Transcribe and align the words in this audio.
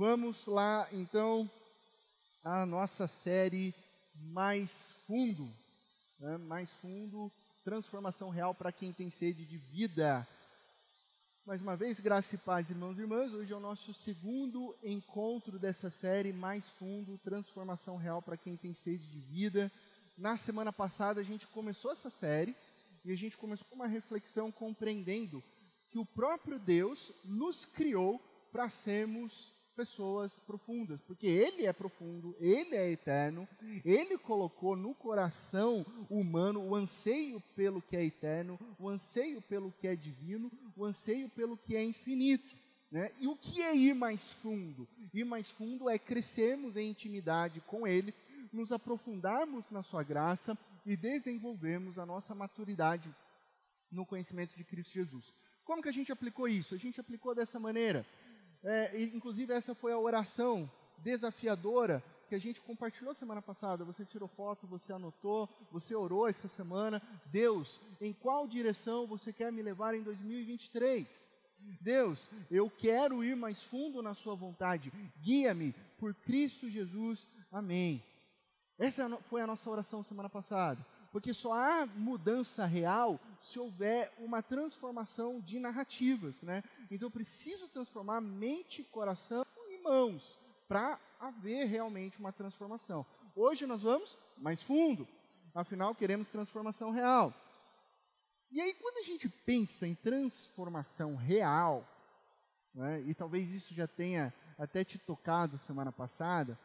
Vamos 0.00 0.46
lá, 0.46 0.88
então, 0.92 1.46
à 2.42 2.64
nossa 2.64 3.06
série 3.06 3.74
Mais 4.14 4.92
Fundo. 5.06 5.46
Né? 6.18 6.38
Mais 6.38 6.72
Fundo, 6.76 7.30
transformação 7.62 8.30
real 8.30 8.54
para 8.54 8.72
quem 8.72 8.94
tem 8.94 9.10
sede 9.10 9.44
de 9.44 9.58
vida. 9.58 10.26
Mais 11.44 11.60
uma 11.60 11.76
vez, 11.76 12.00
graça 12.00 12.34
e 12.34 12.38
paz, 12.38 12.70
irmãos 12.70 12.96
e 12.96 13.02
irmãs. 13.02 13.34
Hoje 13.34 13.52
é 13.52 13.54
o 13.54 13.60
nosso 13.60 13.92
segundo 13.92 14.74
encontro 14.82 15.58
dessa 15.58 15.90
série 15.90 16.32
Mais 16.32 16.66
Fundo, 16.78 17.18
transformação 17.18 17.98
real 17.98 18.22
para 18.22 18.38
quem 18.38 18.56
tem 18.56 18.72
sede 18.72 19.06
de 19.06 19.20
vida. 19.20 19.70
Na 20.16 20.38
semana 20.38 20.72
passada, 20.72 21.20
a 21.20 21.24
gente 21.24 21.46
começou 21.48 21.92
essa 21.92 22.08
série 22.08 22.56
e 23.04 23.12
a 23.12 23.16
gente 23.16 23.36
começou 23.36 23.68
uma 23.70 23.86
reflexão 23.86 24.50
compreendendo 24.50 25.44
que 25.90 25.98
o 25.98 26.06
próprio 26.06 26.58
Deus 26.58 27.12
nos 27.22 27.66
criou 27.66 28.18
para 28.50 28.70
sermos 28.70 29.59
pessoas 29.70 30.38
profundas, 30.40 31.00
porque 31.02 31.26
Ele 31.26 31.66
é 31.66 31.72
profundo, 31.72 32.36
Ele 32.38 32.74
é 32.76 32.90
eterno, 32.90 33.48
Ele 33.84 34.18
colocou 34.18 34.76
no 34.76 34.94
coração 34.94 35.84
humano 36.08 36.60
o 36.60 36.74
anseio 36.74 37.40
pelo 37.54 37.80
que 37.80 37.96
é 37.96 38.04
eterno, 38.04 38.58
o 38.78 38.88
anseio 38.88 39.40
pelo 39.42 39.72
que 39.72 39.88
é 39.88 39.96
divino, 39.96 40.50
o 40.76 40.84
anseio 40.84 41.28
pelo 41.28 41.56
que 41.56 41.76
é 41.76 41.82
infinito. 41.82 42.60
Né? 42.90 43.10
E 43.20 43.28
o 43.28 43.36
que 43.36 43.62
é 43.62 43.74
ir 43.74 43.94
mais 43.94 44.32
fundo? 44.32 44.88
Ir 45.14 45.24
mais 45.24 45.48
fundo 45.48 45.88
é 45.88 45.98
crescermos 45.98 46.76
em 46.76 46.90
intimidade 46.90 47.60
com 47.60 47.86
Ele, 47.86 48.12
nos 48.52 48.72
aprofundarmos 48.72 49.70
na 49.70 49.82
Sua 49.82 50.02
graça 50.02 50.58
e 50.84 50.96
desenvolvermos 50.96 51.98
a 51.98 52.06
nossa 52.06 52.34
maturidade 52.34 53.14
no 53.90 54.04
conhecimento 54.04 54.56
de 54.56 54.64
Cristo 54.64 54.92
Jesus. 54.92 55.32
Como 55.64 55.82
que 55.82 55.88
a 55.88 55.92
gente 55.92 56.10
aplicou 56.10 56.48
isso? 56.48 56.74
A 56.74 56.78
gente 56.78 57.00
aplicou 57.00 57.34
dessa 57.34 57.60
maneira. 57.60 58.04
É, 58.62 59.02
inclusive, 59.02 59.52
essa 59.52 59.74
foi 59.74 59.92
a 59.92 59.98
oração 59.98 60.70
desafiadora 60.98 62.02
que 62.28 62.34
a 62.34 62.38
gente 62.38 62.60
compartilhou 62.60 63.14
semana 63.14 63.42
passada. 63.42 63.84
Você 63.84 64.04
tirou 64.04 64.28
foto, 64.28 64.66
você 64.66 64.92
anotou, 64.92 65.48
você 65.72 65.94
orou 65.94 66.28
essa 66.28 66.46
semana. 66.46 67.02
Deus, 67.26 67.80
em 68.00 68.12
qual 68.12 68.46
direção 68.46 69.06
você 69.06 69.32
quer 69.32 69.50
me 69.50 69.62
levar 69.62 69.94
em 69.94 70.02
2023? 70.02 71.30
Deus, 71.80 72.30
eu 72.50 72.70
quero 72.70 73.24
ir 73.24 73.34
mais 73.34 73.62
fundo 73.62 74.00
na 74.00 74.14
Sua 74.14 74.34
vontade. 74.34 74.92
Guia-me 75.20 75.74
por 75.98 76.14
Cristo 76.14 76.70
Jesus. 76.70 77.26
Amém. 77.50 78.02
Essa 78.78 79.08
foi 79.22 79.42
a 79.42 79.46
nossa 79.46 79.68
oração 79.68 80.02
semana 80.02 80.28
passada. 80.28 80.84
Porque 81.10 81.34
só 81.34 81.52
há 81.52 81.86
mudança 81.86 82.64
real 82.66 83.18
se 83.40 83.58
houver 83.58 84.12
uma 84.18 84.42
transformação 84.42 85.40
de 85.40 85.58
narrativas, 85.58 86.42
né? 86.42 86.62
Então 86.90 87.06
eu 87.06 87.10
preciso 87.10 87.68
transformar 87.68 88.20
mente, 88.20 88.84
coração 88.84 89.44
e 89.68 89.82
mãos 89.82 90.38
para 90.68 91.00
haver 91.18 91.66
realmente 91.66 92.18
uma 92.18 92.32
transformação. 92.32 93.04
Hoje 93.34 93.66
nós 93.66 93.82
vamos 93.82 94.16
mais 94.38 94.62
fundo, 94.62 95.06
afinal 95.54 95.94
queremos 95.94 96.28
transformação 96.28 96.90
real. 96.90 97.34
E 98.50 98.60
aí 98.60 98.72
quando 98.74 98.98
a 98.98 99.02
gente 99.02 99.28
pensa 99.28 99.86
em 99.86 99.96
transformação 99.96 101.16
real, 101.16 101.86
né, 102.72 103.00
e 103.02 103.14
talvez 103.14 103.50
isso 103.50 103.74
já 103.74 103.88
tenha 103.88 104.32
até 104.56 104.84
te 104.84 104.96
tocado 104.98 105.58
semana 105.58 105.90
passada, 105.90 106.56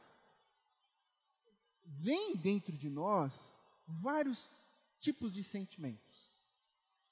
vem 1.84 2.36
dentro 2.36 2.74
de 2.74 2.90
nós 2.90 3.60
vários 3.88 4.52
tipos 5.00 5.34
de 5.34 5.44
sentimentos. 5.44 6.32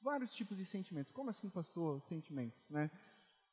Vários 0.01 0.33
tipos 0.33 0.57
de 0.57 0.65
sentimentos. 0.65 1.11
Como 1.11 1.29
assim, 1.29 1.49
pastor, 1.49 2.01
sentimentos, 2.01 2.69
né? 2.69 2.91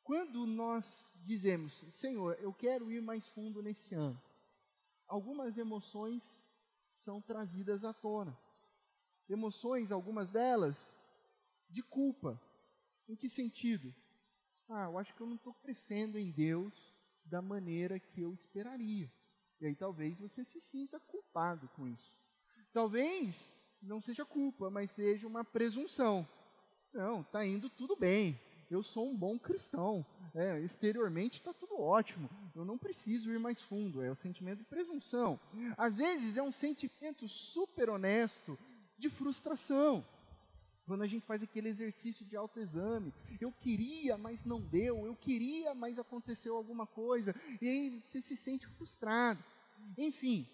Quando 0.03 0.45
nós 0.45 1.17
dizemos, 1.23 1.85
Senhor, 1.91 2.37
eu 2.39 2.53
quero 2.53 2.91
ir 2.91 3.01
mais 3.01 3.27
fundo 3.29 3.61
nesse 3.61 3.93
ano, 3.93 4.21
algumas 5.07 5.57
emoções 5.57 6.43
são 6.91 7.21
trazidas 7.21 7.85
à 7.85 7.93
tona. 7.93 8.37
Emoções, 9.29 9.91
algumas 9.91 10.29
delas, 10.29 10.99
de 11.69 11.81
culpa. 11.81 12.41
Em 13.07 13.15
que 13.15 13.29
sentido? 13.29 13.93
Ah, 14.67 14.85
eu 14.85 14.97
acho 14.97 15.13
que 15.15 15.21
eu 15.21 15.27
não 15.27 15.35
estou 15.35 15.53
crescendo 15.53 16.17
em 16.17 16.31
Deus 16.31 16.73
da 17.23 17.41
maneira 17.41 17.99
que 17.99 18.21
eu 18.21 18.33
esperaria. 18.33 19.11
E 19.59 19.65
aí 19.67 19.75
talvez 19.75 20.19
você 20.19 20.43
se 20.43 20.59
sinta 20.59 20.99
culpado 20.99 21.67
com 21.69 21.87
isso. 21.87 22.20
Talvez 22.73 23.65
não 23.81 24.01
seja 24.01 24.25
culpa, 24.25 24.69
mas 24.69 24.91
seja 24.91 25.27
uma 25.27 25.43
presunção. 25.43 26.27
Não, 26.93 27.21
está 27.21 27.45
indo 27.45 27.69
tudo 27.69 27.95
bem. 27.95 28.39
Eu 28.69 28.81
sou 28.81 29.09
um 29.09 29.15
bom 29.15 29.37
cristão. 29.37 30.05
É, 30.33 30.59
exteriormente 30.61 31.39
está 31.39 31.53
tudo 31.53 31.79
ótimo. 31.79 32.29
Eu 32.55 32.63
não 32.63 32.77
preciso 32.77 33.31
ir 33.31 33.39
mais 33.39 33.61
fundo. 33.61 34.01
É 34.01 34.09
o 34.09 34.15
sentimento 34.15 34.59
de 34.59 34.65
presunção. 34.65 35.39
Às 35.77 35.97
vezes 35.97 36.37
é 36.37 36.43
um 36.43 36.51
sentimento 36.51 37.27
super 37.27 37.89
honesto 37.89 38.57
de 38.97 39.09
frustração. 39.09 40.05
Quando 40.85 41.03
a 41.03 41.07
gente 41.07 41.25
faz 41.25 41.43
aquele 41.43 41.69
exercício 41.69 42.25
de 42.25 42.35
autoexame, 42.35 43.13
eu 43.39 43.51
queria, 43.51 44.17
mas 44.17 44.43
não 44.43 44.59
deu, 44.59 45.05
eu 45.05 45.15
queria, 45.15 45.73
mas 45.73 45.99
aconteceu 45.99 46.55
alguma 46.55 46.85
coisa, 46.85 47.35
e 47.61 47.67
aí 47.67 47.89
você 48.01 48.21
se 48.21 48.35
sente 48.35 48.67
frustrado. 48.67 49.43
Enfim, 49.97 50.45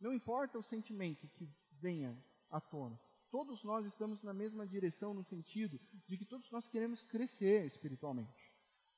não 0.00 0.12
importa 0.12 0.58
o 0.58 0.62
sentimento 0.62 1.28
que 1.28 1.48
venha 1.72 2.16
à 2.50 2.60
tona, 2.60 2.98
todos 3.30 3.64
nós 3.64 3.86
estamos 3.86 4.22
na 4.22 4.32
mesma 4.32 4.66
direção 4.66 5.14
no 5.14 5.24
sentido 5.24 5.80
de 6.06 6.16
que 6.16 6.24
todos 6.24 6.50
nós 6.50 6.68
queremos 6.68 7.02
crescer 7.02 7.66
espiritualmente. 7.66 8.52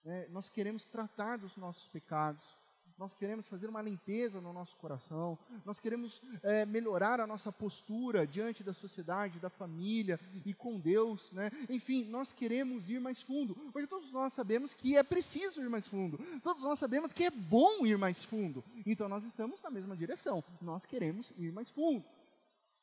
É, 0.04 0.28
nós 0.28 0.48
queremos 0.48 0.86
tratar 0.86 1.38
dos 1.38 1.56
nossos 1.56 1.88
pecados, 1.88 2.57
nós 2.98 3.14
queremos 3.14 3.46
fazer 3.46 3.68
uma 3.68 3.80
limpeza 3.80 4.40
no 4.40 4.52
nosso 4.52 4.76
coração, 4.76 5.38
nós 5.64 5.78
queremos 5.78 6.20
é, 6.42 6.66
melhorar 6.66 7.20
a 7.20 7.26
nossa 7.26 7.52
postura 7.52 8.26
diante 8.26 8.64
da 8.64 8.74
sociedade, 8.74 9.38
da 9.38 9.48
família 9.48 10.18
e 10.44 10.52
com 10.52 10.80
Deus, 10.80 11.32
né? 11.32 11.50
Enfim, 11.68 12.04
nós 12.04 12.32
queremos 12.32 12.90
ir 12.90 13.00
mais 13.00 13.22
fundo, 13.22 13.54
porque 13.72 13.86
todos 13.86 14.10
nós 14.10 14.32
sabemos 14.32 14.74
que 14.74 14.96
é 14.96 15.02
preciso 15.02 15.62
ir 15.62 15.70
mais 15.70 15.86
fundo, 15.86 16.18
todos 16.42 16.62
nós 16.62 16.78
sabemos 16.78 17.12
que 17.12 17.24
é 17.24 17.30
bom 17.30 17.86
ir 17.86 17.96
mais 17.96 18.24
fundo, 18.24 18.64
então 18.84 19.08
nós 19.08 19.24
estamos 19.24 19.62
na 19.62 19.70
mesma 19.70 19.96
direção, 19.96 20.42
nós 20.60 20.84
queremos 20.84 21.32
ir 21.36 21.52
mais 21.52 21.70
fundo. 21.70 22.04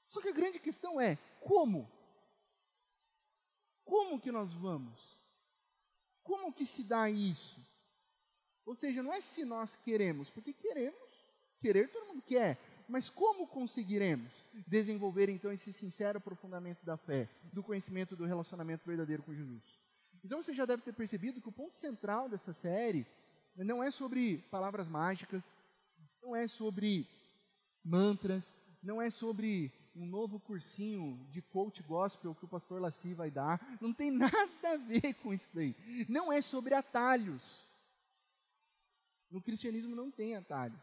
Só 0.08 0.22
que 0.22 0.30
a 0.30 0.34
grande 0.34 0.60
questão 0.60 1.02
é 1.02 1.18
como? 1.42 1.90
Como 3.84 4.20
que 4.20 4.32
nós 4.32 4.54
vamos? 4.54 5.20
Como 6.24 6.54
que 6.54 6.66
se 6.66 6.84
dá 6.84 7.10
isso? 7.10 7.65
Ou 8.66 8.76
seja, 8.76 9.04
não 9.04 9.14
é 9.14 9.22
se 9.22 9.46
nós 9.46 9.76
queremos, 9.76 10.30
porque 10.30 10.52
queremos, 10.52 11.00
querer 11.60 11.90
todo 11.90 12.08
mundo 12.08 12.22
quer, 12.22 12.58
mas 12.88 13.10
como 13.10 13.48
conseguiremos 13.48 14.32
desenvolver 14.68 15.30
então 15.30 15.52
esse 15.52 15.72
sincero 15.72 16.18
aprofundamento 16.18 16.84
da 16.84 16.98
fé, 16.98 17.28
do 17.52 17.64
conhecimento 17.64 18.16
do 18.16 18.26
relacionamento 18.26 18.86
verdadeiro 18.86 19.24
com 19.24 19.34
Jesus? 19.34 19.64
Então 20.24 20.42
você 20.42 20.54
já 20.54 20.66
deve 20.66 20.82
ter 20.82 20.94
percebido 20.94 21.40
que 21.40 21.50
o 21.50 21.52
ponto 21.52 21.78
central 21.78 22.28
dessa 22.28 22.54
série 22.54 23.06
não 23.56 23.84
é 23.84 23.92
sobre 23.92 24.40
palavras 24.50 24.88
mágicas, 24.88 25.56
não 26.22 26.36
é 26.36 26.48
sobre 26.48 27.08
mantras, 27.84 28.56
não 28.82 29.02
é 29.02 29.10
sobre 29.10 29.72
um 29.96 30.06
novo 30.06 30.40
cursinho 30.40 31.18
de 31.32 31.42
coach 31.42 31.82
gospel 31.84 32.36
que 32.36 32.44
o 32.44 32.48
pastor 32.48 32.82
Laci 32.82 33.14
vai 33.14 33.32
dar, 33.32 33.78
não 33.80 33.94
tem 33.94 34.10
nada 34.12 34.36
a 34.64 34.78
ver 34.78 35.14
com 35.16 35.34
isso 35.34 35.50
daí. 35.54 35.76
Não 36.10 36.34
é 36.34 36.42
sobre 36.42 36.74
atalhos. 36.74 37.64
No 39.36 39.42
cristianismo 39.42 39.94
não 39.94 40.10
tem 40.10 40.34
atalhos. 40.34 40.80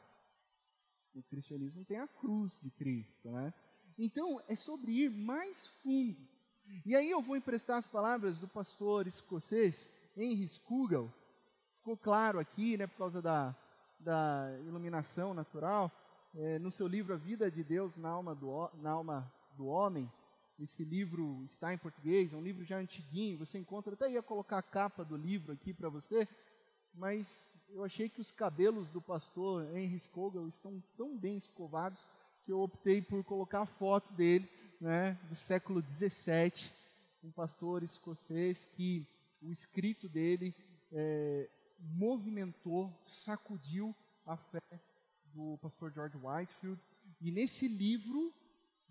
No 1.14 1.22
cristianismo 1.22 1.86
tem 1.86 1.96
a 1.96 2.06
cruz 2.06 2.60
de 2.60 2.68
Cristo, 2.68 3.30
né? 3.30 3.50
Então 3.98 4.42
é 4.46 4.54
sobre 4.54 4.92
ir 4.92 5.10
mais 5.10 5.68
fundo. 5.82 6.20
E 6.84 6.94
aí 6.94 7.10
eu 7.10 7.22
vou 7.22 7.34
emprestar 7.34 7.78
as 7.78 7.86
palavras 7.86 8.38
do 8.38 8.46
pastor 8.46 9.06
escocês 9.06 9.91
Henry 10.14 10.46
Scougal. 10.46 11.10
Ficou 11.78 11.96
claro 11.96 12.38
aqui, 12.38 12.76
né, 12.76 12.86
por 12.86 12.98
causa 12.98 13.22
da, 13.22 13.56
da 13.98 14.54
iluminação 14.66 15.32
natural. 15.32 15.91
É, 16.34 16.59
no 16.59 16.71
seu 16.71 16.86
livro 16.86 17.15
A 17.15 17.16
Vida 17.16 17.50
de 17.50 17.65
Deus 17.65 17.97
na 17.97 18.10
Alma 18.10 18.34
do, 18.34 18.71
na 18.82 18.91
alma 18.91 19.32
do 19.56 19.65
Homem, 19.65 20.12
esse 20.59 20.84
livro 20.84 21.42
está 21.47 21.72
em 21.72 21.78
português, 21.78 22.34
é 22.34 22.36
um 22.36 22.42
livro 22.42 22.65
já 22.66 22.77
antiguinho, 22.77 23.38
você 23.38 23.59
encontra, 23.59 23.94
até 23.94 24.10
ia 24.10 24.22
colocar 24.22 24.59
a 24.59 24.62
capa 24.62 25.03
do 25.03 25.16
livro 25.16 25.54
aqui 25.54 25.72
para 25.72 25.88
você, 25.88 26.28
mas 26.94 27.59
eu 27.71 27.84
achei 27.84 28.09
que 28.09 28.21
os 28.21 28.30
cabelos 28.30 28.91
do 28.91 29.00
pastor 29.00 29.65
Henry 29.77 29.98
Scougal 29.98 30.47
estão 30.48 30.83
tão 30.97 31.16
bem 31.16 31.36
escovados 31.36 32.09
que 32.44 32.53
eu 32.53 32.60
optei 32.60 33.00
por 33.00 33.22
colocar 33.24 33.62
a 33.62 33.66
foto 33.66 34.12
dele, 34.12 34.48
né, 34.80 35.18
do 35.28 35.34
século 35.34 35.80
17, 35.80 36.74
um 37.22 37.30
pastor 37.30 37.83
escocês 37.83 38.65
que 38.65 39.06
o 39.41 39.50
escrito 39.50 40.09
dele 40.09 40.54
é, 40.92 41.48
movimentou, 41.78 42.92
sacudiu 43.06 43.94
a 44.27 44.36
fé 44.36 44.60
do 45.33 45.59
pastor 45.60 45.92
George 45.92 46.16
Whitefield. 46.16 46.80
E 47.21 47.30
nesse 47.30 47.68
livro, 47.68 48.33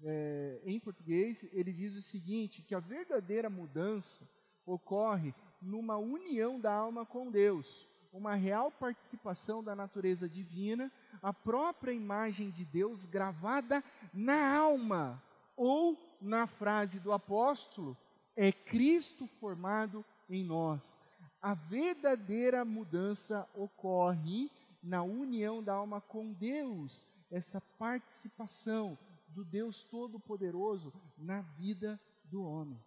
é, 0.04 0.62
em 0.66 0.80
português, 0.80 1.46
ele 1.52 1.72
diz 1.72 1.96
o 1.96 2.02
seguinte: 2.02 2.62
que 2.62 2.76
a 2.76 2.80
verdadeira 2.80 3.50
mudança 3.50 4.28
ocorre 4.66 5.34
numa 5.62 5.98
união 5.98 6.60
da 6.60 6.74
alma 6.74 7.06
com 7.06 7.30
Deus, 7.30 7.88
uma 8.12 8.36
real 8.36 8.72
participação 8.72 9.64
da 9.64 9.76
natureza 9.76 10.28
divina, 10.28 10.92
a 11.22 11.34
própria 11.34 11.92
imagem 11.92 12.50
de 12.50 12.66
Deus 12.66 13.06
gravada 13.06 13.84
na 14.14 14.58
alma, 14.58 15.22
ou, 15.56 15.98
na 16.22 16.48
frase 16.48 17.00
do 17.00 17.12
apóstolo, 17.12 17.98
é 18.36 18.52
Cristo 18.52 19.28
formado 19.40 20.04
em 20.30 20.44
nós. 20.44 21.00
A 21.42 21.54
verdadeira 21.54 22.64
mudança 22.66 23.48
ocorre 23.54 24.50
na 24.82 25.04
união 25.04 25.64
da 25.64 25.74
alma 25.74 26.02
com 26.02 26.32
Deus, 26.34 27.06
essa 27.30 27.62
participação 27.80 28.98
do 29.28 29.46
Deus 29.46 29.84
Todo-Poderoso 29.84 30.94
na 31.18 31.42
vida 31.42 32.00
do 32.26 32.44
homem. 32.44 32.80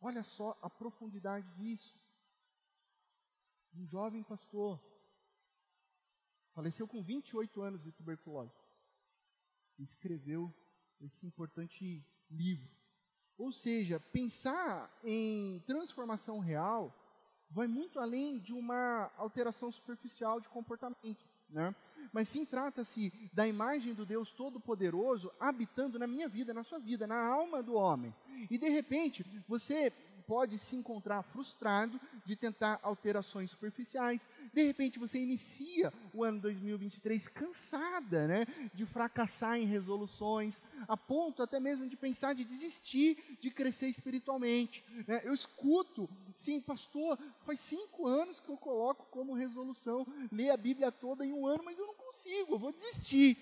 Olha 0.00 0.22
só 0.22 0.56
a 0.62 0.70
profundidade 0.70 1.46
disso. 1.56 1.99
Um 3.74 3.86
jovem 3.86 4.22
pastor 4.22 4.80
faleceu 6.52 6.86
com 6.86 7.02
28 7.02 7.62
anos 7.62 7.82
de 7.82 7.92
tuberculose. 7.92 8.54
E 9.78 9.82
escreveu 9.82 10.52
esse 11.00 11.26
importante 11.26 12.04
livro. 12.30 12.68
Ou 13.38 13.52
seja, 13.52 13.98
pensar 13.98 14.94
em 15.02 15.60
transformação 15.60 16.38
real 16.38 16.94
vai 17.50 17.66
muito 17.66 17.98
além 17.98 18.38
de 18.38 18.52
uma 18.52 19.10
alteração 19.16 19.72
superficial 19.72 20.40
de 20.40 20.48
comportamento. 20.48 21.26
Né? 21.48 21.74
Mas 22.12 22.28
sim 22.28 22.44
trata-se 22.44 23.12
da 23.32 23.46
imagem 23.46 23.94
do 23.94 24.06
Deus 24.06 24.32
Todo-Poderoso 24.32 25.32
habitando 25.40 25.98
na 25.98 26.06
minha 26.06 26.28
vida, 26.28 26.54
na 26.54 26.62
sua 26.62 26.78
vida, 26.78 27.06
na 27.06 27.20
alma 27.26 27.62
do 27.62 27.74
homem. 27.74 28.14
E 28.50 28.58
de 28.58 28.68
repente, 28.68 29.24
você 29.48 29.90
pode 30.30 30.60
se 30.60 30.76
encontrar 30.76 31.24
frustrado 31.24 32.00
de 32.24 32.36
tentar 32.36 32.78
alterações 32.84 33.50
superficiais. 33.50 34.28
De 34.54 34.62
repente 34.62 34.96
você 34.96 35.18
inicia 35.18 35.92
o 36.14 36.22
ano 36.22 36.38
2023 36.38 37.26
cansada, 37.26 38.28
né, 38.28 38.46
de 38.72 38.86
fracassar 38.86 39.58
em 39.58 39.64
resoluções, 39.64 40.62
a 40.86 40.96
ponto 40.96 41.42
até 41.42 41.58
mesmo 41.58 41.88
de 41.88 41.96
pensar 41.96 42.32
de 42.32 42.44
desistir 42.44 43.18
de 43.40 43.50
crescer 43.50 43.88
espiritualmente. 43.88 44.84
Né? 45.04 45.20
Eu 45.24 45.34
escuto, 45.34 46.08
sim, 46.36 46.60
pastor, 46.60 47.18
faz 47.44 47.58
cinco 47.58 48.06
anos 48.06 48.38
que 48.38 48.50
eu 48.50 48.56
coloco 48.56 49.06
como 49.10 49.34
resolução 49.34 50.06
ler 50.30 50.50
a 50.50 50.56
Bíblia 50.56 50.92
toda 50.92 51.26
em 51.26 51.32
um 51.32 51.44
ano, 51.44 51.64
mas 51.64 51.76
eu 51.76 51.88
não 51.88 51.94
consigo, 51.94 52.54
eu 52.54 52.58
vou 52.60 52.70
desistir. 52.70 53.36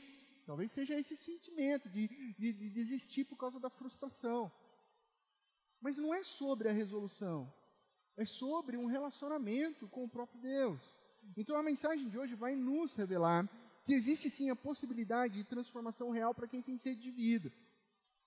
Talvez 0.46 0.72
seja 0.72 0.98
esse 0.98 1.14
sentimento 1.14 1.90
de, 1.90 2.08
de, 2.38 2.50
de 2.50 2.70
desistir 2.70 3.24
por 3.24 3.36
causa 3.36 3.60
da 3.60 3.68
frustração. 3.68 4.50
Mas 5.80 5.96
não 5.96 6.14
é 6.14 6.22
sobre 6.22 6.68
a 6.68 6.72
resolução, 6.72 7.52
é 8.16 8.24
sobre 8.24 8.76
um 8.76 8.86
relacionamento 8.86 9.88
com 9.88 10.04
o 10.04 10.08
próprio 10.08 10.40
Deus. 10.40 10.96
Então 11.36 11.56
a 11.56 11.62
mensagem 11.62 12.08
de 12.08 12.18
hoje 12.18 12.34
vai 12.34 12.56
nos 12.56 12.94
revelar 12.94 13.48
que 13.84 13.92
existe 13.92 14.30
sim 14.30 14.50
a 14.50 14.56
possibilidade 14.56 15.34
de 15.34 15.44
transformação 15.44 16.10
real 16.10 16.34
para 16.34 16.48
quem 16.48 16.60
tem 16.60 16.76
sede 16.76 17.00
de 17.00 17.10
vida. 17.10 17.52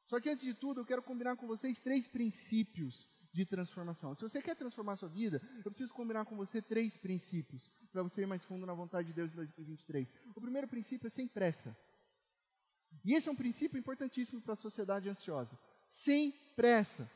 Só 0.07 0.19
que 0.19 0.30
antes 0.30 0.44
de 0.44 0.53
tudo, 0.53 0.81
eu 0.81 0.86
quero 0.86 1.03
combinar 1.03 1.38
com 1.38 1.48
vocês 1.48 1.80
três 1.80 2.07
princípios 2.07 3.07
de 3.31 3.45
transformação. 3.45 4.13
Se 4.13 4.21
você 4.21 4.42
quer 4.42 4.56
transformar 4.56 4.94
a 4.94 4.98
sua 4.98 5.07
vida, 5.07 5.42
eu 5.63 5.71
preciso 5.71 5.94
combinar 5.94 6.25
com 6.25 6.36
você 6.36 6.62
três 6.62 6.98
princípios 6.98 7.71
para 7.92 8.03
você 8.03 8.24
ir 8.24 8.25
mais 8.27 8.44
fundo 8.44 8.65
na 8.65 8.74
vontade 8.74 9.07
de 9.07 9.13
Deus 9.13 9.31
em 9.31 9.36
2023. 9.36 10.12
O 10.36 10.42
primeiro 10.42 10.68
princípio 10.68 11.07
é 11.07 11.09
sem 11.09 11.27
pressa. 11.27 11.75
E 13.06 13.13
esse 13.13 13.30
é 13.30 13.31
um 13.31 13.36
princípio 13.36 13.80
importantíssimo 13.80 14.42
para 14.42 14.53
a 14.53 14.57
sociedade 14.57 15.07
ansiosa. 15.07 15.57
Sem 15.88 16.31
pressa. 16.56 17.09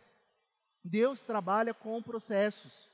Deus 0.85 1.21
trabalha 1.21 1.73
com 1.73 1.99
processos. 1.99 2.87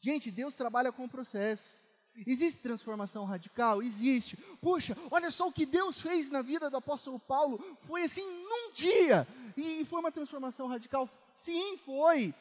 Gente, 0.00 0.32
Deus 0.32 0.56
trabalha 0.56 0.90
com 0.90 1.08
processos. 1.08 1.80
Existe 2.26 2.60
transformação 2.60 3.24
radical? 3.24 3.80
Existe. 3.80 4.36
Puxa, 4.60 4.96
olha 5.12 5.30
só 5.30 5.46
o 5.46 5.52
que 5.52 5.64
Deus 5.64 6.00
fez 6.00 6.28
na 6.28 6.42
vida 6.42 6.68
do 6.68 6.76
apóstolo 6.76 7.20
Paulo. 7.20 7.58
Foi 7.86 8.02
assim 8.02 8.28
num 8.42 8.72
dia. 8.72 9.28
E 9.56 9.84
foi 9.84 10.00
uma 10.00 10.10
transformação 10.10 10.66
radical? 10.66 11.08
Sim, 11.32 11.76
foi. 11.76 12.34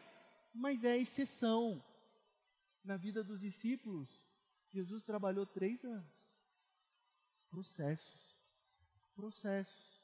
Mas 0.54 0.84
é 0.84 0.98
exceção. 0.98 1.82
Na 2.84 2.98
vida 2.98 3.24
dos 3.24 3.42
discípulos, 3.42 4.10
Jesus 4.74 5.04
trabalhou 5.04 5.46
três 5.46 5.86
anos. 5.86 6.12
Processos. 7.52 8.36
Processos. 9.16 10.02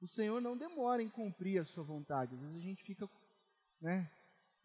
O 0.00 0.08
Senhor 0.08 0.40
não 0.40 0.56
demora 0.56 1.02
em 1.02 1.10
cumprir 1.10 1.60
a 1.60 1.64
sua 1.64 1.84
vontade. 1.84 2.34
Às 2.34 2.40
vezes 2.40 2.56
a 2.56 2.60
gente 2.60 2.82
fica 2.82 3.06
né, 3.84 4.10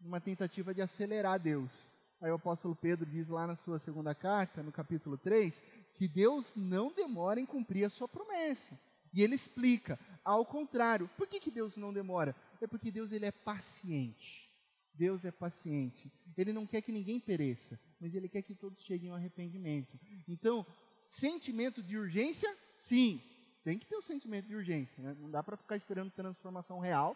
numa 0.00 0.18
tentativa 0.18 0.72
de 0.72 0.80
acelerar 0.80 1.38
Deus. 1.38 1.92
Aí 2.22 2.30
o 2.30 2.36
apóstolo 2.36 2.74
Pedro 2.74 3.04
diz 3.04 3.28
lá 3.28 3.46
na 3.46 3.54
sua 3.54 3.78
segunda 3.78 4.14
carta, 4.14 4.62
no 4.62 4.72
capítulo 4.72 5.18
3, 5.18 5.62
que 5.94 6.08
Deus 6.08 6.54
não 6.56 6.90
demora 6.90 7.38
em 7.38 7.44
cumprir 7.44 7.84
a 7.84 7.90
sua 7.90 8.08
promessa. 8.08 8.78
E 9.12 9.22
ele 9.22 9.34
explica, 9.34 9.98
ao 10.24 10.44
contrário, 10.46 11.08
por 11.18 11.26
que, 11.28 11.38
que 11.38 11.50
Deus 11.50 11.76
não 11.76 11.92
demora? 11.92 12.34
É 12.62 12.66
porque 12.66 12.90
Deus 12.90 13.12
ele 13.12 13.26
é 13.26 13.30
paciente. 13.30 14.50
Deus 14.94 15.24
é 15.24 15.30
paciente. 15.30 16.10
Ele 16.36 16.52
não 16.52 16.66
quer 16.66 16.80
que 16.80 16.92
ninguém 16.92 17.20
pereça, 17.20 17.78
mas 18.00 18.14
ele 18.14 18.28
quer 18.28 18.40
que 18.40 18.54
todos 18.54 18.82
cheguem 18.82 19.10
ao 19.10 19.16
arrependimento. 19.16 19.98
Então, 20.26 20.66
sentimento 21.04 21.82
de 21.82 21.98
urgência, 21.98 22.54
sim, 22.78 23.20
tem 23.62 23.78
que 23.78 23.86
ter 23.86 23.96
o 23.96 23.98
um 23.98 24.02
sentimento 24.02 24.46
de 24.46 24.54
urgência. 24.54 25.02
Né? 25.02 25.14
Não 25.18 25.30
dá 25.30 25.42
para 25.42 25.58
ficar 25.58 25.76
esperando 25.76 26.10
transformação 26.10 26.78
real 26.80 27.14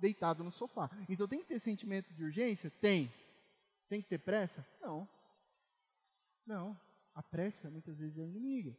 deitado 0.00 0.42
no 0.42 0.50
sofá. 0.50 0.90
Então 1.08 1.28
tem 1.28 1.40
que 1.40 1.46
ter 1.46 1.60
sentimento 1.60 2.12
de 2.12 2.24
urgência? 2.24 2.70
Tem. 2.80 3.12
Tem 3.88 4.00
que 4.00 4.08
ter 4.08 4.18
pressa? 4.18 4.66
Não. 4.80 5.08
Não. 6.46 6.80
A 7.14 7.22
pressa 7.22 7.70
muitas 7.70 7.98
vezes 7.98 8.18
é 8.18 8.24
inimiga. 8.24 8.76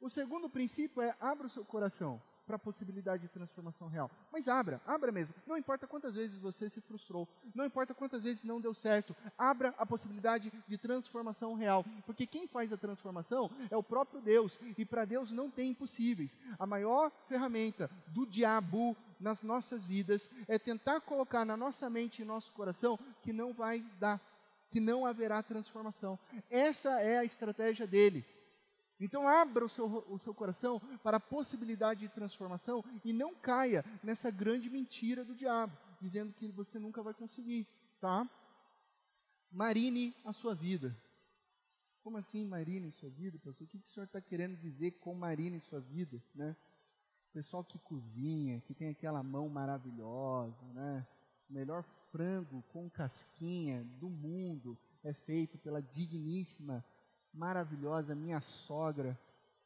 O 0.00 0.08
segundo 0.08 0.48
princípio 0.48 1.02
é 1.02 1.16
abra 1.20 1.46
o 1.46 1.50
seu 1.50 1.64
coração 1.64 2.20
para 2.46 2.56
a 2.56 2.58
possibilidade 2.58 3.22
de 3.22 3.28
transformação 3.28 3.88
real. 3.88 4.10
Mas 4.32 4.48
abra, 4.48 4.80
abra 4.86 5.10
mesmo. 5.10 5.34
Não 5.46 5.56
importa 5.56 5.86
quantas 5.86 6.14
vezes 6.14 6.38
você 6.38 6.68
se 6.68 6.80
frustrou, 6.80 7.28
não 7.54 7.64
importa 7.64 7.92
quantas 7.92 8.22
vezes 8.22 8.44
não 8.44 8.60
deu 8.60 8.72
certo, 8.72 9.16
abra 9.36 9.74
a 9.76 9.84
possibilidade 9.84 10.52
de 10.66 10.78
transformação 10.78 11.54
real. 11.54 11.84
Porque 12.04 12.26
quem 12.26 12.46
faz 12.46 12.72
a 12.72 12.76
transformação 12.76 13.50
é 13.70 13.76
o 13.76 13.82
próprio 13.82 14.20
Deus. 14.20 14.58
E 14.78 14.84
para 14.84 15.04
Deus 15.04 15.30
não 15.30 15.50
tem 15.50 15.70
impossíveis. 15.70 16.38
A 16.58 16.66
maior 16.66 17.10
ferramenta 17.28 17.90
do 18.08 18.24
diabo 18.24 18.96
nas 19.18 19.42
nossas 19.42 19.84
vidas 19.84 20.30
é 20.46 20.58
tentar 20.58 21.00
colocar 21.00 21.44
na 21.44 21.56
nossa 21.56 21.88
mente 21.90 22.22
e 22.22 22.24
nosso 22.24 22.52
coração 22.52 22.98
que 23.22 23.32
não 23.32 23.52
vai 23.52 23.84
dar, 23.98 24.20
que 24.70 24.78
não 24.78 25.06
haverá 25.06 25.42
transformação. 25.42 26.18
Essa 26.50 27.00
é 27.00 27.18
a 27.18 27.24
estratégia 27.24 27.86
dele. 27.86 28.24
Então 28.98 29.28
abra 29.28 29.64
o 29.64 29.68
seu, 29.68 30.04
o 30.08 30.18
seu 30.18 30.34
coração 30.34 30.80
para 31.02 31.18
a 31.18 31.20
possibilidade 31.20 32.00
de 32.00 32.08
transformação 32.08 32.82
e 33.04 33.12
não 33.12 33.34
caia 33.34 33.84
nessa 34.02 34.30
grande 34.30 34.70
mentira 34.70 35.24
do 35.24 35.34
diabo, 35.34 35.76
dizendo 36.00 36.32
que 36.32 36.48
você 36.48 36.78
nunca 36.78 37.02
vai 37.02 37.12
conseguir, 37.12 37.66
tá? 38.00 38.28
Marine 39.50 40.14
a 40.24 40.32
sua 40.32 40.54
vida. 40.54 40.96
Como 42.02 42.16
assim 42.16 42.44
marine 42.44 42.90
sua 42.92 43.10
vida, 43.10 43.38
pastor? 43.38 43.66
O 43.66 43.68
que, 43.68 43.78
que 43.78 43.86
o 43.86 43.90
senhor 43.90 44.06
está 44.06 44.20
querendo 44.20 44.56
dizer 44.56 44.92
com 44.92 45.14
marine 45.14 45.60
sua 45.60 45.80
vida, 45.80 46.22
né? 46.34 46.56
Pessoal 47.32 47.62
que 47.62 47.78
cozinha, 47.80 48.60
que 48.60 48.72
tem 48.72 48.88
aquela 48.88 49.22
mão 49.22 49.48
maravilhosa, 49.48 50.64
né? 50.72 51.06
O 51.50 51.52
melhor 51.52 51.82
frango 52.10 52.62
com 52.72 52.88
casquinha 52.88 53.84
do 54.00 54.08
mundo 54.08 54.78
é 55.04 55.12
feito 55.12 55.58
pela 55.58 55.82
digníssima 55.82 56.84
maravilhosa, 57.36 58.14
minha 58.14 58.40
sogra, 58.40 59.18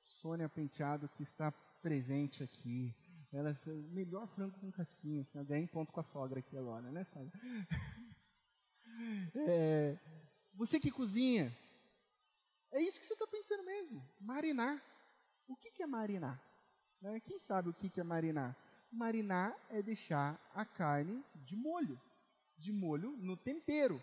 Sônia 0.02 0.48
Penteado, 0.48 1.08
que 1.08 1.22
está 1.22 1.52
presente 1.80 2.42
aqui. 2.42 2.94
Ela 3.32 3.50
é 3.50 3.70
melhor 3.92 4.26
frango 4.28 4.58
com 4.58 4.72
casquinha, 4.72 5.22
assim, 5.22 5.44
ganhei 5.44 5.66
ponto 5.66 5.92
com 5.92 6.00
a 6.00 6.04
sogra 6.04 6.40
aqui 6.40 6.56
agora, 6.56 6.90
né, 6.90 7.04
sogra? 7.04 7.30
É, 9.34 9.96
você 10.52 10.78
que 10.78 10.90
cozinha, 10.90 11.50
é 12.70 12.82
isso 12.82 13.00
que 13.00 13.06
você 13.06 13.14
está 13.14 13.26
pensando 13.26 13.64
mesmo, 13.64 14.04
marinar. 14.20 14.82
O 15.48 15.56
que, 15.56 15.70
que 15.70 15.82
é 15.82 15.86
marinar? 15.86 16.38
Né? 17.00 17.18
Quem 17.20 17.38
sabe 17.38 17.70
o 17.70 17.72
que, 17.72 17.88
que 17.88 18.00
é 18.00 18.04
marinar? 18.04 18.54
Marinar 18.92 19.56
é 19.70 19.80
deixar 19.80 20.38
a 20.54 20.66
carne 20.66 21.24
de 21.34 21.56
molho, 21.56 21.98
de 22.58 22.72
molho 22.72 23.16
no 23.16 23.38
tempero. 23.38 24.02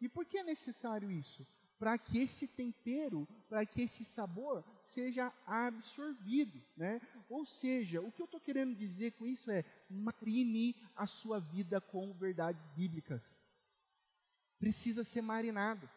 E 0.00 0.08
por 0.08 0.24
que 0.24 0.38
é 0.38 0.42
necessário 0.42 1.10
isso? 1.10 1.46
Para 1.78 1.96
que 1.96 2.18
esse 2.18 2.46
tempero, 2.48 3.26
para 3.48 3.64
que 3.64 3.82
esse 3.82 4.04
sabor 4.04 4.64
seja 4.82 5.32
absorvido, 5.46 6.60
né? 6.76 7.00
Ou 7.28 7.46
seja, 7.46 8.00
o 8.00 8.10
que 8.10 8.20
eu 8.20 8.24
estou 8.24 8.40
querendo 8.40 8.74
dizer 8.74 9.12
com 9.12 9.26
isso 9.26 9.50
é 9.50 9.64
marine 9.88 10.74
a 10.96 11.06
sua 11.06 11.38
vida 11.38 11.80
com 11.80 12.12
verdades 12.12 12.68
bíblicas. 12.70 13.40
Precisa 14.58 15.04
ser 15.04 15.22
marinado. 15.22 15.88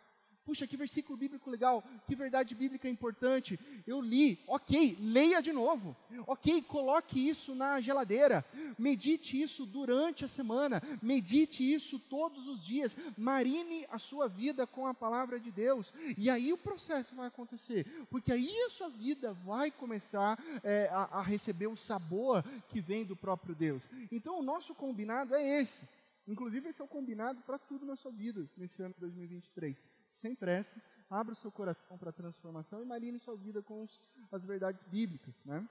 Puxa, 0.44 0.66
que 0.66 0.76
versículo 0.76 1.16
bíblico 1.16 1.52
legal, 1.52 1.84
que 2.08 2.16
verdade 2.16 2.56
bíblica 2.56 2.90
importante. 2.90 3.60
Eu 3.86 4.02
li, 4.02 4.40
ok, 4.48 4.98
leia 5.00 5.40
de 5.40 5.54
novo. 5.54 5.96
Ok, 6.26 6.64
coloque 6.64 7.30
isso 7.30 7.54
na 7.54 7.80
geladeira. 7.80 8.44
Medite 8.78 9.40
isso 9.40 9.68
durante 9.68 10.26
a 10.26 10.28
semana. 10.28 10.82
Medite 11.00 11.64
isso 11.64 12.00
todos 12.00 12.48
os 12.48 12.66
dias. 12.66 12.98
Marine 13.16 13.86
a 13.92 14.00
sua 14.00 14.28
vida 14.28 14.66
com 14.66 14.88
a 14.88 14.96
palavra 14.96 15.40
de 15.40 15.52
Deus. 15.52 15.94
E 16.18 16.28
aí 16.28 16.52
o 16.52 16.58
processo 16.58 17.16
vai 17.16 17.28
acontecer. 17.28 17.86
Porque 18.10 18.32
aí 18.32 18.52
a 18.66 18.70
sua 18.72 18.90
vida 18.90 19.34
vai 19.34 19.70
começar 19.70 20.40
é, 20.64 20.90
a, 20.92 21.20
a 21.20 21.22
receber 21.22 21.68
o 21.68 21.78
sabor 21.78 22.44
que 22.68 22.82
vem 22.82 23.06
do 23.06 23.16
próprio 23.16 23.54
Deus. 23.54 23.88
Então 24.12 24.40
o 24.40 24.44
nosso 24.44 24.74
combinado 24.74 25.36
é 25.36 25.62
esse. 25.62 25.88
Inclusive, 26.28 26.70
esse 26.70 26.82
é 26.82 26.86
o 26.86 26.88
combinado 26.88 27.42
para 27.42 27.58
tudo 27.58 27.86
na 27.86 27.96
sua 27.96 28.12
vida 28.12 28.48
nesse 28.58 28.82
ano 28.82 28.94
de 28.94 29.02
2023 29.02 30.01
sem 30.22 30.36
pressa, 30.36 30.82
abra 31.10 31.34
o 31.34 31.36
seu 31.36 31.52
coração 31.52 31.98
para 31.98 32.12
a 32.12 32.14
transformação 32.14 32.82
e 32.82 32.86
marine 32.86 33.20
sua 33.20 33.36
vida 33.36 33.62
com 33.62 33.84
os, 33.84 34.00
as 34.32 34.46
verdades 34.46 34.84
bíblicas. 34.84 35.36
Né? 35.44 35.68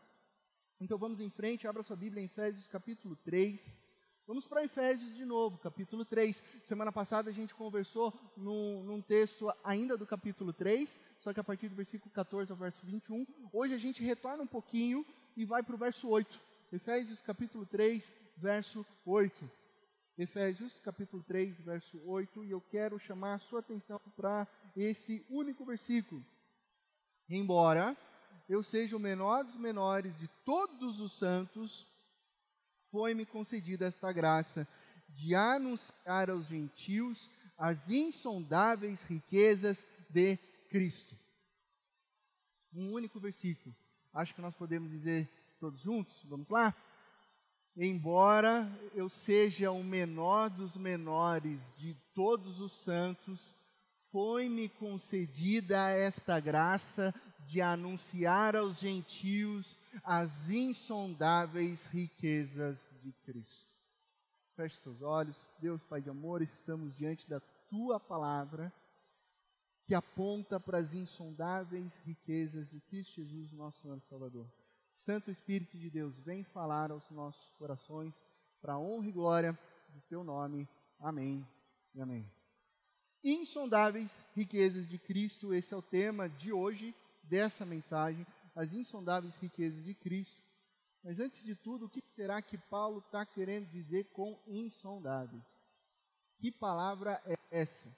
Então 0.80 0.98
vamos 0.98 1.20
em 1.20 1.30
frente, 1.30 1.68
abra 1.68 1.82
sua 1.82 1.96
Bíblia 1.96 2.20
em 2.20 2.26
Efésios 2.26 2.66
capítulo 2.66 3.16
3. 3.24 3.80
Vamos 4.26 4.46
para 4.46 4.62
Efésios 4.62 5.16
de 5.16 5.24
novo, 5.24 5.58
capítulo 5.58 6.04
3. 6.04 6.44
Semana 6.62 6.92
passada 6.92 7.30
a 7.30 7.32
gente 7.32 7.54
conversou 7.54 8.12
num, 8.36 8.82
num, 8.84 9.00
texto 9.00 9.52
ainda 9.64 9.96
do 9.96 10.06
capítulo 10.06 10.52
3, 10.52 11.00
só 11.18 11.32
que 11.32 11.40
a 11.40 11.44
partir 11.44 11.68
do 11.68 11.74
versículo 11.74 12.12
14 12.12 12.50
ao 12.50 12.56
verso 12.56 12.84
21. 12.84 13.26
Hoje 13.52 13.74
a 13.74 13.78
gente 13.78 14.02
retorna 14.02 14.42
um 14.42 14.46
pouquinho 14.46 15.06
e 15.36 15.44
vai 15.44 15.62
para 15.62 15.74
o 15.74 15.78
verso 15.78 16.08
8. 16.08 16.40
Efésios 16.72 17.20
capítulo 17.20 17.66
3, 17.66 18.12
verso 18.36 18.86
8. 19.04 19.59
Efésios 20.20 20.78
capítulo 20.80 21.22
3, 21.22 21.62
verso 21.62 21.98
8, 22.04 22.44
e 22.44 22.50
eu 22.50 22.60
quero 22.60 22.98
chamar 22.98 23.36
a 23.36 23.38
sua 23.38 23.60
atenção 23.60 23.98
para 24.14 24.46
esse 24.76 25.24
único 25.30 25.64
versículo. 25.64 26.22
Embora 27.26 27.96
eu 28.46 28.62
seja 28.62 28.98
o 28.98 29.00
menor 29.00 29.44
dos 29.44 29.56
menores 29.56 30.18
de 30.18 30.28
todos 30.44 31.00
os 31.00 31.14
santos, 31.14 31.88
foi-me 32.90 33.24
concedida 33.24 33.86
esta 33.86 34.12
graça 34.12 34.68
de 35.08 35.34
anunciar 35.34 36.28
aos 36.28 36.48
gentios 36.48 37.30
as 37.56 37.88
insondáveis 37.88 39.02
riquezas 39.04 39.88
de 40.10 40.36
Cristo. 40.68 41.16
Um 42.74 42.92
único 42.92 43.18
versículo. 43.18 43.74
Acho 44.12 44.34
que 44.34 44.42
nós 44.42 44.54
podemos 44.54 44.90
dizer 44.90 45.30
todos 45.58 45.80
juntos. 45.80 46.22
Vamos 46.24 46.50
lá? 46.50 46.76
Embora 47.76 48.70
eu 48.94 49.08
seja 49.08 49.70
o 49.70 49.82
menor 49.82 50.50
dos 50.50 50.76
menores 50.76 51.74
de 51.78 51.94
todos 52.14 52.60
os 52.60 52.72
santos, 52.72 53.56
foi-me 54.10 54.68
concedida 54.68 55.90
esta 55.90 56.40
graça 56.40 57.14
de 57.46 57.60
anunciar 57.60 58.54
aos 58.56 58.78
gentios 58.78 59.76
as 60.04 60.50
insondáveis 60.50 61.86
riquezas 61.86 62.94
de 63.02 63.12
Cristo. 63.24 63.68
Feche 64.54 64.76
seus 64.76 65.00
olhos, 65.00 65.50
Deus 65.58 65.82
Pai 65.82 66.00
de 66.00 66.10
amor, 66.10 66.42
estamos 66.42 66.94
diante 66.96 67.28
da 67.28 67.40
tua 67.68 67.98
palavra 67.98 68.72
que 69.86 69.94
aponta 69.94 70.60
para 70.60 70.78
as 70.78 70.94
insondáveis 70.94 71.96
riquezas 72.04 72.68
de 72.68 72.80
Cristo 72.80 73.14
Jesus, 73.14 73.52
nosso 73.52 73.80
Senhor 73.80 74.00
Salvador. 74.02 74.46
Santo 75.00 75.30
Espírito 75.30 75.78
de 75.78 75.88
Deus, 75.88 76.18
vem 76.18 76.44
falar 76.44 76.90
aos 76.90 77.10
nossos 77.10 77.50
corações 77.52 78.14
para 78.60 78.78
honra 78.78 79.08
e 79.08 79.12
glória 79.12 79.58
do 79.88 80.00
teu 80.02 80.22
nome. 80.22 80.68
Amém 80.98 81.48
e 81.94 82.02
amém. 82.02 82.30
Insondáveis 83.24 84.22
riquezas 84.34 84.90
de 84.90 84.98
Cristo, 84.98 85.54
esse 85.54 85.72
é 85.72 85.76
o 85.76 85.80
tema 85.80 86.28
de 86.28 86.52
hoje, 86.52 86.94
dessa 87.22 87.64
mensagem, 87.64 88.26
as 88.54 88.74
insondáveis 88.74 89.34
riquezas 89.38 89.82
de 89.82 89.94
Cristo. 89.94 90.42
Mas 91.02 91.18
antes 91.18 91.42
de 91.44 91.54
tudo, 91.54 91.86
o 91.86 91.88
que 91.88 92.02
será 92.14 92.42
que 92.42 92.58
Paulo 92.58 92.98
está 92.98 93.24
querendo 93.24 93.70
dizer 93.70 94.04
com 94.12 94.38
insondáveis? 94.46 95.42
Que 96.36 96.52
palavra 96.52 97.22
é 97.24 97.38
essa? 97.50 97.88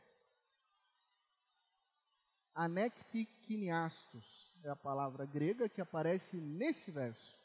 Anexikiniastos 2.54 4.41
é 4.64 4.70
a 4.70 4.76
palavra 4.76 5.26
grega 5.26 5.68
que 5.68 5.80
aparece 5.80 6.36
nesse 6.36 6.90
verso 6.90 7.36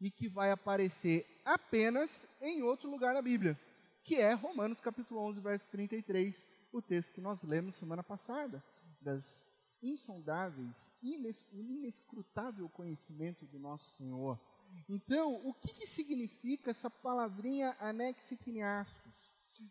e 0.00 0.10
que 0.10 0.28
vai 0.28 0.50
aparecer 0.50 1.26
apenas 1.44 2.26
em 2.40 2.62
outro 2.62 2.90
lugar 2.90 3.14
na 3.14 3.22
Bíblia, 3.22 3.58
que 4.02 4.16
é 4.16 4.32
Romanos 4.32 4.80
capítulo 4.80 5.20
11, 5.20 5.40
verso 5.40 5.68
33, 5.70 6.44
o 6.72 6.80
texto 6.80 7.12
que 7.12 7.20
nós 7.20 7.42
lemos 7.42 7.74
semana 7.74 8.02
passada, 8.02 8.62
das 9.00 9.46
insondáveis, 9.82 10.74
ines, 11.02 11.44
inescrutável 11.52 12.68
conhecimento 12.70 13.44
do 13.46 13.58
nosso 13.58 13.88
Senhor. 13.96 14.40
Então, 14.88 15.34
o 15.46 15.52
que, 15.52 15.72
que 15.72 15.86
significa 15.86 16.70
essa 16.70 16.90
palavrinha 16.90 17.76
anexikniastos? 17.78 19.03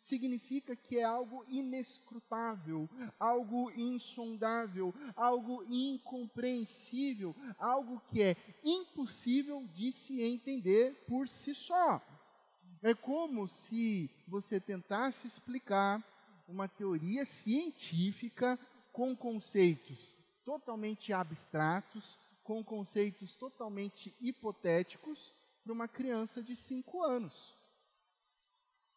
Significa 0.02 0.76
que 0.76 0.98
é 0.98 1.04
algo 1.04 1.46
inescrutável, 1.48 2.90
algo 3.20 3.72
insondável, 3.72 4.94
algo 5.16 5.64
incompreensível, 5.70 7.36
algo 7.58 8.02
que 8.10 8.22
é 8.22 8.36
impossível 8.64 9.66
de 9.74 9.92
se 9.92 10.22
entender 10.22 11.06
por 11.08 11.28
si 11.28 11.54
só. 11.54 12.02
É 12.82 12.94
como 12.94 13.48
se 13.48 14.10
você 14.28 14.60
tentasse 14.60 15.28
explicar 15.28 16.04
uma 16.48 16.68
teoria 16.68 17.26
científica 17.26 18.60
com 18.92 19.16
conceitos 19.16 20.16
totalmente 20.44 21.14
abstratos, 21.14 22.18
com 22.44 22.64
conceitos 22.64 23.34
totalmente 23.36 24.14
hipotéticos 24.20 25.34
para 25.64 25.74
uma 25.74 25.88
criança 25.88 26.44
de 26.44 26.56
5 26.56 27.02
anos. 27.04 27.56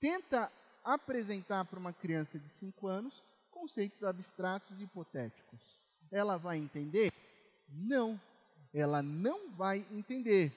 Tenta 0.00 0.52
apresentar 0.86 1.64
para 1.64 1.78
uma 1.78 1.92
criança 1.92 2.38
de 2.38 2.48
5 2.48 2.86
anos 2.86 3.22
conceitos 3.50 4.04
abstratos 4.04 4.80
e 4.80 4.84
hipotéticos. 4.84 5.60
Ela 6.10 6.36
vai 6.36 6.58
entender? 6.58 7.12
Não, 7.68 8.20
ela 8.72 9.02
não 9.02 9.50
vai 9.50 9.84
entender. 9.90 10.52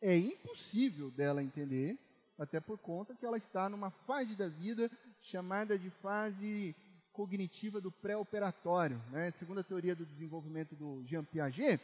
É 0.00 0.16
impossível 0.16 1.10
dela 1.10 1.42
entender, 1.42 1.98
até 2.38 2.60
por 2.60 2.76
conta 2.76 3.14
que 3.14 3.24
ela 3.24 3.38
está 3.38 3.68
numa 3.68 3.90
fase 3.90 4.36
da 4.36 4.48
vida 4.48 4.90
chamada 5.22 5.78
de 5.78 5.88
fase 5.88 6.76
cognitiva 7.12 7.80
do 7.80 7.90
pré-operatório. 7.90 9.00
Né? 9.10 9.30
Segundo 9.30 9.60
a 9.60 9.64
teoria 9.64 9.94
do 9.94 10.04
desenvolvimento 10.04 10.74
do 10.74 11.02
Jean 11.06 11.24
Piaget, 11.24 11.80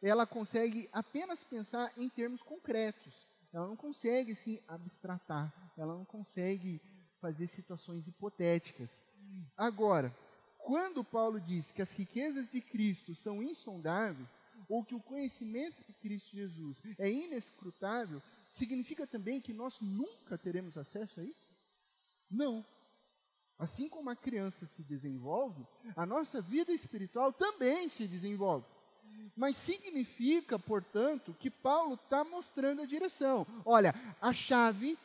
ela 0.00 0.26
consegue 0.26 0.88
apenas 0.92 1.42
pensar 1.42 1.92
em 1.96 2.08
termos 2.08 2.42
concretos. 2.42 3.26
Ela 3.52 3.66
não 3.66 3.76
consegue 3.76 4.34
se 4.34 4.62
abstratar, 4.66 5.52
ela 5.76 5.94
não 5.94 6.04
consegue 6.04 6.80
fazer 7.22 7.46
situações 7.46 8.08
hipotéticas. 8.08 8.90
Agora, 9.56 10.14
quando 10.58 11.04
Paulo 11.04 11.40
diz 11.40 11.70
que 11.70 11.80
as 11.80 11.92
riquezas 11.92 12.50
de 12.50 12.60
Cristo 12.60 13.14
são 13.14 13.40
insondáveis, 13.40 14.28
ou 14.68 14.84
que 14.84 14.94
o 14.94 15.00
conhecimento 15.00 15.82
de 15.84 15.92
Cristo 15.92 16.36
Jesus 16.36 16.82
é 16.98 17.08
inescrutável, 17.10 18.20
significa 18.50 19.06
também 19.06 19.40
que 19.40 19.52
nós 19.52 19.80
nunca 19.80 20.36
teremos 20.36 20.76
acesso 20.76 21.20
a 21.20 21.24
isso? 21.24 21.46
Não. 22.28 22.64
Assim 23.58 23.88
como 23.88 24.10
a 24.10 24.16
criança 24.16 24.66
se 24.66 24.82
desenvolve, 24.82 25.64
a 25.94 26.04
nossa 26.04 26.40
vida 26.40 26.72
espiritual 26.72 27.32
também 27.32 27.88
se 27.88 28.08
desenvolve. 28.08 28.66
Mas 29.36 29.56
significa, 29.56 30.58
portanto, 30.58 31.36
que 31.38 31.50
Paulo 31.50 31.94
está 31.94 32.24
mostrando 32.24 32.82
a 32.82 32.86
direção. 32.86 33.46
Olha, 33.64 33.94
a 34.20 34.32
chave 34.32 34.98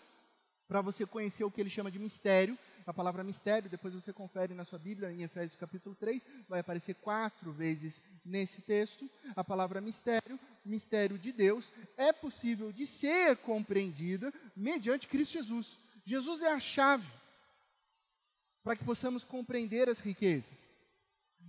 para 0.67 0.81
você 0.81 1.05
conhecer 1.05 1.43
o 1.43 1.51
que 1.51 1.61
ele 1.61 1.69
chama 1.69 1.89
de 1.89 1.99
mistério. 1.99 2.57
A 2.85 2.93
palavra 2.93 3.23
mistério, 3.23 3.69
depois 3.69 3.93
você 3.93 4.13
confere 4.13 4.53
na 4.53 4.63
sua 4.63 4.79
Bíblia, 4.79 5.11
em 5.11 5.23
Efésios 5.23 5.59
capítulo 5.59 5.95
3, 5.95 6.21
vai 6.47 6.61
aparecer 6.61 6.95
quatro 6.95 7.51
vezes 7.51 8.01
nesse 8.25 8.61
texto. 8.61 9.09
A 9.35 9.43
palavra 9.43 9.81
mistério, 9.81 10.39
mistério 10.65 11.17
de 11.17 11.31
Deus, 11.31 11.71
é 11.97 12.13
possível 12.13 12.71
de 12.71 12.87
ser 12.87 13.37
compreendida 13.37 14.33
mediante 14.55 15.07
Cristo 15.07 15.33
Jesus. 15.33 15.77
Jesus 16.05 16.41
é 16.41 16.51
a 16.53 16.59
chave 16.59 17.07
para 18.63 18.75
que 18.75 18.83
possamos 18.83 19.23
compreender 19.23 19.89
as 19.89 19.99
riquezas. 19.99 20.67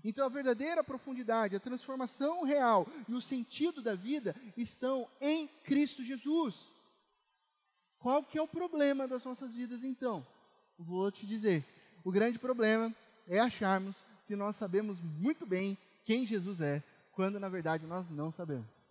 Então 0.05 0.25
a 0.25 0.29
verdadeira 0.29 0.85
profundidade, 0.85 1.57
a 1.57 1.61
transformação 1.61 2.45
real 2.45 2.87
e 3.09 3.15
o 3.15 3.21
sentido 3.21 3.83
da 3.83 3.95
vida 3.95 4.35
estão 4.57 5.09
em 5.21 5.49
Cristo 5.65 6.05
Jesus. 6.05 6.71
Qual 7.99 8.23
que 8.23 8.39
é 8.39 8.43
o 8.43 8.49
problema 8.49 9.09
das 9.09 9.25
nossas 9.25 9.55
vidas 9.55 9.83
então? 9.83 10.25
Vou 10.79 11.11
te 11.11 11.27
dizer. 11.27 11.65
O 12.05 12.13
grande 12.13 12.39
problema 12.39 12.95
é 13.27 13.41
acharmos 13.41 14.05
que 14.27 14.37
nós 14.37 14.57
sabemos 14.57 15.01
muito 15.01 15.45
bem 15.45 15.77
quem 16.05 16.27
Jesus 16.27 16.61
é, 16.61 16.83
quando 17.13 17.41
na 17.41 17.49
verdade 17.49 17.87
nós 17.87 18.09
não 18.09 18.31
sabemos. 18.31 18.89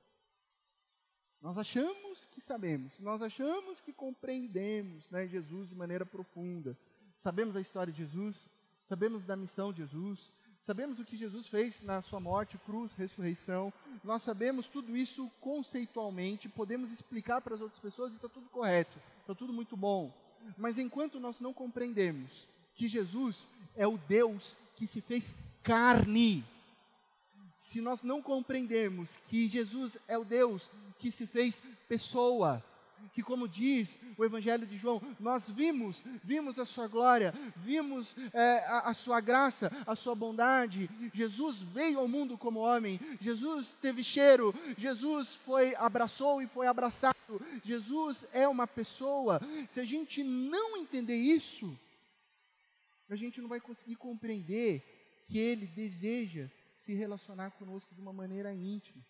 Nós 1.42 1.58
achamos 1.58 2.26
que 2.34 2.42
sabemos, 2.42 3.00
nós 3.00 3.22
achamos 3.22 3.80
que 3.80 3.94
compreendemos 3.94 5.10
né, 5.10 5.28
Jesus 5.28 5.70
de 5.70 5.76
maneira 5.76 6.06
profunda. 6.06 6.76
Sabemos 7.20 7.56
a 7.56 7.62
história 7.62 7.94
de 7.94 8.00
Jesus, 8.00 8.50
sabemos 8.86 9.24
da 9.24 9.36
missão 9.36 9.72
de 9.72 9.80
Jesus, 9.80 10.32
sabemos 10.68 11.00
o 11.00 11.06
que 11.06 11.16
Jesus 11.16 11.48
fez 11.48 11.82
na 11.82 12.02
sua 12.02 12.20
morte, 12.20 12.58
cruz, 12.58 12.92
ressurreição, 12.92 13.72
nós 14.04 14.22
sabemos 14.22 14.68
tudo 14.68 14.98
isso 14.98 15.32
conceitualmente, 15.40 16.50
podemos 16.50 16.92
explicar 16.92 17.40
para 17.40 17.56
as 17.56 17.62
outras 17.62 17.80
pessoas 17.80 18.12
e 18.12 18.18
está 18.18 18.28
tudo 18.28 18.50
correto, 18.50 19.00
está 19.22 19.34
tudo 19.34 19.54
muito 19.54 19.78
bom. 19.78 20.14
Mas 20.58 20.78
enquanto 20.78 21.22
nós 21.22 21.40
não 21.40 21.54
compreendemos 21.54 22.50
que 22.76 22.90
Jesus 22.90 23.48
é 23.78 23.88
o 23.88 23.98
Deus 23.98 24.58
que 24.76 24.86
se 24.86 25.00
fez 25.00 25.34
carne, 25.64 26.44
se 27.58 27.80
nós 27.80 28.04
não 28.04 28.22
compreendermos 28.22 29.16
que 29.30 29.48
Jesus 29.48 29.98
é 30.06 30.18
o 30.18 30.26
Deus 30.26 30.70
que 31.00 31.14
se 31.14 31.26
fez 31.26 31.64
pessoa, 31.88 32.62
que 33.14 33.24
como 33.24 33.48
diz 33.48 34.00
o 34.18 34.24
Evangelho 34.24 34.66
de 34.66 34.78
João, 34.78 35.02
nós 35.20 35.50
vimos, 35.50 36.06
vimos 36.24 36.60
a 36.60 36.66
sua 36.66 36.88
glória, 36.88 37.34
vimos 37.58 38.16
é, 38.34 38.60
a, 38.68 38.90
a, 38.90 38.94
sua 38.94 39.20
graça, 39.20 39.72
a 39.86 39.96
sua 39.96 40.14
bondade. 40.14 40.90
Jesus 41.14 41.60
veio 41.62 42.00
ao 42.00 42.08
mundo 42.08 42.38
como 42.38 42.60
homem, 42.60 43.00
Jesus 43.20 43.76
teve 43.82 44.04
cheiro, 44.04 44.54
Jesus 44.78 45.36
foi 45.36 45.76
abraçou 45.76 46.42
e 46.42 46.48
foi 46.48 46.68
abraçado. 46.68 47.16
Jesus 47.64 48.28
é 48.32 48.48
uma 48.48 48.68
pessoa. 48.68 49.42
Se 49.70 49.80
a 49.80 49.86
gente 49.86 50.24
não 50.24 50.78
entender 50.78 51.18
isso, 51.18 51.78
a 53.10 53.16
gente 53.16 53.42
não 53.42 53.50
vai 53.50 53.60
conseguir 53.60 53.96
compreender 53.96 54.84
que 55.28 55.38
Ele 55.38 55.66
deseja 55.66 56.50
se 56.78 56.94
relacionar 56.94 57.52
conosco 57.52 57.94
de 57.94 58.02
uma 58.02 58.14
maneira 58.14 58.54
íntima. 58.54 59.04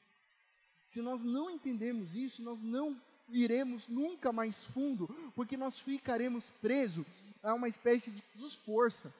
Se 0.88 1.01
nós 1.01 1.24
não 1.24 1.50
entendermos 1.50 2.15
isso, 2.15 2.41
nós 2.41 2.62
não 2.62 3.00
iremos 3.29 3.88
nunca 3.88 4.31
mais 4.31 4.65
fundo, 4.65 5.07
porque 5.36 5.57
nós 5.57 5.79
ficaremos 5.79 6.43
presos 6.62 7.05
a 7.43 7.53
uma 7.53 7.67
espécie 7.67 8.12
de 8.12 8.24
Jesus 8.36 8.55
força, 8.55 9.13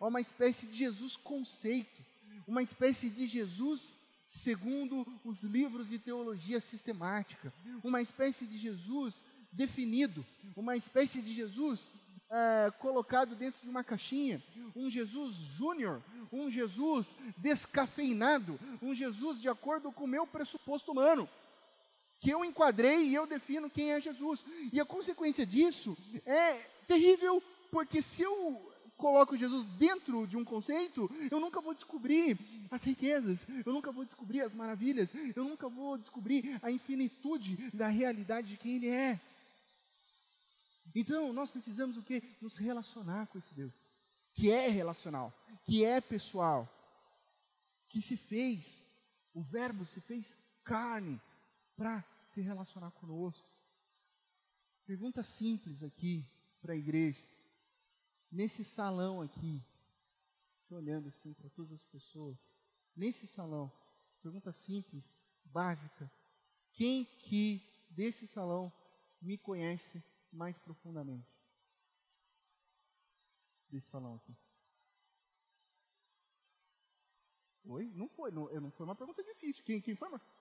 a 0.00 0.06
uma 0.06 0.20
espécie 0.20 0.66
de 0.66 0.76
Jesus 0.76 1.16
conceito, 1.16 2.02
uma 2.46 2.62
espécie 2.62 3.10
de 3.10 3.26
Jesus 3.26 3.96
segundo 4.26 5.06
os 5.24 5.42
livros 5.42 5.88
de 5.88 5.98
teologia 5.98 6.60
sistemática, 6.60 7.52
uma 7.82 8.02
espécie 8.02 8.46
de 8.46 8.58
Jesus 8.58 9.24
definido, 9.52 10.24
uma 10.56 10.76
espécie 10.76 11.22
de 11.22 11.32
Jesus 11.32 11.92
é, 12.30 12.72
colocado 12.78 13.36
dentro 13.36 13.62
de 13.62 13.68
uma 13.68 13.84
caixinha, 13.84 14.42
um 14.74 14.90
Jesus 14.90 15.34
júnior, 15.34 16.02
um 16.32 16.50
Jesus 16.50 17.16
descafeinado, 17.36 18.58
um 18.82 18.94
Jesus 18.94 19.40
de 19.40 19.48
acordo 19.48 19.92
com 19.92 20.04
o 20.04 20.08
meu 20.08 20.26
pressuposto 20.26 20.90
humano 20.90 21.28
que 22.24 22.30
eu 22.30 22.42
enquadrei 22.42 23.08
e 23.08 23.14
eu 23.14 23.26
defino 23.26 23.68
quem 23.68 23.92
é 23.92 24.00
Jesus. 24.00 24.42
E 24.72 24.80
a 24.80 24.84
consequência 24.86 25.44
disso 25.44 25.94
é 26.24 26.54
terrível, 26.88 27.42
porque 27.70 28.00
se 28.00 28.22
eu 28.22 28.72
coloco 28.96 29.36
Jesus 29.36 29.66
dentro 29.76 30.26
de 30.26 30.34
um 30.34 30.42
conceito, 30.42 31.10
eu 31.30 31.38
nunca 31.38 31.60
vou 31.60 31.74
descobrir 31.74 32.38
as 32.70 32.82
riquezas, 32.82 33.46
eu 33.66 33.74
nunca 33.74 33.92
vou 33.92 34.06
descobrir 34.06 34.40
as 34.40 34.54
maravilhas, 34.54 35.10
eu 35.36 35.44
nunca 35.44 35.68
vou 35.68 35.98
descobrir 35.98 36.58
a 36.62 36.70
infinitude 36.70 37.58
da 37.74 37.88
realidade 37.88 38.48
de 38.48 38.56
quem 38.56 38.76
Ele 38.76 38.88
é. 38.88 39.20
Então, 40.94 41.30
nós 41.30 41.50
precisamos 41.50 41.98
o 41.98 42.02
que? 42.02 42.22
Nos 42.40 42.56
relacionar 42.56 43.26
com 43.26 43.36
esse 43.36 43.52
Deus, 43.52 43.74
que 44.32 44.50
é 44.50 44.68
relacional, 44.68 45.30
que 45.64 45.84
é 45.84 46.00
pessoal, 46.00 46.66
que 47.90 48.00
se 48.00 48.16
fez, 48.16 48.88
o 49.34 49.42
Verbo 49.42 49.84
se 49.84 50.00
fez 50.00 50.34
carne 50.64 51.20
para 51.76 52.02
se 52.34 52.40
relacionar 52.40 52.90
conosco. 52.90 53.48
Pergunta 54.84 55.22
simples 55.22 55.84
aqui 55.84 56.28
para 56.60 56.72
a 56.72 56.76
igreja. 56.76 57.22
Nesse 58.30 58.64
salão 58.64 59.22
aqui, 59.22 59.62
olhando 60.72 61.08
assim 61.08 61.32
para 61.32 61.48
todas 61.50 61.72
as 61.72 61.84
pessoas, 61.84 62.36
nesse 62.96 63.28
salão, 63.28 63.72
pergunta 64.20 64.50
simples, 64.50 65.16
básica. 65.44 66.10
Quem 66.72 67.04
que 67.04 67.62
desse 67.90 68.26
salão 68.26 68.72
me 69.22 69.38
conhece 69.38 70.02
mais 70.32 70.58
profundamente? 70.58 71.32
Desse 73.70 73.86
salão 73.86 74.16
aqui. 74.16 74.36
Oi? 77.66 77.92
Não 77.94 78.08
foi, 78.08 78.32
não, 78.32 78.50
não 78.60 78.72
foi 78.72 78.84
uma 78.84 78.96
pergunta 78.96 79.22
difícil. 79.22 79.62
Quem, 79.64 79.80
quem 79.80 79.94
foi, 79.94 80.08
Marcos? 80.08 80.33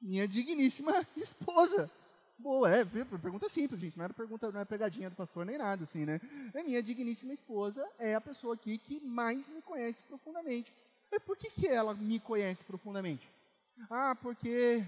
Minha 0.00 0.26
digníssima 0.26 1.06
esposa. 1.16 1.90
Boa, 2.38 2.70
é, 2.70 2.84
pergunta 2.84 3.48
simples, 3.48 3.80
gente, 3.80 3.98
não 3.98 4.04
era 4.04 4.14
pergunta, 4.14 4.52
não 4.52 4.60
é 4.60 4.64
pegadinha 4.64 5.10
do 5.10 5.16
pastor 5.16 5.44
nem 5.44 5.58
nada, 5.58 5.82
assim, 5.82 6.04
né? 6.04 6.20
A 6.54 6.62
minha 6.62 6.80
digníssima 6.80 7.32
esposa 7.32 7.84
é 7.98 8.14
a 8.14 8.20
pessoa 8.20 8.54
aqui 8.54 8.78
que 8.78 9.00
mais 9.00 9.48
me 9.48 9.60
conhece 9.60 10.00
profundamente. 10.04 10.72
E 11.10 11.18
por 11.18 11.36
que, 11.36 11.50
que 11.50 11.66
ela 11.66 11.94
me 11.94 12.20
conhece 12.20 12.62
profundamente? 12.62 13.28
Ah, 13.90 14.14
porque 14.14 14.84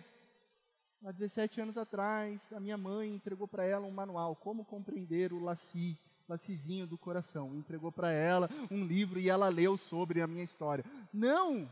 há 1.04 1.10
17 1.10 1.60
anos 1.60 1.76
atrás 1.76 2.40
a 2.52 2.60
minha 2.60 2.76
mãe 2.76 3.12
entregou 3.12 3.48
para 3.48 3.64
ela 3.64 3.84
um 3.84 3.90
manual, 3.90 4.36
Como 4.36 4.64
Compreender 4.64 5.32
o 5.32 5.42
Laci, 5.42 5.98
Lacizinho 6.28 6.86
do 6.86 6.96
Coração. 6.96 7.56
Entregou 7.56 7.90
para 7.90 8.12
ela 8.12 8.48
um 8.70 8.84
livro 8.84 9.18
e 9.18 9.28
ela 9.28 9.48
leu 9.48 9.76
sobre 9.76 10.22
a 10.22 10.26
minha 10.28 10.44
história. 10.44 10.84
Não, 11.12 11.68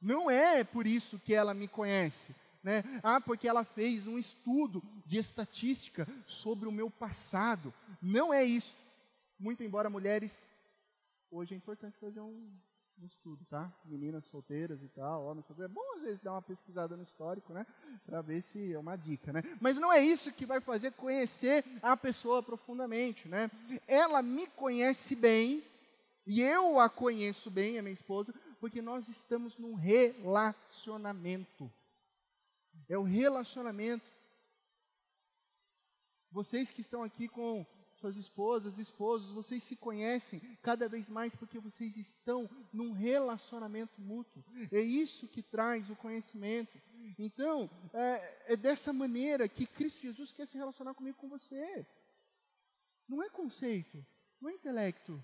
não 0.00 0.30
é 0.30 0.62
por 0.62 0.86
isso 0.86 1.18
que 1.18 1.34
ela 1.34 1.52
me 1.52 1.66
conhece 1.66 2.32
né? 2.66 2.82
Ah, 3.00 3.20
porque 3.20 3.46
ela 3.46 3.62
fez 3.62 4.08
um 4.08 4.18
estudo 4.18 4.82
de 5.06 5.16
estatística 5.18 6.04
sobre 6.26 6.68
o 6.68 6.72
meu 6.72 6.90
passado. 6.90 7.72
Não 8.02 8.34
é 8.34 8.42
isso. 8.42 8.74
Muito 9.38 9.62
embora 9.62 9.88
mulheres, 9.88 10.48
hoje 11.30 11.54
é 11.54 11.56
importante 11.56 11.96
fazer 12.00 12.18
um, 12.18 12.50
um 13.00 13.06
estudo, 13.06 13.44
tá? 13.48 13.72
Meninas 13.84 14.24
solteiras 14.24 14.82
e 14.82 14.88
tal, 14.88 15.26
homens 15.26 15.46
solteiros. 15.46 15.70
É 15.70 15.74
bom 15.74 15.94
às 15.94 16.02
vezes 16.02 16.20
dar 16.20 16.32
uma 16.32 16.42
pesquisada 16.42 16.96
no 16.96 17.04
histórico, 17.04 17.52
né? 17.52 17.64
Para 18.04 18.20
ver 18.20 18.42
se 18.42 18.72
é 18.72 18.78
uma 18.80 18.96
dica, 18.96 19.32
né? 19.32 19.44
Mas 19.60 19.78
não 19.78 19.92
é 19.92 20.00
isso 20.00 20.32
que 20.32 20.44
vai 20.44 20.60
fazer 20.60 20.90
conhecer 20.94 21.64
a 21.80 21.96
pessoa 21.96 22.42
profundamente, 22.42 23.28
né? 23.28 23.48
Ela 23.86 24.20
me 24.22 24.48
conhece 24.48 25.14
bem 25.14 25.62
e 26.26 26.42
eu 26.42 26.80
a 26.80 26.88
conheço 26.88 27.48
bem, 27.48 27.78
a 27.78 27.82
minha 27.82 27.94
esposa, 27.94 28.34
porque 28.58 28.82
nós 28.82 29.06
estamos 29.06 29.56
num 29.56 29.74
relacionamento 29.74 31.70
é 32.88 32.96
o 32.98 33.02
relacionamento. 33.02 34.10
Vocês 36.30 36.70
que 36.70 36.80
estão 36.80 37.02
aqui 37.02 37.28
com 37.28 37.66
suas 37.96 38.16
esposas, 38.16 38.78
esposos, 38.78 39.32
vocês 39.32 39.64
se 39.64 39.74
conhecem 39.74 40.40
cada 40.62 40.88
vez 40.88 41.08
mais 41.08 41.34
porque 41.34 41.58
vocês 41.58 41.96
estão 41.96 42.48
num 42.72 42.92
relacionamento 42.92 44.00
mútuo. 44.00 44.44
É 44.70 44.80
isso 44.80 45.28
que 45.28 45.42
traz 45.42 45.88
o 45.88 45.96
conhecimento. 45.96 46.78
Então, 47.18 47.70
é, 47.92 48.52
é 48.52 48.56
dessa 48.56 48.92
maneira 48.92 49.48
que 49.48 49.66
Cristo 49.66 50.02
Jesus 50.02 50.30
quer 50.30 50.46
se 50.46 50.58
relacionar 50.58 50.94
comigo 50.94 51.16
com 51.16 51.28
você. 51.28 51.86
Não 53.08 53.22
é 53.22 53.30
conceito, 53.30 54.04
não 54.40 54.50
é 54.50 54.54
intelecto, 54.54 55.22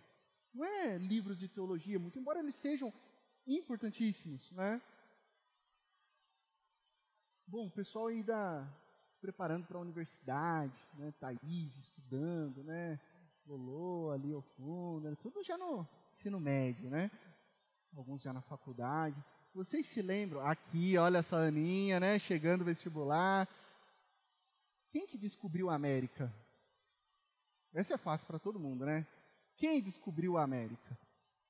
não 0.54 0.64
é 0.64 0.96
livros 0.98 1.38
de 1.38 1.48
teologia, 1.48 1.98
muito 1.98 2.18
embora 2.18 2.38
eles 2.38 2.54
sejam 2.54 2.92
importantíssimos, 3.46 4.50
né? 4.52 4.80
Bom, 7.52 7.66
o 7.66 7.70
pessoal 7.70 8.06
ainda 8.06 8.66
se 9.10 9.20
preparando 9.20 9.66
para 9.66 9.76
a 9.76 9.80
universidade, 9.82 10.72
né? 10.94 11.12
Thaís 11.20 11.76
estudando, 11.76 12.64
né? 12.64 12.98
Lolo 13.46 14.10
ali 14.10 14.32
ao 14.32 14.40
fundo, 14.40 15.10
né? 15.10 15.16
tudo 15.20 15.42
já 15.44 15.58
no 15.58 15.86
ensino 16.14 16.40
médio, 16.40 16.88
né? 16.88 17.10
Alguns 17.94 18.22
já 18.22 18.32
na 18.32 18.40
faculdade. 18.40 19.22
Vocês 19.54 19.86
se 19.86 20.00
lembram? 20.00 20.40
Aqui, 20.40 20.96
olha 20.96 21.18
essa 21.18 21.36
Aninha, 21.36 22.00
né? 22.00 22.18
Chegando 22.18 22.64
vestibular. 22.64 23.46
Quem 24.90 25.06
que 25.06 25.18
descobriu 25.18 25.68
a 25.68 25.74
América? 25.74 26.34
Essa 27.74 27.96
é 27.96 27.98
fácil 27.98 28.26
para 28.26 28.38
todo 28.38 28.58
mundo, 28.58 28.86
né? 28.86 29.06
Quem 29.58 29.82
descobriu 29.82 30.38
a 30.38 30.42
América? 30.42 30.98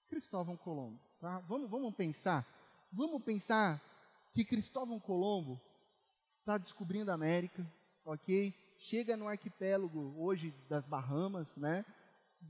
Cristóvão 0.08 0.56
Colombo. 0.56 0.98
Tá? 1.20 1.38
Vamos, 1.46 1.70
vamos 1.70 1.94
pensar. 1.94 2.44
Vamos 2.90 3.22
pensar 3.22 3.80
que 4.32 4.44
Cristóvão 4.44 4.98
Colombo 4.98 5.60
está 6.42 6.58
descobrindo 6.58 7.10
a 7.12 7.14
América, 7.14 7.64
ok? 8.04 8.52
Chega 8.76 9.16
no 9.16 9.28
arquipélago 9.28 10.12
hoje 10.18 10.52
das 10.68 10.84
Bahamas, 10.84 11.54
né? 11.56 11.86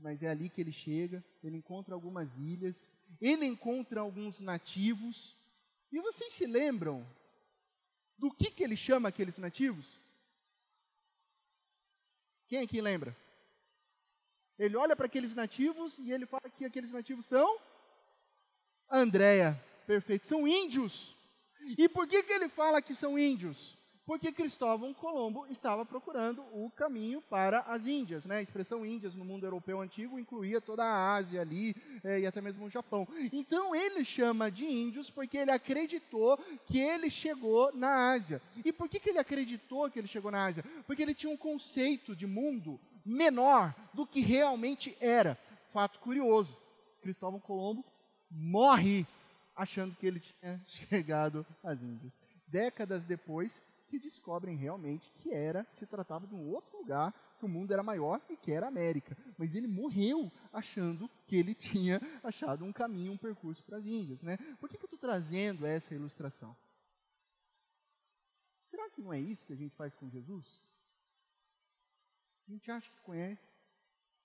Mas 0.01 0.23
é 0.23 0.29
ali 0.29 0.49
que 0.49 0.59
ele 0.59 0.71
chega. 0.71 1.23
Ele 1.43 1.57
encontra 1.57 1.93
algumas 1.93 2.35
ilhas, 2.37 2.91
ele 3.21 3.45
encontra 3.45 4.01
alguns 4.01 4.39
nativos. 4.39 5.37
E 5.91 5.99
vocês 5.99 6.33
se 6.33 6.47
lembram 6.47 7.05
do 8.17 8.31
que, 8.31 8.49
que 8.49 8.63
ele 8.63 8.75
chama 8.75 9.09
aqueles 9.09 9.37
nativos? 9.37 9.99
Quem 12.47 12.61
aqui 12.61 12.81
lembra? 12.81 13.15
Ele 14.57 14.75
olha 14.75 14.95
para 14.95 15.05
aqueles 15.05 15.35
nativos 15.35 15.99
e 15.99 16.11
ele 16.11 16.25
fala 16.25 16.49
que 16.49 16.65
aqueles 16.65 16.91
nativos 16.91 17.27
são 17.27 17.59
Andréia, 18.89 19.63
perfeito, 19.85 20.25
são 20.25 20.47
índios. 20.47 21.15
E 21.77 21.87
por 21.87 22.07
que, 22.07 22.23
que 22.23 22.33
ele 22.33 22.49
fala 22.49 22.81
que 22.81 22.95
são 22.95 23.17
índios? 23.17 23.77
Porque 24.05 24.31
Cristóvão 24.31 24.93
Colombo 24.93 25.45
estava 25.47 25.85
procurando 25.85 26.43
o 26.51 26.69
caminho 26.71 27.21
para 27.21 27.59
as 27.61 27.87
Índias. 27.87 28.25
Né? 28.25 28.37
A 28.37 28.41
expressão 28.41 28.85
Índias 28.85 29.15
no 29.15 29.23
mundo 29.23 29.45
europeu 29.45 29.79
antigo 29.79 30.19
incluía 30.19 30.59
toda 30.59 30.83
a 30.83 31.13
Ásia 31.15 31.41
ali 31.41 31.75
é, 32.03 32.19
e 32.19 32.25
até 32.25 32.41
mesmo 32.41 32.65
o 32.65 32.69
Japão. 32.69 33.07
Então 33.31 33.73
ele 33.73 34.03
chama 34.03 34.51
de 34.51 34.65
índios 34.65 35.09
porque 35.09 35.37
ele 35.37 35.51
acreditou 35.51 36.37
que 36.65 36.79
ele 36.79 37.09
chegou 37.09 37.71
na 37.73 38.11
Ásia. 38.11 38.41
E 38.63 38.73
por 38.73 38.89
que, 38.89 38.99
que 38.99 39.09
ele 39.09 39.19
acreditou 39.19 39.89
que 39.89 39.99
ele 39.99 40.07
chegou 40.07 40.31
na 40.31 40.45
Ásia? 40.45 40.63
Porque 40.85 41.01
ele 41.01 41.13
tinha 41.13 41.31
um 41.31 41.37
conceito 41.37 42.15
de 42.15 42.27
mundo 42.27 42.79
menor 43.05 43.73
do 43.93 44.05
que 44.05 44.21
realmente 44.21 44.97
era. 44.99 45.37
Fato 45.71 45.99
curioso: 45.99 46.57
Cristóvão 47.01 47.39
Colombo 47.39 47.83
morre 48.29 49.05
achando 49.55 49.95
que 49.95 50.05
ele 50.05 50.19
tinha 50.19 50.61
chegado 50.67 51.45
às 51.63 51.81
Índias. 51.81 52.11
Décadas 52.47 53.01
depois, 53.03 53.61
que 53.93 53.99
descobrem 53.99 54.57
realmente 54.57 55.11
que 55.19 55.31
era, 55.31 55.63
se 55.65 55.85
tratava 55.85 56.25
de 56.25 56.33
um 56.33 56.49
outro 56.49 56.75
lugar, 56.79 57.13
que 57.37 57.45
o 57.45 57.47
mundo 57.47 57.71
era 57.71 57.83
maior 57.83 58.19
e 58.27 58.35
que 58.35 58.51
era 58.51 58.67
América. 58.67 59.15
Mas 59.37 59.53
ele 59.53 59.67
morreu 59.67 60.31
achando 60.51 61.07
que 61.27 61.35
ele 61.35 61.53
tinha 61.53 62.01
achado 62.23 62.65
um 62.65 62.73
caminho, 62.73 63.11
um 63.11 63.17
percurso 63.17 63.63
para 63.63 63.77
as 63.77 63.85
Índias. 63.85 64.23
Né? 64.23 64.37
Por 64.59 64.67
que, 64.67 64.79
que 64.79 64.83
eu 64.83 64.87
estou 64.87 64.97
trazendo 64.97 65.67
essa 65.67 65.93
ilustração? 65.93 66.57
Será 68.65 68.89
que 68.89 68.99
não 68.99 69.13
é 69.13 69.19
isso 69.19 69.45
que 69.45 69.53
a 69.53 69.55
gente 69.55 69.75
faz 69.75 69.93
com 69.93 70.09
Jesus? 70.09 70.59
A 72.47 72.51
gente 72.51 72.71
acha 72.71 72.89
que 72.89 73.01
conhece, 73.01 73.47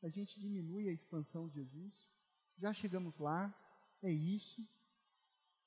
a 0.03 0.09
gente 0.09 0.41
diminui 0.41 0.89
a 0.89 0.93
expansão 0.93 1.47
de 1.47 1.57
Jesus, 1.57 2.09
já 2.57 2.73
chegamos 2.73 3.19
lá, 3.19 3.55
é 4.03 4.11
isso. 4.11 4.67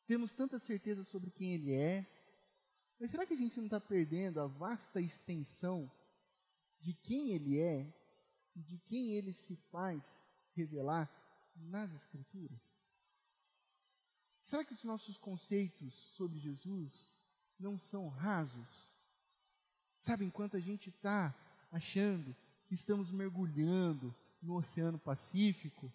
Temos 0.07 0.33
tanta 0.33 0.57
certeza 0.57 1.03
sobre 1.03 1.29
quem 1.29 1.53
Ele 1.53 1.71
é, 1.71 2.03
mas 3.01 3.09
será 3.09 3.25
que 3.25 3.33
a 3.33 3.37
gente 3.37 3.57
não 3.57 3.65
está 3.65 3.81
perdendo 3.81 4.39
a 4.39 4.45
vasta 4.45 5.01
extensão 5.01 5.91
de 6.79 6.93
quem 6.93 7.31
Ele 7.31 7.59
é 7.59 7.91
de 8.55 8.77
quem 8.77 9.13
Ele 9.13 9.33
se 9.33 9.55
faz 9.71 10.03
revelar 10.53 11.09
nas 11.55 11.91
Escrituras? 11.93 12.59
Será 14.43 14.63
que 14.63 14.73
os 14.73 14.83
nossos 14.83 15.17
conceitos 15.17 15.95
sobre 16.15 16.37
Jesus 16.37 17.11
não 17.59 17.79
são 17.79 18.07
rasos? 18.07 18.93
Sabe, 19.97 20.23
enquanto 20.23 20.55
a 20.55 20.59
gente 20.59 20.89
está 20.89 21.33
achando 21.71 22.35
que 22.67 22.75
estamos 22.75 23.09
mergulhando 23.09 24.13
no 24.39 24.57
Oceano 24.57 24.99
Pacífico, 24.99 25.91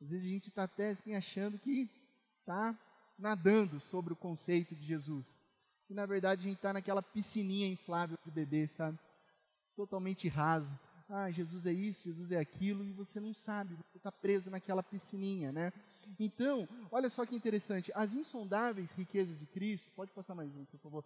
às 0.00 0.08
vezes 0.08 0.26
a 0.26 0.30
gente 0.30 0.48
está 0.48 0.64
até 0.64 0.92
assim 0.92 1.14
achando 1.14 1.58
que 1.58 1.90
está 2.38 2.78
nadando 3.18 3.78
sobre 3.80 4.14
o 4.14 4.16
conceito 4.16 4.74
de 4.74 4.86
Jesus. 4.86 5.36
E 5.92 5.94
na 5.94 6.06
verdade 6.06 6.40
a 6.40 6.48
gente 6.48 6.56
está 6.56 6.72
naquela 6.72 7.02
piscininha 7.02 7.68
inflável 7.68 8.16
de 8.24 8.30
bebê, 8.30 8.66
sabe? 8.66 8.98
Totalmente 9.76 10.26
raso. 10.26 10.74
Ah, 11.06 11.30
Jesus 11.30 11.66
é 11.66 11.72
isso, 11.72 12.04
Jesus 12.04 12.32
é 12.32 12.38
aquilo, 12.38 12.82
e 12.82 12.92
você 12.92 13.20
não 13.20 13.34
sabe, 13.34 13.74
você 13.74 13.98
está 13.98 14.10
preso 14.10 14.50
naquela 14.50 14.82
piscininha, 14.82 15.52
né? 15.52 15.70
Então, 16.18 16.66
olha 16.90 17.10
só 17.10 17.26
que 17.26 17.36
interessante, 17.36 17.92
as 17.94 18.14
insondáveis 18.14 18.90
riquezas 18.92 19.38
de 19.38 19.44
Cristo, 19.44 19.92
pode 19.94 20.10
passar 20.12 20.34
mais 20.34 20.56
um, 20.56 20.64
por 20.64 20.80
favor, 20.80 21.04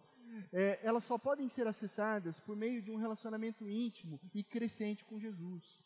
é, 0.53 0.79
elas 0.81 1.03
só 1.03 1.17
podem 1.17 1.49
ser 1.49 1.67
acessadas 1.67 2.39
por 2.39 2.55
meio 2.55 2.81
de 2.81 2.89
um 2.89 2.95
relacionamento 2.95 3.67
íntimo 3.67 4.21
e 4.33 4.41
crescente 4.41 5.03
com 5.03 5.19
Jesus. 5.19 5.83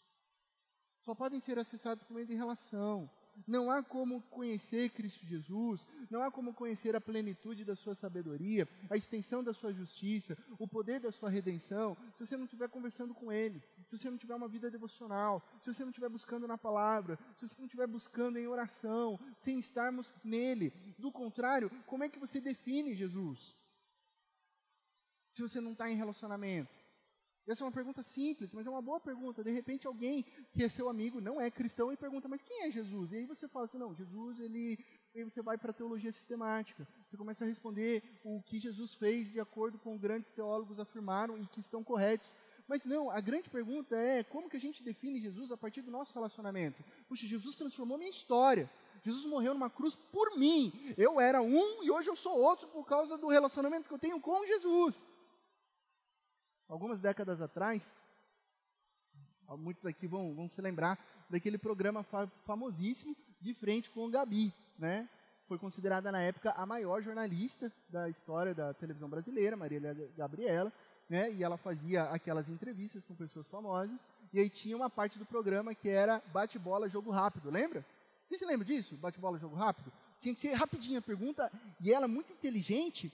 Só 0.99 1.15
podem 1.15 1.39
ser 1.39 1.57
acessadas 1.57 2.03
por 2.03 2.13
meio 2.13 2.27
de 2.27 2.35
relação. 2.35 3.09
Não 3.48 3.72
há 3.72 3.82
como 3.82 4.22
conhecer 4.24 4.89
Cristo 4.89 5.26
Jesus, 5.26 5.88
não 6.10 6.24
há 6.24 6.32
como 6.32 6.54
conhecer 6.54 6.96
a 6.96 7.02
plenitude 7.02 7.65
da 7.65 7.76
sua 7.76 7.96
sabedoria, 7.96 8.67
a 8.89 8.96
extensão 8.96 9.44
da 9.44 9.54
sua 9.54 9.74
justiça, 9.74 10.38
o 10.60 10.67
poder 10.67 11.00
da 11.00 11.12
sua 11.12 11.30
redenção, 11.30 11.98
se 12.13 12.26
você 12.26 12.38
não 12.38 12.46
estiver 12.46 12.70
conversando 12.70 13.13
com 13.13 13.32
Ele, 13.32 13.62
se 13.88 13.98
você 13.98 14.10
não 14.10 14.17
tiver 14.17 14.36
uma 14.36 14.48
vida 14.48 14.70
devocional, 14.70 15.44
se 15.62 15.74
você 15.74 15.84
não 15.84 15.89
estiver 15.89 16.10
buscando 16.10 16.48
na 16.48 16.58
palavra, 16.58 17.17
se 17.36 17.48
você 17.48 17.56
não 17.58 17.65
estiver 17.65 17.88
buscando 17.88 18.38
em 18.38 18.48
oração, 18.48 19.20
sem 19.38 19.60
estarmos 19.60 20.13
nele. 20.24 20.72
Do 20.98 21.12
contrário, 21.12 21.70
como 21.86 22.04
é 22.04 22.10
que 22.10 22.20
você 22.20 22.39
define 22.39 22.94
Jesus? 22.94 23.56
Se 25.32 25.41
você 25.41 25.62
não 25.62 25.72
está 25.72 25.89
em 25.89 25.96
relacionamento. 25.96 26.81
Essa 27.47 27.63
é 27.63 27.65
uma 27.65 27.71
pergunta 27.71 28.04
simples, 28.04 28.54
mas 28.54 28.67
é 28.67 28.69
uma 28.69 28.82
boa 28.82 28.99
pergunta. 28.99 29.43
De 29.43 29.51
repente 29.51 29.88
alguém 29.88 30.23
que 30.54 30.63
é 30.63 30.69
seu 30.69 30.88
amigo 30.88 31.19
não 31.19 31.41
é 31.41 31.49
cristão 31.49 31.91
e 31.91 31.97
pergunta, 31.97 32.27
mas 32.27 32.43
quem 32.43 32.63
é 32.63 32.71
Jesus? 32.71 33.12
E 33.12 33.17
aí 33.17 33.25
você 33.25 33.47
fala 33.47 33.65
assim, 33.65 33.77
não, 33.77 33.93
Jesus, 33.95 34.39
ele... 34.39 34.77
Aí 35.13 35.23
você 35.23 35.41
vai 35.41 35.58
para 35.58 35.71
a 35.71 35.73
teologia 35.73 36.12
sistemática. 36.12 36.88
Você 37.06 37.17
começa 37.17 37.43
a 37.43 37.47
responder 37.47 38.04
o 38.23 38.41
que 38.43 38.60
Jesus 38.60 38.93
fez 38.93 39.32
de 39.32 39.39
acordo 39.39 39.77
com 39.77 39.97
grandes 39.97 40.32
teólogos 40.32 40.80
afirmaram 40.80 41.38
e 41.38 41.45
que 41.47 41.60
estão 41.60 41.84
corretos. 41.84 42.34
Mas 42.67 42.86
não, 42.86 43.10
a 43.10 43.19
grande 43.19 43.49
pergunta 43.49 43.97
é 43.97 44.23
como 44.23 44.49
que 44.49 44.56
a 44.56 44.60
gente 44.60 44.82
define 44.82 45.19
Jesus 45.19 45.51
a 45.51 45.58
partir 45.58 45.82
do 45.82 45.91
nosso 45.91 46.13
relacionamento? 46.13 46.82
Puxa, 47.10 47.27
Jesus 47.27 47.58
transformou 47.58 47.97
minha 47.97 48.10
história. 48.10 48.69
Jesus 49.04 49.25
morreu 49.25 49.54
numa 49.54 49.69
cruz 49.69 49.95
por 49.95 50.38
mim. 50.38 50.71
Eu 50.95 51.19
era 51.19 51.41
um 51.41 51.84
e 51.84 51.91
hoje 51.91 52.08
eu 52.08 52.15
sou 52.15 52.39
outro 52.39 52.67
por 52.69 52.86
causa 52.86 53.17
do 53.17 53.27
relacionamento 53.27 53.89
que 53.89 53.93
eu 53.93 53.99
tenho 53.99 54.21
com 54.21 54.45
Jesus 54.45 55.06
algumas 56.71 56.99
décadas 56.99 57.41
atrás, 57.41 57.97
muitos 59.57 59.86
aqui 59.86 60.07
vão, 60.07 60.34
vão 60.34 60.47
se 60.47 60.62
lembrar 60.62 60.97
daquele 61.29 61.57
programa 61.57 62.01
fa 62.01 62.25
famosíssimo 62.45 63.15
de 63.41 63.53
frente 63.53 63.89
com 63.89 64.05
o 64.05 64.10
Gabi, 64.10 64.53
né? 64.79 65.10
Foi 65.47 65.60
considerada 65.60 66.10
na 66.13 66.21
época 66.21 66.51
a 66.51 66.65
maior 66.65 67.01
jornalista 67.01 67.69
da 67.89 68.07
história 68.07 68.55
da 68.55 68.73
televisão 68.73 69.10
brasileira, 69.10 69.57
Maria 69.57 69.93
Gabriela, 70.15 70.71
né? 71.10 71.29
E 71.34 71.43
ela 71.43 71.57
fazia 71.57 72.03
aquelas 72.03 72.47
entrevistas 72.47 73.03
com 73.03 73.13
pessoas 73.13 73.47
famosas, 73.47 74.07
e 74.31 74.39
aí 74.39 74.49
tinha 74.49 74.77
uma 74.77 74.89
parte 74.89 75.19
do 75.19 75.25
programa 75.25 75.75
que 75.75 75.89
era 75.89 76.23
bate-bola, 76.31 76.88
jogo 76.88 77.12
rápido, 77.12 77.51
lembra? 77.51 77.86
Você 78.29 78.38
se 78.38 78.45
lembra 78.45 78.65
disso? 78.65 78.95
Bate-bola, 78.95 79.38
jogo 79.38 79.57
rápido? 79.57 79.91
Tinha 80.21 80.34
que 80.34 80.39
ser 80.39 80.53
rapidinho 80.53 80.99
a 80.99 81.01
pergunta, 81.01 81.51
e 81.81 81.91
ela, 81.91 82.07
muito 82.07 82.31
inteligente, 82.31 83.12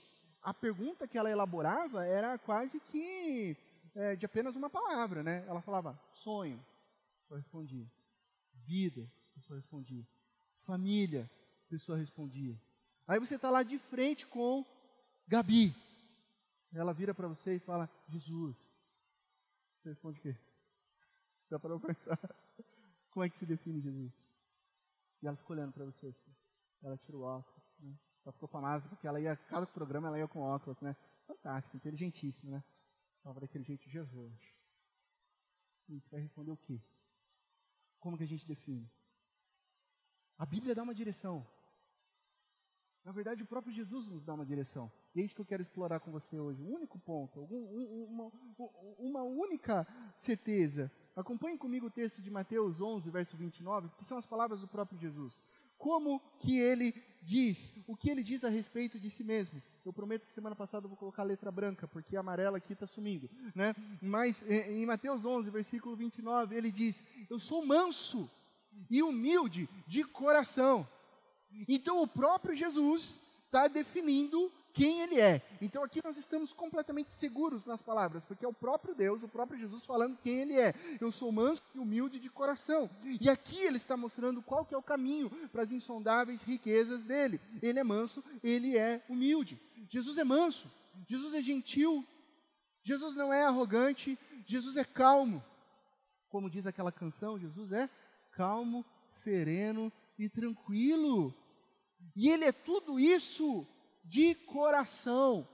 a 0.48 0.54
pergunta 0.54 1.06
que 1.06 1.18
ela 1.18 1.30
elaborava 1.30 2.06
era 2.06 2.38
quase 2.38 2.80
que 2.80 3.54
é, 3.94 4.16
de 4.16 4.24
apenas 4.24 4.56
uma 4.56 4.70
palavra, 4.70 5.22
né? 5.22 5.44
Ela 5.46 5.60
falava 5.60 6.00
sonho, 6.10 6.58
pessoa 7.20 7.38
respondia. 7.38 7.86
Vida, 8.64 9.06
pessoa 9.34 9.58
respondia. 9.58 10.06
Família, 10.64 11.30
pessoa 11.68 11.98
respondia. 11.98 12.58
Aí 13.06 13.20
você 13.20 13.34
está 13.34 13.50
lá 13.50 13.62
de 13.62 13.78
frente 13.78 14.26
com 14.26 14.64
Gabi. 15.26 15.74
Ela 16.72 16.94
vira 16.94 17.12
para 17.12 17.28
você 17.28 17.56
e 17.56 17.60
fala, 17.60 17.90
Jesus. 18.08 18.56
Você 19.76 19.90
responde 19.90 20.18
o 20.18 20.22
quê? 20.22 20.34
Parou 21.60 21.78
para 21.78 21.94
pensar? 21.94 22.18
Como 23.10 23.22
é 23.22 23.28
que 23.28 23.38
se 23.38 23.44
define 23.44 23.82
Jesus? 23.82 24.12
E 25.22 25.26
ela 25.26 25.36
ficou 25.36 25.54
olhando 25.54 25.72
para 25.72 25.84
você 25.84 26.06
assim. 26.06 26.34
Ela 26.82 26.96
tirou 26.96 27.22
o 27.22 27.24
óculos. 27.24 27.57
Ela 28.28 28.32
ficou 28.34 28.46
famosa 28.46 28.86
porque 28.86 29.08
ela 29.08 29.18
ia, 29.18 29.34
cada 29.48 29.66
programa 29.66 30.08
ela 30.08 30.18
ia 30.18 30.28
com 30.28 30.40
óculos, 30.40 30.78
né? 30.82 30.94
Fantástico, 31.26 31.78
inteligentíssimo, 31.78 32.50
né? 32.50 32.62
Falava 33.22 33.40
daquele 33.40 33.64
jeito 33.64 33.88
Jesus. 33.88 34.34
E 35.88 35.98
você 35.98 36.10
vai 36.10 36.20
responder 36.20 36.50
o 36.50 36.56
quê? 36.58 36.78
Como 37.98 38.18
que 38.18 38.24
a 38.24 38.26
gente 38.26 38.46
define? 38.46 38.86
A 40.36 40.44
Bíblia 40.44 40.74
dá 40.74 40.82
uma 40.82 40.94
direção. 40.94 41.46
Na 43.02 43.12
verdade, 43.12 43.42
o 43.42 43.46
próprio 43.46 43.72
Jesus 43.72 44.06
nos 44.08 44.22
dá 44.22 44.34
uma 44.34 44.44
direção. 44.44 44.92
E 45.14 45.22
é 45.22 45.24
isso 45.24 45.34
que 45.34 45.40
eu 45.40 45.46
quero 45.46 45.62
explorar 45.62 45.98
com 45.98 46.12
você 46.12 46.38
hoje. 46.38 46.62
Um 46.62 46.74
único 46.74 46.98
ponto, 46.98 47.40
um, 47.50 48.04
uma, 48.10 48.30
uma 48.98 49.22
única 49.22 49.86
certeza. 50.14 50.92
Acompanhe 51.16 51.56
comigo 51.56 51.86
o 51.86 51.90
texto 51.90 52.20
de 52.20 52.30
Mateus 52.30 52.78
11, 52.78 53.10
verso 53.10 53.38
29, 53.38 53.88
que 53.96 54.04
são 54.04 54.18
as 54.18 54.26
palavras 54.26 54.60
do 54.60 54.68
próprio 54.68 54.98
Jesus 54.98 55.42
como 55.78 56.20
que 56.40 56.58
ele 56.58 56.94
diz, 57.22 57.74
o 57.86 57.96
que 57.96 58.10
ele 58.10 58.22
diz 58.22 58.42
a 58.44 58.48
respeito 58.48 58.98
de 58.98 59.10
si 59.10 59.22
mesmo. 59.22 59.62
Eu 59.84 59.92
prometo 59.92 60.26
que 60.26 60.32
semana 60.32 60.56
passada 60.56 60.84
eu 60.84 60.88
vou 60.88 60.98
colocar 60.98 61.22
a 61.22 61.26
letra 61.26 61.50
branca, 61.50 61.86
porque 61.86 62.16
a 62.16 62.20
amarela 62.20 62.58
aqui 62.58 62.72
está 62.72 62.86
sumindo. 62.86 63.28
Né? 63.54 63.74
Mas 64.02 64.42
em 64.48 64.84
Mateus 64.84 65.24
11, 65.24 65.50
versículo 65.50 65.96
29, 65.96 66.54
ele 66.56 66.70
diz: 66.70 67.04
Eu 67.30 67.38
sou 67.38 67.64
manso 67.64 68.30
e 68.90 69.02
humilde 69.02 69.68
de 69.86 70.04
coração. 70.04 70.86
Então 71.66 72.02
o 72.02 72.08
próprio 72.08 72.54
Jesus 72.54 73.20
está 73.46 73.68
definindo 73.68 74.52
quem 74.78 75.00
ele 75.00 75.20
é. 75.20 75.42
Então 75.60 75.82
aqui 75.82 76.00
nós 76.04 76.16
estamos 76.16 76.52
completamente 76.52 77.10
seguros 77.10 77.66
nas 77.66 77.82
palavras, 77.82 78.24
porque 78.24 78.44
é 78.44 78.48
o 78.48 78.52
próprio 78.52 78.94
Deus, 78.94 79.24
o 79.24 79.28
próprio 79.28 79.58
Jesus 79.58 79.84
falando 79.84 80.16
quem 80.18 80.40
ele 80.40 80.54
é. 80.54 80.72
Eu 81.00 81.10
sou 81.10 81.32
manso 81.32 81.64
e 81.74 81.80
humilde 81.80 82.20
de 82.20 82.30
coração. 82.30 82.88
E 83.20 83.28
aqui 83.28 83.58
ele 83.58 83.76
está 83.76 83.96
mostrando 83.96 84.40
qual 84.40 84.64
que 84.64 84.72
é 84.72 84.78
o 84.78 84.82
caminho 84.82 85.30
para 85.48 85.62
as 85.62 85.72
insondáveis 85.72 86.42
riquezas 86.42 87.04
dele. 87.04 87.40
Ele 87.60 87.80
é 87.80 87.82
manso, 87.82 88.22
ele 88.40 88.78
é 88.78 89.04
humilde. 89.08 89.60
Jesus 89.90 90.16
é 90.16 90.22
manso, 90.22 90.70
Jesus 91.08 91.34
é 91.34 91.42
gentil, 91.42 92.06
Jesus 92.84 93.16
não 93.16 93.32
é 93.32 93.42
arrogante, 93.42 94.16
Jesus 94.46 94.76
é 94.76 94.84
calmo. 94.84 95.42
Como 96.28 96.48
diz 96.48 96.66
aquela 96.66 96.92
canção, 96.92 97.36
Jesus 97.36 97.72
é 97.72 97.90
calmo, 98.30 98.84
sereno 99.08 99.92
e 100.16 100.28
tranquilo. 100.28 101.34
E 102.14 102.28
ele 102.28 102.44
é 102.44 102.52
tudo 102.52 103.00
isso 103.00 103.66
de 104.08 104.34
coração. 104.34 105.46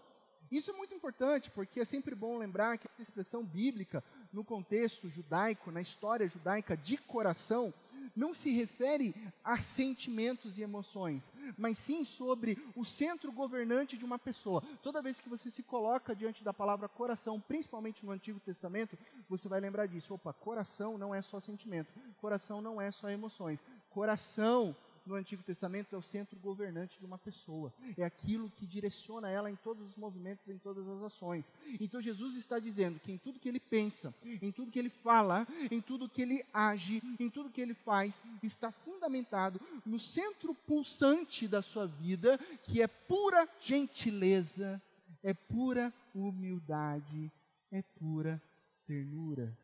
Isso 0.50 0.70
é 0.70 0.74
muito 0.74 0.94
importante, 0.94 1.50
porque 1.50 1.80
é 1.80 1.84
sempre 1.84 2.14
bom 2.14 2.38
lembrar 2.38 2.78
que 2.78 2.86
a 2.98 3.02
expressão 3.02 3.44
bíblica, 3.44 4.04
no 4.32 4.44
contexto 4.44 5.08
judaico, 5.08 5.70
na 5.70 5.80
história 5.80 6.28
judaica 6.28 6.76
de 6.76 6.96
coração, 6.96 7.74
não 8.14 8.32
se 8.32 8.52
refere 8.52 9.14
a 9.42 9.58
sentimentos 9.58 10.56
e 10.58 10.62
emoções, 10.62 11.32
mas 11.58 11.78
sim 11.78 12.04
sobre 12.04 12.62
o 12.76 12.84
centro 12.84 13.32
governante 13.32 13.96
de 13.96 14.04
uma 14.04 14.18
pessoa. 14.18 14.62
Toda 14.82 15.02
vez 15.02 15.18
que 15.18 15.28
você 15.28 15.50
se 15.50 15.62
coloca 15.62 16.14
diante 16.14 16.44
da 16.44 16.52
palavra 16.52 16.88
coração, 16.88 17.40
principalmente 17.40 18.04
no 18.04 18.12
Antigo 18.12 18.38
Testamento, 18.38 18.96
você 19.28 19.48
vai 19.48 19.58
lembrar 19.58 19.86
disso. 19.86 20.14
Opa, 20.14 20.32
coração 20.32 20.96
não 20.96 21.14
é 21.14 21.22
só 21.22 21.40
sentimento, 21.40 21.92
coração 22.20 22.60
não 22.60 22.80
é 22.80 22.92
só 22.92 23.08
emoções. 23.08 23.64
Coração 23.90 24.76
no 25.06 25.14
Antigo 25.14 25.42
Testamento 25.42 25.94
é 25.94 25.98
o 25.98 26.02
centro 26.02 26.38
governante 26.38 26.98
de 26.98 27.04
uma 27.04 27.18
pessoa. 27.18 27.72
É 27.96 28.04
aquilo 28.04 28.50
que 28.50 28.66
direciona 28.66 29.30
ela 29.30 29.50
em 29.50 29.56
todos 29.56 29.86
os 29.86 29.96
movimentos, 29.96 30.48
em 30.48 30.58
todas 30.58 30.86
as 30.88 31.02
ações. 31.02 31.52
Então 31.80 32.00
Jesus 32.00 32.36
está 32.36 32.58
dizendo 32.58 32.98
que 32.98 33.12
em 33.12 33.18
tudo 33.18 33.38
que 33.38 33.48
ele 33.48 33.60
pensa, 33.60 34.14
em 34.24 34.50
tudo 34.50 34.70
que 34.70 34.78
ele 34.78 34.90
fala, 34.90 35.46
em 35.70 35.80
tudo 35.80 36.08
que 36.08 36.22
ele 36.22 36.44
age, 36.52 37.02
em 37.18 37.28
tudo 37.28 37.50
que 37.50 37.60
ele 37.60 37.74
faz, 37.74 38.22
está 38.42 38.70
fundamentado 38.70 39.60
no 39.84 39.98
centro 39.98 40.54
pulsante 40.54 41.46
da 41.46 41.62
sua 41.62 41.86
vida, 41.86 42.38
que 42.64 42.80
é 42.80 42.86
pura 42.86 43.48
gentileza, 43.60 44.80
é 45.22 45.34
pura 45.34 45.92
humildade, 46.14 47.30
é 47.70 47.82
pura 47.82 48.40
ternura. 48.86 49.56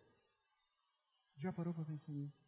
Já 1.36 1.52
parou 1.52 1.72
para 1.72 1.84
pensar 1.84 2.12
nisso? 2.12 2.39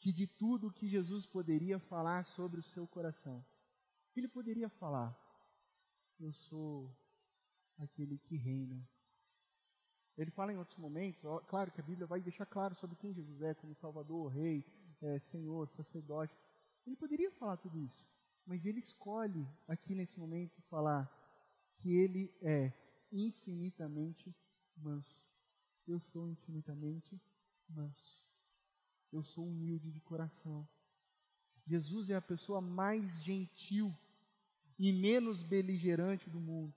Que 0.00 0.12
de 0.12 0.26
tudo 0.26 0.72
que 0.72 0.88
Jesus 0.88 1.26
poderia 1.26 1.78
falar 1.78 2.24
sobre 2.24 2.58
o 2.58 2.62
seu 2.62 2.86
coração, 2.86 3.44
ele 4.16 4.26
poderia 4.26 4.68
falar: 4.68 5.14
Eu 6.18 6.32
sou 6.32 6.90
aquele 7.78 8.18
que 8.18 8.36
reina. 8.36 8.82
Ele 10.16 10.30
fala 10.30 10.52
em 10.52 10.58
outros 10.58 10.76
momentos, 10.78 11.24
ó, 11.24 11.38
claro 11.40 11.70
que 11.70 11.80
a 11.80 11.84
Bíblia 11.84 12.06
vai 12.06 12.20
deixar 12.20 12.44
claro 12.44 12.74
sobre 12.74 12.96
quem 12.96 13.14
Jesus 13.14 13.40
é, 13.42 13.54
como 13.54 13.74
Salvador, 13.74 14.30
Rei, 14.32 14.64
é, 15.00 15.18
Senhor, 15.18 15.68
sacerdote. 15.68 16.36
Ele 16.86 16.96
poderia 16.96 17.30
falar 17.32 17.56
tudo 17.58 17.78
isso, 17.78 18.06
mas 18.46 18.66
ele 18.66 18.80
escolhe 18.80 19.46
aqui 19.68 19.94
nesse 19.94 20.18
momento 20.18 20.60
falar 20.62 21.08
que 21.76 21.90
ele 21.90 22.34
é 22.42 22.72
infinitamente 23.12 24.34
manso. 24.76 25.26
Eu 25.86 26.00
sou 26.00 26.28
infinitamente 26.28 27.18
manso 27.68 28.19
eu 29.12 29.22
sou 29.22 29.46
humilde 29.46 29.90
de 29.90 30.00
coração. 30.00 30.66
Jesus 31.66 32.10
é 32.10 32.16
a 32.16 32.20
pessoa 32.20 32.60
mais 32.60 33.22
gentil 33.22 33.94
e 34.78 34.92
menos 34.92 35.42
beligerante 35.42 36.28
do 36.28 36.40
mundo. 36.40 36.72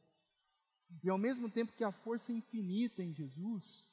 E 1.03 1.09
ao 1.09 1.17
mesmo 1.17 1.49
tempo 1.49 1.73
que 1.73 1.83
a 1.83 1.91
força 1.91 2.31
infinita 2.31 3.01
em 3.01 3.13
Jesus, 3.13 3.89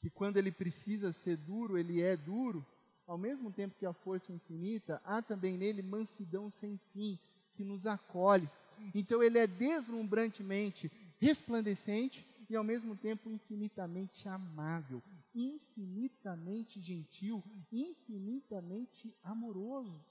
que 0.00 0.08
quando 0.08 0.36
ele 0.36 0.52
precisa 0.52 1.12
ser 1.12 1.36
duro, 1.36 1.76
ele 1.76 2.00
é 2.00 2.16
duro, 2.16 2.64
ao 3.06 3.18
mesmo 3.18 3.50
tempo 3.50 3.76
que 3.78 3.86
a 3.86 3.92
força 3.92 4.32
infinita, 4.32 5.00
há 5.04 5.20
também 5.20 5.58
nele 5.58 5.82
mansidão 5.82 6.50
sem 6.50 6.78
fim, 6.92 7.18
que 7.54 7.64
nos 7.64 7.86
acolhe. 7.86 8.48
Então 8.94 9.22
ele 9.22 9.38
é 9.38 9.46
deslumbrantemente 9.46 10.90
resplandecente 11.18 12.24
e 12.48 12.56
ao 12.56 12.64
mesmo 12.64 12.96
tempo 12.96 13.30
infinitamente 13.30 14.28
amável 14.28 15.02
infinitamente 15.34 16.80
gentil, 16.80 17.42
infinitamente 17.70 19.14
amoroso. 19.22 20.04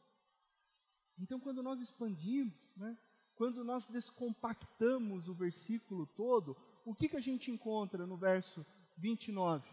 Então, 1.18 1.40
quando 1.40 1.62
nós 1.62 1.82
expandimos, 1.82 2.54
né, 2.76 2.98
quando 3.36 3.64
nós 3.64 3.88
descompactamos 3.88 5.28
o 5.28 5.34
versículo 5.34 6.06
todo, 6.06 6.56
o 6.86 6.96
que, 6.96 7.10
que 7.10 7.18
a 7.18 7.22
gente 7.22 7.52
encontra 7.52 8.06
no 8.06 8.18
verso 8.18 8.66
29? 8.98 9.68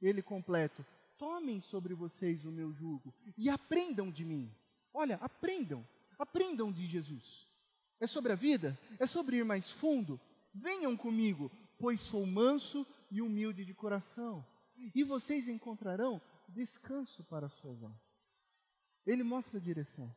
Ele 0.00 0.22
completo: 0.22 0.84
Tomem 1.16 1.60
sobre 1.60 1.94
vocês 1.94 2.44
o 2.44 2.52
meu 2.52 2.72
jugo 2.72 3.14
e 3.36 3.48
aprendam 3.48 4.10
de 4.10 4.24
mim. 4.24 4.52
Olha, 4.92 5.16
aprendam, 5.16 5.86
aprendam 6.18 6.72
de 6.72 6.86
Jesus. 6.86 7.48
É 8.00 8.06
sobre 8.06 8.32
a 8.32 8.36
vida? 8.36 8.78
É 8.98 9.06
sobre 9.06 9.36
ir 9.36 9.44
mais 9.44 9.70
fundo? 9.70 10.20
Venham 10.54 10.96
comigo, 10.96 11.50
pois 11.78 12.00
sou 12.00 12.24
manso 12.24 12.86
e 13.10 13.22
humilde 13.22 13.64
de 13.64 13.74
coração, 13.74 14.44
e 14.94 15.02
vocês 15.02 15.48
encontrarão 15.48 16.20
descanso 16.48 17.24
para 17.24 17.46
as 17.46 17.52
suas 17.54 17.82
almas. 17.82 18.00
Ele 19.06 19.22
mostra 19.22 19.58
a 19.58 19.62
direção. 19.62 20.14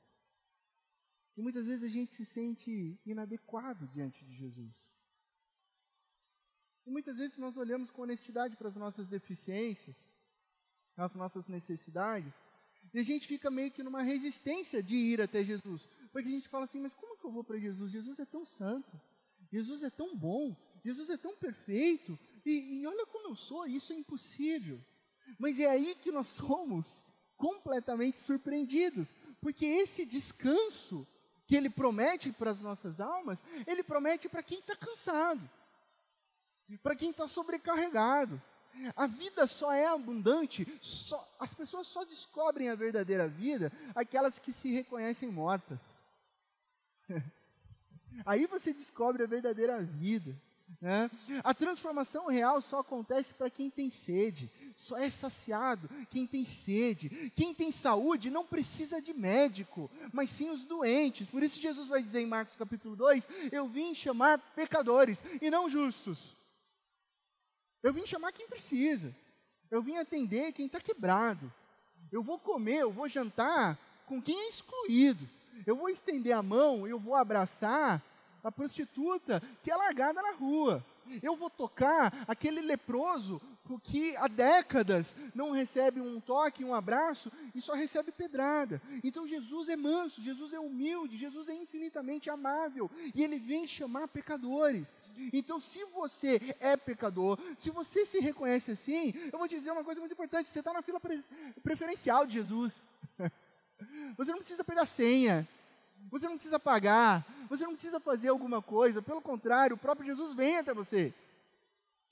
E 1.36 1.42
muitas 1.42 1.66
vezes 1.66 1.84
a 1.84 1.90
gente 1.90 2.12
se 2.12 2.26
sente 2.26 3.00
inadequado 3.06 3.88
diante 3.88 4.24
de 4.26 4.36
Jesus. 4.36 4.76
E 6.86 6.92
muitas 6.92 7.18
vezes 7.18 7.38
nós 7.38 7.58
olhamos 7.58 7.90
com 7.90 8.02
honestidade 8.02 8.56
para 8.56 8.68
as 8.68 8.76
nossas 8.76 9.08
deficiências, 9.08 10.10
as 10.98 11.16
nossas 11.16 11.48
necessidades, 11.48 12.34
e 12.94 13.00
a 13.00 13.04
gente 13.04 13.26
fica 13.26 13.50
meio 13.50 13.72
que 13.72 13.84
numa 13.84 14.02
resistência 14.02 14.84
de 14.84 14.96
ir 14.96 15.22
até 15.22 15.44
Jesus. 15.44 15.88
Porque 16.12 16.28
a 16.28 16.32
gente 16.32 16.50
fala 16.50 16.66
assim, 16.66 16.80
mas 16.80 16.94
como 16.94 17.18
que 17.18 17.26
eu 17.26 17.32
vou 17.32 17.44
para 17.44 17.58
Jesus? 17.58 17.92
Jesus 17.92 18.20
é 18.20 18.26
tão 18.26 18.46
santo, 18.46 19.00
Jesus 19.50 19.84
é 19.84 19.90
tão 19.90 20.16
bom, 20.16 20.56
Jesus 20.84 21.10
é 21.10 21.18
tão 21.18 21.36
perfeito, 21.36 22.18
e, 22.46 22.82
e 22.82 22.88
olha 22.88 23.06
como 23.06 23.30
eu 23.30 23.36
sou, 23.36 23.66
isso 23.68 23.94
é 23.94 23.96
impossível. 23.96 24.80
Mas 25.38 25.60
é 25.60 25.70
aí 25.70 25.96
que 25.96 26.12
nós 26.12 26.28
somos 26.28 27.04
completamente 27.38 28.20
surpreendidos, 28.20 29.16
porque 29.42 29.66
esse 29.66 30.06
descanso 30.06 31.08
que 31.48 31.56
ele 31.56 31.70
promete 31.70 32.32
para 32.32 32.52
as 32.52 32.62
nossas 32.62 33.02
almas, 33.02 33.44
ele 33.66 33.84
promete 33.84 34.30
para 34.30 34.44
quem 34.44 34.60
está 34.60 34.76
cansado, 34.76 35.42
para 36.82 36.96
quem 36.96 37.10
está 37.10 37.28
sobrecarregado. 37.28 38.42
A 38.96 39.06
vida 39.06 39.48
só 39.48 39.74
é 39.74 39.86
abundante, 39.88 40.66
só, 40.80 41.28
as 41.40 41.54
pessoas 41.54 41.88
só 41.88 42.06
descobrem 42.06 42.70
a 42.70 42.76
verdadeira 42.76 43.28
vida 43.28 43.72
aquelas 43.94 44.40
que 44.40 44.54
se 44.54 44.72
reconhecem 44.72 45.30
mortas. 45.30 45.80
Aí 48.26 48.46
você 48.46 48.72
descobre 48.72 49.24
a 49.24 49.28
verdadeira 49.28 49.82
vida. 49.82 50.36
Né? 50.80 51.12
A 51.44 51.54
transformação 51.54 52.28
real 52.28 52.62
só 52.62 52.80
acontece 52.80 53.34
para 53.34 53.50
quem 53.50 53.70
tem 53.70 53.90
sede, 53.90 54.50
só 54.76 54.98
é 54.98 55.10
saciado 55.10 55.90
quem 56.10 56.26
tem 56.26 56.46
sede. 56.46 57.32
Quem 57.36 57.54
tem 57.54 57.72
saúde 57.72 58.30
não 58.30 58.46
precisa 58.46 59.02
de 59.02 59.14
médico, 59.14 59.90
mas 60.14 60.30
sim 60.30 60.50
os 60.50 60.64
doentes. 60.64 61.30
Por 61.30 61.44
isso 61.44 61.60
Jesus 61.60 61.88
vai 61.88 62.02
dizer 62.02 62.22
em 62.22 62.28
Marcos 62.28 62.56
capítulo 62.56 62.96
2: 62.96 63.28
Eu 63.52 63.68
vim 63.68 63.94
chamar 63.94 64.40
pecadores 64.56 65.24
e 65.42 65.50
não 65.50 65.70
justos. 65.70 66.36
Eu 67.84 67.94
vim 67.94 68.06
chamar 68.06 68.32
quem 68.32 68.48
precisa. 68.48 69.14
Eu 69.70 69.82
vim 69.82 69.98
atender 69.98 70.52
quem 70.52 70.66
está 70.66 70.80
quebrado. 70.80 71.52
Eu 72.12 72.22
vou 72.22 72.38
comer, 72.38 72.80
eu 72.80 72.92
vou 72.92 73.08
jantar 73.08 73.80
com 74.06 74.22
quem 74.22 74.38
é 74.38 74.50
excluído. 74.50 75.28
Eu 75.66 75.76
vou 75.76 75.90
estender 75.90 76.34
a 76.34 76.42
mão, 76.42 76.88
eu 76.88 77.00
vou 77.00 77.16
abraçar 77.16 78.02
a 78.44 78.52
prostituta 78.52 79.42
que 79.64 79.72
é 79.72 79.76
largada 79.76 80.22
na 80.22 80.32
rua. 80.32 80.84
Eu 81.22 81.36
vou 81.36 81.50
tocar 81.50 82.26
aquele 82.28 82.62
leproso 82.62 83.42
que 83.84 84.16
há 84.18 84.28
décadas 84.28 85.16
não 85.34 85.52
recebe 85.52 86.02
um 86.02 86.20
toque, 86.20 86.64
um 86.64 86.74
abraço 86.74 87.32
e 87.56 87.62
só 87.62 87.74
recebe 87.74 88.12
pedrada. 88.12 88.82
Então 89.04 89.28
Jesus 89.28 89.70
é 89.70 89.76
manso, 89.76 90.22
Jesus 90.22 90.54
é 90.54 90.60
humilde, 90.60 91.18
Jesus 91.18 91.48
é 91.48 91.54
infinitamente 91.54 92.30
amável 92.30 92.90
e 93.16 93.24
ele 93.24 93.40
vem 93.40 93.68
chamar 93.68 94.08
pecadores. 94.08 94.98
Então, 95.32 95.60
se 95.60 95.86
você 95.86 96.56
é 96.60 96.76
pecador, 96.76 97.38
se 97.58 97.70
você 97.70 98.06
se 98.06 98.20
reconhece 98.20 98.72
assim, 98.72 99.14
eu 99.32 99.38
vou 99.38 99.48
te 99.48 99.58
dizer 99.58 99.72
uma 99.72 99.84
coisa 99.84 100.00
muito 100.00 100.14
importante: 100.14 100.50
você 100.50 100.60
está 100.60 100.74
na 100.74 100.82
fila 100.82 101.00
pre 101.00 101.24
preferencial 101.64 102.26
de 102.26 102.34
Jesus. 102.34 102.86
você 104.18 104.32
não 104.32 104.40
precisa 104.40 104.64
pegar 104.64 104.86
senha. 104.86 105.48
Você 106.10 106.26
não 106.26 106.34
precisa 106.34 106.60
pagar, 106.60 107.26
você 107.52 107.66
não 107.66 107.74
precisa 107.74 108.00
fazer 108.00 108.30
alguma 108.30 108.62
coisa, 108.62 109.02
pelo 109.02 109.22
contrário, 109.22 109.76
o 109.76 109.80
próprio 109.80 110.06
Jesus 110.06 110.34
vem 110.34 110.58
até 110.58 110.74
você. 110.74 111.14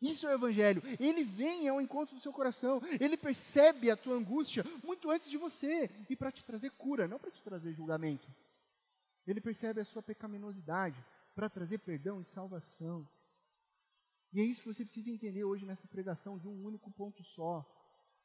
Isso 0.02 0.28
é 0.28 0.32
o 0.32 0.34
Evangelho. 0.34 0.84
Ele 0.99 1.23
vem 1.23 1.69
ao 1.69 1.80
encontro 1.80 2.13
do 2.13 2.21
seu 2.21 2.34
coração. 2.34 2.82
Ele 2.99 3.15
percebe 3.15 3.89
a 3.89 3.95
tua 3.95 4.17
angústia 4.17 4.65
muito 4.84 5.10
antes 5.10 5.30
de 5.30 5.38
você 5.38 5.89
e 6.10 6.15
para 6.15 6.30
te 6.30 6.43
trazer 6.43 6.71
cura, 6.71 7.08
não 7.08 7.17
para 7.17 7.32
te 7.32 7.41
trazer 7.41 7.71
julgamento. 7.71 8.28
Ele 9.25 9.39
percebe 9.39 9.80
a 9.80 9.86
sua 9.86 10.04
pecaminosidade 10.04 11.02
para 11.34 11.49
trazer 11.49 11.78
perdão 11.78 12.19
e 12.19 12.25
salvação. 12.25 13.08
E 14.34 14.41
é 14.41 14.43
isso 14.43 14.62
que 14.62 14.73
você 14.73 14.84
precisa 14.84 15.10
entender 15.10 15.45
hoje 15.45 15.65
nessa 15.65 15.88
pregação 15.88 16.38
de 16.38 16.49
um 16.49 16.65
único 16.65 16.91
ponto 16.91 17.23
só 17.23 17.65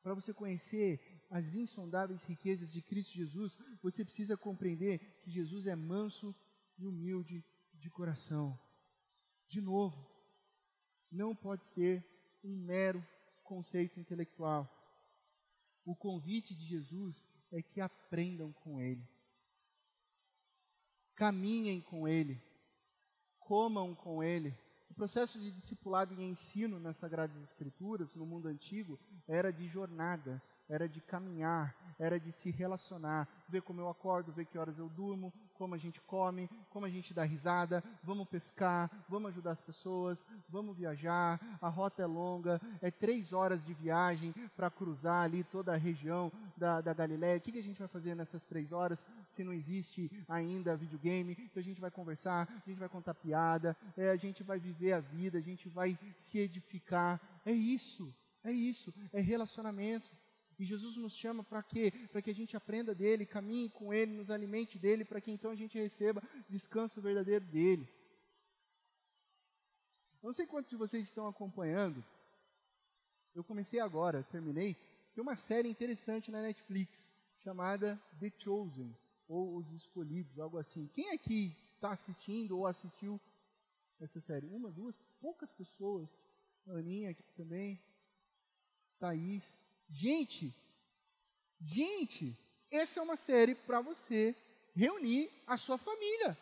para 0.03 0.15
você 0.15 0.35
conhecer 0.35 1.01
as 1.31 1.55
insondáveis 1.55 2.25
riquezas 2.25 2.73
de 2.73 2.83
Cristo 2.83 3.15
Jesus, 3.15 3.57
você 3.83 4.05
precisa 4.05 4.37
compreender 4.37 4.99
que 5.23 5.31
Jesus 5.31 5.67
é 5.67 5.75
manso 5.75 6.35
e 6.79 6.87
humilde 6.87 7.45
de 7.75 7.91
coração. 7.91 8.59
De 9.49 9.61
novo, 9.61 10.11
não 11.11 11.35
pode 11.35 11.65
ser 11.65 12.05
um 12.43 12.57
mero 12.57 13.05
conceito 13.45 14.01
intelectual. 14.01 14.71
O 15.85 15.95
convite 15.95 16.55
de 16.55 16.67
Jesus 16.67 17.29
é 17.53 17.63
que 17.63 17.81
aprendam 17.81 18.53
com 18.53 18.81
Ele. 18.81 19.07
caminhem 21.15 21.81
com 21.81 22.09
Ele, 22.09 22.43
comam 23.39 23.95
com 23.95 24.23
Ele. 24.23 24.59
O 24.91 24.95
processo 24.95 25.39
de 25.39 25.51
discipulado 25.53 26.15
e 26.15 26.25
ensino 26.25 26.81
nas 26.81 26.99
Sagradas 26.99 27.41
Escrituras, 27.43 28.15
no 28.15 28.27
mundo 28.27 28.49
antigo, 28.49 28.99
era 29.29 29.53
de 29.53 29.69
jornada, 29.69 30.43
era 30.69 30.89
de 30.89 31.01
caminhar, 31.01 31.95
era 31.99 32.19
de 32.19 32.33
se 32.33 32.51
relacionar, 32.51 33.29
ver 33.49 33.63
como 33.63 33.81
eu 33.81 33.89
acordo, 33.89 34.33
ver 34.33 34.47
que 34.47 34.59
horas 34.59 34.79
eu 34.79 34.89
durmo, 34.89 35.33
como 35.55 35.75
a 35.75 35.79
gente 35.79 36.01
come, 36.03 36.49
como 36.71 36.87
a 36.87 36.91
gente 36.91 37.15
dá 37.15 37.23
risada, 37.23 37.83
vamos 38.03 38.29
pescar, 38.29 38.91
vamos 39.09 39.31
ajudar 39.31 39.53
as 39.53 39.61
pessoas, 39.61 40.19
vamos 40.49 40.77
viajar, 40.77 41.41
a 41.61 41.69
rota 41.69 42.03
é 42.03 42.07
longa, 42.07 42.61
é 42.83 42.91
três 42.91 43.33
horas 43.33 43.65
de 43.65 43.73
viagem 43.73 44.35
para 44.57 44.71
cruzar 44.71 45.23
ali 45.23 45.45
toda 45.45 45.73
a 45.73 45.77
região 45.77 46.31
da, 46.57 46.81
da 46.81 46.93
Galiléia. 46.93 47.39
O 47.39 47.41
que, 47.41 47.53
que 47.53 47.59
a 47.59 47.63
gente 47.63 47.79
vai 47.79 47.89
fazer 47.89 48.15
nessas 48.15 48.45
três 48.47 48.73
horas 48.73 49.07
se 49.31 49.45
não 49.45 49.53
existe 49.53 50.11
ainda 50.29 50.77
videogame? 50.77 51.37
Então 51.39 51.61
a 51.61 51.65
gente 51.65 51.81
vai 51.81 51.91
conversar, 51.91 52.49
a 52.49 52.69
gente 52.69 52.79
vai 52.79 52.89
contar 52.89 53.15
piada, 53.15 53.77
é, 53.97 54.11
a 54.11 54.17
gente 54.17 54.43
vai 54.43 54.59
viver 54.59 54.93
a 54.93 55.01
vida, 55.01 55.39
a 55.39 55.43
gente 55.43 55.69
vai 55.69 55.99
se 56.17 56.39
edificar. 56.39 57.21
É 57.45 57.53
isso, 57.53 58.15
é 58.43 58.53
isso, 58.53 58.93
é 59.13 59.21
relacionamento. 59.21 60.11
E 60.59 60.65
Jesus 60.65 60.97
nos 60.97 61.15
chama 61.15 61.43
para 61.43 61.63
quê? 61.63 61.93
Para 62.13 62.23
que 62.23 62.31
a 62.31 62.35
gente 62.35 62.57
aprenda 62.57 62.95
dele, 62.95 63.27
caminhe 63.27 63.69
com 63.69 63.93
ele, 63.93 64.13
nos 64.13 64.31
alimente 64.31 64.79
dele, 64.79 65.05
para 65.05 65.21
que 65.21 65.31
então 65.31 65.51
a 65.51 65.57
gente 65.57 65.79
receba 65.79 66.23
descanso 66.49 67.01
verdadeiro 67.01 67.45
dele. 67.45 67.89
Eu 70.23 70.29
não 70.29 70.33
sei 70.33 70.47
quantos 70.47 70.71
de 70.71 70.77
vocês 70.77 71.05
estão 71.05 71.27
acompanhando. 71.27 72.05
Eu 73.35 73.43
comecei 73.45 73.81
agora, 73.81 74.23
terminei. 74.23 74.75
Tem 75.15 75.23
uma 75.23 75.37
série 75.37 75.69
interessante 75.69 76.31
na 76.31 76.41
Netflix 76.41 77.13
chamada 77.39 78.01
The 78.19 78.33
Chosen, 78.39 78.97
ou 79.29 79.57
Os 79.57 79.71
Escolhidos, 79.73 80.39
algo 80.39 80.57
assim. 80.57 80.87
Quem 80.95 81.11
aqui 81.11 81.57
está 81.75 81.93
assistindo 81.93 82.57
ou 82.57 82.67
assistiu 82.67 83.21
essa 84.01 84.21
série? 84.21 84.47
Uma, 84.47 84.71
duas, 84.71 84.97
poucas 85.21 85.53
pessoas. 85.53 86.09
Aninha 86.67 87.11
aqui 87.11 87.23
também. 87.37 87.79
Thaís. 88.99 89.59
Gente, 89.89 90.55
gente, 91.61 92.37
essa 92.71 93.01
é 93.01 93.03
uma 93.03 93.17
série 93.17 93.55
para 93.55 93.81
você 93.81 94.35
reunir 94.75 95.31
a 95.47 95.57
sua 95.57 95.79
família 95.79 96.37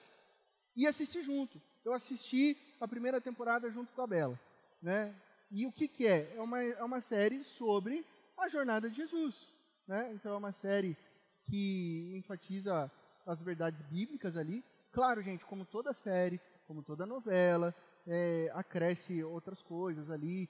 e 0.75 0.87
assistir 0.87 1.23
junto. 1.23 1.61
Eu 1.85 1.93
assisti 1.93 2.57
a 2.81 2.89
primeira 2.89 3.21
temporada 3.21 3.71
junto 3.71 3.93
com 3.93 4.03
a 4.03 4.07
Bela, 4.07 4.41
né? 4.81 5.15
E 5.51 5.67
o 5.67 5.73
que, 5.73 5.87
que 5.87 6.07
é? 6.07 6.35
É 6.35 6.41
uma, 6.41 6.63
é 6.63 6.83
uma 6.83 7.01
série 7.01 7.45
sobre 7.45 8.07
a 8.39 8.49
jornada 8.49 8.89
de 8.89 8.97
Jesus, 8.97 9.53
né? 9.87 10.11
Então 10.15 10.33
é 10.33 10.37
uma 10.37 10.53
série 10.53 10.97
que 11.45 12.15
enfatiza 12.17 12.91
as 13.27 13.43
verdades 13.43 13.83
bíblicas 13.83 14.37
ali. 14.37 14.65
Claro, 14.91 15.23
gente, 15.23 15.45
como 15.45 15.65
toda 15.65 15.93
série, 15.93 16.41
como 16.67 16.83
toda 16.83 17.05
novela, 17.05 17.75
é, 18.07 18.51
acresce 18.55 19.23
outras 19.23 19.63
coisas 19.63 20.11
ali. 20.11 20.49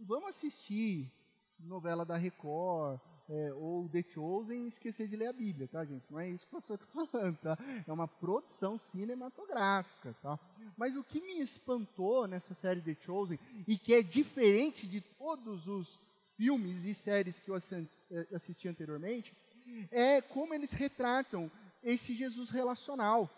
Vamos 0.00 0.28
assistir, 0.28 1.10
novela 1.66 2.04
da 2.04 2.16
Record, 2.16 3.00
é, 3.28 3.52
ou 3.54 3.88
The 3.88 4.02
Chosen 4.02 4.64
e 4.64 4.68
esquecer 4.68 5.08
de 5.08 5.16
ler 5.16 5.28
a 5.28 5.32
Bíblia, 5.32 5.68
tá, 5.68 5.84
gente? 5.84 6.04
Não 6.10 6.20
é 6.20 6.28
isso 6.28 6.44
que 6.44 6.52
pastor 6.52 6.78
está 6.78 6.86
falando, 7.06 7.36
tá? 7.38 7.56
É 7.86 7.92
uma 7.92 8.06
produção 8.08 8.76
cinematográfica, 8.76 10.14
tá? 10.22 10.38
Mas 10.76 10.96
o 10.96 11.04
que 11.04 11.20
me 11.20 11.40
espantou 11.40 12.26
nessa 12.26 12.54
série 12.54 12.80
The 12.80 12.94
Chosen, 13.00 13.38
e 13.66 13.78
que 13.78 13.94
é 13.94 14.02
diferente 14.02 14.86
de 14.86 15.00
todos 15.00 15.68
os 15.68 15.98
filmes 16.36 16.84
e 16.84 16.92
séries 16.92 17.38
que 17.38 17.50
eu 17.50 17.56
é, 17.56 18.34
assisti 18.34 18.68
anteriormente, 18.68 19.34
é 19.90 20.20
como 20.20 20.54
eles 20.54 20.72
retratam 20.72 21.50
esse 21.82 22.14
Jesus 22.14 22.50
relacional. 22.50 23.30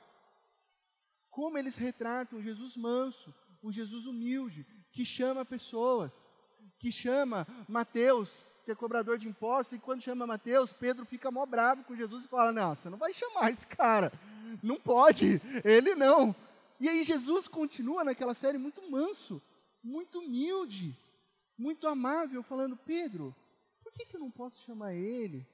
Como 1.30 1.58
eles 1.58 1.76
retratam 1.76 2.38
o 2.38 2.42
Jesus 2.42 2.76
manso, 2.76 3.34
o 3.62 3.70
Jesus 3.70 4.06
humilde, 4.06 4.66
que 4.92 5.04
chama 5.04 5.44
pessoas 5.44 6.33
que 6.84 6.92
chama 6.92 7.46
Mateus, 7.66 8.46
que 8.62 8.70
é 8.70 8.74
cobrador 8.74 9.16
de 9.16 9.26
impostos, 9.26 9.78
e 9.78 9.80
quando 9.80 10.02
chama 10.02 10.26
Mateus, 10.26 10.70
Pedro 10.70 11.06
fica 11.06 11.30
mó 11.30 11.46
bravo 11.46 11.82
com 11.82 11.96
Jesus 11.96 12.22
e 12.22 12.28
fala: 12.28 12.52
Não, 12.52 12.74
você 12.74 12.90
não 12.90 12.98
vai 12.98 13.14
chamar 13.14 13.50
esse 13.50 13.66
cara, 13.66 14.12
não 14.62 14.76
pode, 14.76 15.40
ele 15.64 15.94
não. 15.94 16.36
E 16.78 16.86
aí 16.86 17.02
Jesus 17.02 17.48
continua 17.48 18.04
naquela 18.04 18.34
série 18.34 18.58
muito 18.58 18.82
manso, 18.90 19.40
muito 19.82 20.18
humilde, 20.18 20.94
muito 21.56 21.88
amável, 21.88 22.42
falando: 22.42 22.76
Pedro, 22.76 23.34
por 23.82 23.90
que, 23.90 24.04
que 24.04 24.16
eu 24.16 24.20
não 24.20 24.30
posso 24.30 24.62
chamar 24.66 24.92
ele? 24.92 25.46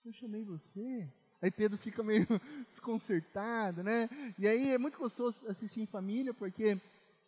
Se 0.00 0.08
eu 0.08 0.12
chamei 0.14 0.42
você. 0.42 1.06
Aí 1.42 1.50
Pedro 1.50 1.76
fica 1.76 2.02
meio 2.02 2.26
desconcertado, 2.66 3.82
né? 3.82 4.08
E 4.38 4.48
aí 4.48 4.70
é 4.70 4.78
muito 4.78 4.96
gostoso 4.96 5.46
assistir 5.46 5.82
em 5.82 5.86
família, 5.86 6.32
porque 6.32 6.80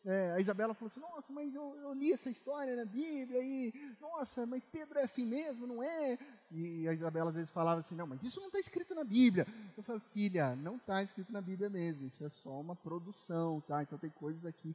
é, 0.04 0.32
a 0.32 0.40
Isabela 0.40 0.74
falou 0.74 0.86
assim, 0.86 1.00
nossa, 1.00 1.32
mas 1.32 1.54
eu, 1.54 1.76
eu, 1.76 1.92
li 1.92 2.12
essa 2.12 2.30
história 2.30 2.76
na 2.76 2.84
Bíblia 2.84 3.42
e, 3.42 3.72
nossa, 4.00 4.46
mas 4.46 4.64
Pedro 4.64 4.98
é 4.98 5.02
assim 5.02 5.26
mesmo, 5.26 5.66
não 5.66 5.82
é? 5.82 6.18
E 6.50 6.88
a 6.88 6.92
Isabela 6.92 7.30
às 7.30 7.36
vezes 7.36 7.50
falava 7.50 7.80
assim, 7.80 7.94
não, 7.94 8.06
mas 8.06 8.22
isso 8.22 8.40
não 8.40 8.46
está 8.46 8.58
escrito 8.58 8.94
na 8.94 9.04
Bíblia. 9.04 9.46
Eu 9.76 9.82
falei, 9.82 10.00
filha, 10.12 10.54
não 10.56 10.76
está 10.76 11.02
escrito 11.02 11.32
na 11.32 11.40
Bíblia 11.40 11.68
mesmo, 11.68 12.06
isso 12.06 12.24
é 12.24 12.28
só 12.28 12.60
uma 12.60 12.76
produção, 12.76 13.60
tá? 13.62 13.82
Então 13.82 13.98
tem 13.98 14.10
coisas 14.10 14.46
aqui. 14.46 14.74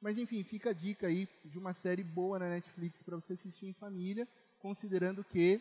Mas 0.00 0.18
enfim, 0.18 0.44
fica 0.44 0.70
a 0.70 0.74
dica 0.74 1.08
aí 1.08 1.28
de 1.44 1.58
uma 1.58 1.72
série 1.72 2.04
boa 2.04 2.38
na 2.38 2.48
Netflix 2.48 3.02
para 3.02 3.16
você 3.16 3.32
assistir 3.32 3.66
em 3.66 3.72
família, 3.72 4.28
considerando 4.60 5.24
que 5.24 5.60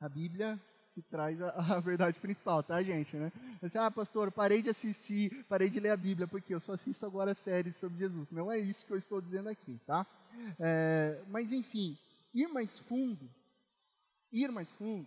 a 0.00 0.08
Bíblia 0.08 0.58
que 0.96 1.02
traz 1.02 1.42
a, 1.42 1.50
a, 1.76 1.78
verdade 1.78 2.18
principal, 2.18 2.62
tá, 2.62 2.82
gente? 2.82 3.14
Né? 3.18 3.30
Assim, 3.62 3.76
ah, 3.76 3.90
pastor, 3.90 4.32
parei 4.32 4.62
de 4.62 4.70
assistir, 4.70 5.44
parei 5.44 5.68
de 5.68 5.78
ler 5.78 5.90
a 5.90 5.96
Bíblia, 5.96 6.26
porque 6.26 6.54
eu 6.54 6.58
só 6.58 6.72
assisto 6.72 7.04
agora 7.04 7.34
séries 7.34 7.76
sobre 7.76 7.98
Jesus. 7.98 8.30
Não 8.30 8.50
é 8.50 8.58
isso 8.58 8.86
que 8.86 8.94
eu 8.94 8.96
estou 8.96 9.20
dizendo 9.20 9.50
aqui, 9.50 9.78
tá? 9.86 10.06
É, 10.58 11.22
mas, 11.28 11.52
enfim, 11.52 11.98
ir 12.32 12.48
mais 12.48 12.80
fundo, 12.80 13.28
ir 14.32 14.50
mais 14.50 14.72
fundo, 14.72 15.06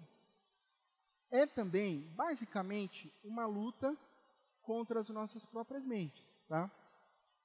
é 1.31 1.47
também, 1.47 2.01
basicamente, 2.15 3.11
uma 3.23 3.47
luta 3.47 3.97
contra 4.61 4.99
as 4.99 5.09
nossas 5.09 5.43
próprias 5.43 5.83
mentes, 5.83 6.23
tá? 6.47 6.69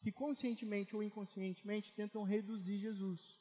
Que 0.02 0.12
conscientemente 0.12 0.94
ou 0.94 1.02
inconscientemente 1.02 1.94
tentam 1.94 2.24
reduzir 2.24 2.76
Jesus, 2.76 3.40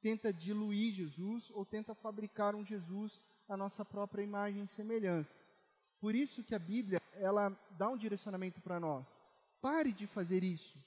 tenta 0.00 0.32
diluir 0.32 0.94
Jesus 0.94 1.50
ou 1.50 1.66
tenta 1.66 1.94
fabricar 1.94 2.54
um 2.54 2.64
Jesus 2.64 3.20
a 3.48 3.56
nossa 3.56 3.84
própria 3.84 4.22
imagem 4.22 4.64
e 4.64 4.68
semelhança. 4.68 5.38
Por 6.00 6.14
isso 6.14 6.44
que 6.44 6.54
a 6.54 6.58
Bíblia, 6.58 7.00
ela 7.14 7.50
dá 7.70 7.88
um 7.88 7.96
direcionamento 7.96 8.60
para 8.60 8.78
nós. 8.78 9.06
Pare 9.60 9.92
de 9.92 10.06
fazer 10.06 10.44
isso. 10.44 10.78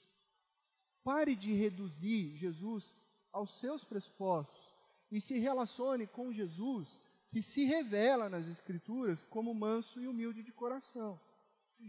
Pare 1.04 1.34
de 1.34 1.52
reduzir 1.52 2.36
Jesus 2.36 2.94
aos 3.32 3.58
seus 3.58 3.84
pressupostos 3.84 4.72
e 5.10 5.20
se 5.20 5.38
relacione 5.38 6.06
com 6.06 6.32
Jesus, 6.32 6.98
que 7.28 7.42
se 7.42 7.64
revela 7.64 8.28
nas 8.28 8.46
Escrituras 8.46 9.22
como 9.24 9.52
manso 9.52 10.00
e 10.00 10.06
humilde 10.06 10.42
de 10.42 10.52
coração. 10.52 11.20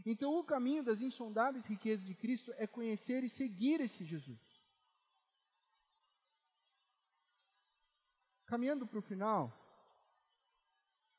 Então, 0.05 0.37
o 0.37 0.43
caminho 0.43 0.83
das 0.83 1.01
insondáveis 1.01 1.65
riquezas 1.65 2.05
de 2.05 2.15
Cristo 2.15 2.51
é 2.57 2.65
conhecer 2.65 3.23
e 3.23 3.29
seguir 3.29 3.79
esse 3.79 4.03
Jesus. 4.03 4.41
Caminhando 8.45 8.87
para 8.87 8.99
o 8.99 9.03
final, 9.03 9.62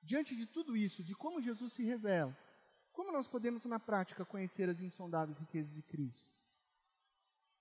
diante 0.04 0.36
de 0.36 0.46
tudo 0.46 0.76
isso, 0.76 1.02
de 1.02 1.14
como 1.14 1.40
Jesus 1.40 1.72
se 1.72 1.82
revela, 1.82 2.36
como 2.92 3.10
nós 3.10 3.26
podemos 3.26 3.64
na 3.64 3.80
prática 3.80 4.24
conhecer 4.24 4.68
as 4.68 4.80
insondáveis 4.80 5.38
riquezas 5.38 5.72
de 5.72 5.82
Cristo? 5.82 6.30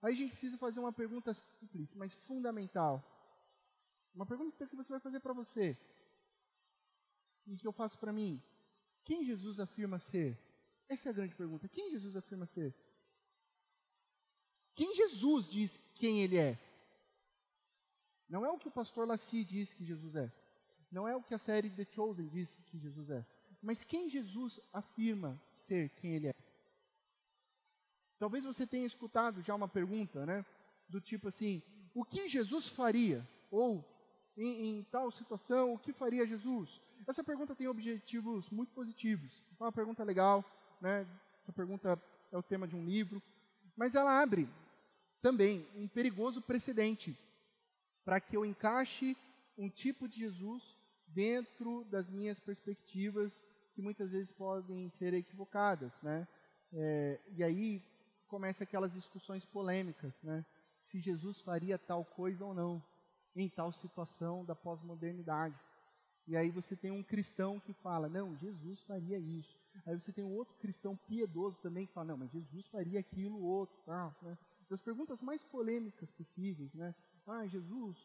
Aí 0.02 0.14
a 0.14 0.16
gente 0.16 0.32
precisa 0.32 0.58
fazer 0.58 0.80
uma 0.80 0.92
pergunta 0.92 1.34
simples, 1.34 1.96
mas 1.96 2.14
fundamental. 2.14 3.02
Uma 4.14 4.26
pergunta 4.26 4.68
que 4.68 4.76
você 4.76 4.92
vai 4.92 5.00
fazer 5.00 5.20
para 5.22 5.34
você 5.34 5.78
e 7.48 7.58
que 7.58 7.66
eu 7.66 7.72
faço 7.72 7.98
para 7.98 8.14
mim. 8.14 8.42
Quem 9.04 9.26
Jesus 9.26 9.60
afirma 9.60 9.98
ser? 10.00 10.38
Essa 10.88 11.10
é 11.10 11.12
a 11.12 11.14
grande 11.14 11.36
pergunta. 11.36 11.68
Quem 11.68 11.90
Jesus 11.92 12.16
afirma 12.16 12.46
ser? 12.46 12.76
Quem 14.76 14.94
Jesus 14.96 15.50
diz 15.50 15.78
quem 15.96 16.22
ele 16.22 16.38
é? 16.38 16.60
Não 18.28 18.46
é 18.46 18.50
o 18.50 18.58
que 18.58 18.68
o 18.68 18.72
pastor 18.72 19.08
Laci 19.08 19.44
diz 19.44 19.74
que 19.74 19.86
Jesus 19.86 20.16
é. 20.16 20.32
Não 20.94 21.08
é 21.08 21.16
o 21.16 21.24
que 21.24 21.34
a 21.34 21.40
série 21.40 21.72
The 21.72 21.86
Chosen 21.86 22.28
diz 22.28 22.54
que 22.68 22.78
Jesus 22.78 23.10
é. 23.10 23.26
Mas 23.60 23.84
quem 23.84 24.12
Jesus 24.12 24.62
afirma 24.72 25.42
ser 25.56 25.90
quem 25.90 26.14
ele 26.14 26.28
é? 26.28 26.36
Talvez 28.20 28.46
você 28.46 28.68
tenha 28.68 28.86
escutado 28.86 29.42
já 29.42 29.56
uma 29.56 29.68
pergunta, 29.68 30.24
né? 30.24 30.46
Do 30.88 31.02
tipo 31.02 31.30
assim: 31.30 31.64
o 31.96 32.06
que 32.06 32.30
Jesus 32.30 32.68
faria? 32.68 33.28
Ou 33.50 33.84
em, 34.38 34.68
em, 34.68 34.84
tal 34.84 35.10
situação, 35.10 35.74
o 35.74 35.80
que 35.80 35.92
faria 35.92 36.28
Jesus? 36.28 36.80
Essa 37.08 37.24
pergunta 37.24 37.56
tem 37.56 37.68
objetivos 37.68 38.52
muito 38.52 38.72
positivos. 38.72 39.44
É 39.60 39.64
uma 39.64 39.72
pergunta 39.72 40.04
legal, 40.04 40.46
né? 40.80 41.08
Essa 41.42 41.52
pergunta 41.52 42.00
é 42.32 42.38
o 42.38 42.44
tema 42.44 42.68
de 42.68 42.76
um 42.76 42.86
livro, 42.86 43.20
mas 43.76 43.96
ela 43.96 44.22
abre 44.22 44.48
também 45.24 45.68
um 45.76 45.88
perigoso 45.88 46.40
precedente 46.40 47.18
para 48.06 48.22
que 48.22 48.38
eu 48.38 48.46
encaixe 48.46 49.18
um 49.58 49.70
tipo 49.70 50.08
de 50.08 50.20
Jesus 50.20 50.83
dentro 51.14 51.86
das 51.86 52.10
minhas 52.10 52.40
perspectivas 52.40 53.44
que 53.74 53.82
muitas 53.82 54.12
vezes 54.12 54.32
podem 54.32 54.90
ser 54.90 55.14
equivocadas, 55.14 55.92
né? 56.02 56.28
É, 56.72 57.20
e 57.36 57.44
aí 57.44 57.82
começa 58.28 58.64
aquelas 58.64 58.94
discussões 58.94 59.46
polêmicas, 59.46 60.14
né? 60.24 60.46
Se 60.84 61.00
Jesus 61.00 61.40
faria 61.42 61.78
tal 61.78 62.04
coisa 62.04 62.46
ou 62.46 62.54
não 62.54 62.84
em 63.36 63.50
tal 63.50 63.72
situação 63.72 64.46
da 64.46 64.56
pós-modernidade. 64.56 65.58
E 66.28 66.38
aí 66.38 66.50
você 66.50 66.76
tem 66.76 66.92
um 66.92 67.04
cristão 67.04 67.60
que 67.60 67.74
fala, 67.74 68.08
não, 68.08 68.36
Jesus 68.38 68.82
faria 68.84 69.18
isso. 69.18 69.58
Aí 69.86 70.00
você 70.00 70.12
tem 70.12 70.24
um 70.24 70.34
outro 70.34 70.56
cristão 70.56 70.96
piedoso 70.96 71.60
também 71.60 71.86
que 71.86 71.94
fala, 71.94 72.08
não, 72.08 72.18
mas 72.18 72.32
Jesus 72.32 72.68
faria 72.68 73.00
aquilo, 73.00 73.44
outro, 73.44 73.76
tal, 73.86 74.16
né? 74.22 74.38
Das 74.70 74.82
perguntas 74.82 75.22
mais 75.22 75.44
polêmicas 75.44 76.10
possíveis, 76.12 76.74
né? 76.74 76.96
Ah, 77.28 77.46
Jesus 77.48 77.98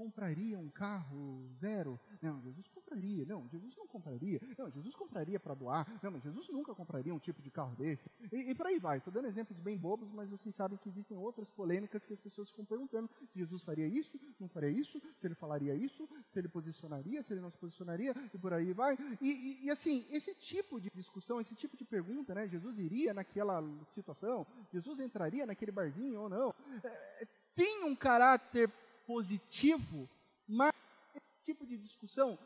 compraria 0.00 0.58
um 0.58 0.70
carro 0.70 1.46
zero? 1.60 2.00
Não, 2.22 2.40
Jesus 2.40 2.66
compraria. 2.68 3.26
Não, 3.26 3.46
Jesus 3.48 3.76
não 3.76 3.86
compraria. 3.86 4.40
Não, 4.56 4.70
Jesus 4.70 4.94
compraria 4.94 5.38
para 5.38 5.52
doar. 5.52 5.86
Não, 6.02 6.10
mas 6.10 6.22
Jesus 6.22 6.48
nunca 6.48 6.74
compraria 6.74 7.14
um 7.14 7.18
tipo 7.18 7.42
de 7.42 7.50
carro 7.50 7.76
desse. 7.76 8.10
E, 8.32 8.50
e 8.50 8.54
por 8.54 8.66
aí 8.66 8.78
vai. 8.78 8.96
Estou 8.96 9.12
dando 9.12 9.28
exemplos 9.28 9.58
bem 9.60 9.76
bobos, 9.76 10.10
mas 10.10 10.30
vocês 10.30 10.54
sabem 10.54 10.78
que 10.78 10.88
existem 10.88 11.18
outras 11.18 11.50
polêmicas 11.50 12.06
que 12.06 12.14
as 12.14 12.20
pessoas 12.20 12.48
ficam 12.48 12.64
perguntando 12.64 13.10
se 13.26 13.38
Jesus 13.38 13.62
faria 13.62 13.86
isso, 13.86 14.18
não 14.40 14.48
faria 14.48 14.70
isso, 14.70 15.02
se 15.18 15.26
ele 15.26 15.34
falaria 15.34 15.74
isso, 15.74 16.08
se 16.26 16.38
ele 16.38 16.48
posicionaria, 16.48 17.22
se 17.22 17.34
ele 17.34 17.42
não 17.42 17.50
se 17.50 17.58
posicionaria, 17.58 18.14
e 18.32 18.38
por 18.38 18.54
aí 18.54 18.72
vai. 18.72 18.96
E, 19.20 19.28
e, 19.28 19.66
e 19.66 19.70
assim, 19.70 20.06
esse 20.10 20.34
tipo 20.34 20.80
de 20.80 20.88
discussão, 20.94 21.42
esse 21.42 21.54
tipo 21.54 21.76
de 21.76 21.84
pergunta, 21.84 22.34
né? 22.34 22.48
Jesus 22.48 22.78
iria 22.78 23.12
naquela 23.12 23.62
situação? 23.88 24.46
Jesus 24.72 24.98
entraria 24.98 25.44
naquele 25.44 25.72
barzinho 25.72 26.22
ou 26.22 26.28
não? 26.30 26.54
É, 26.82 27.28
tem 27.54 27.84
um 27.84 27.94
caráter 27.94 28.70
positivo, 29.10 30.08
mas 30.46 30.72
esse 31.16 31.42
tipo 31.44 31.66
de 31.66 31.76
discussão 31.76 32.38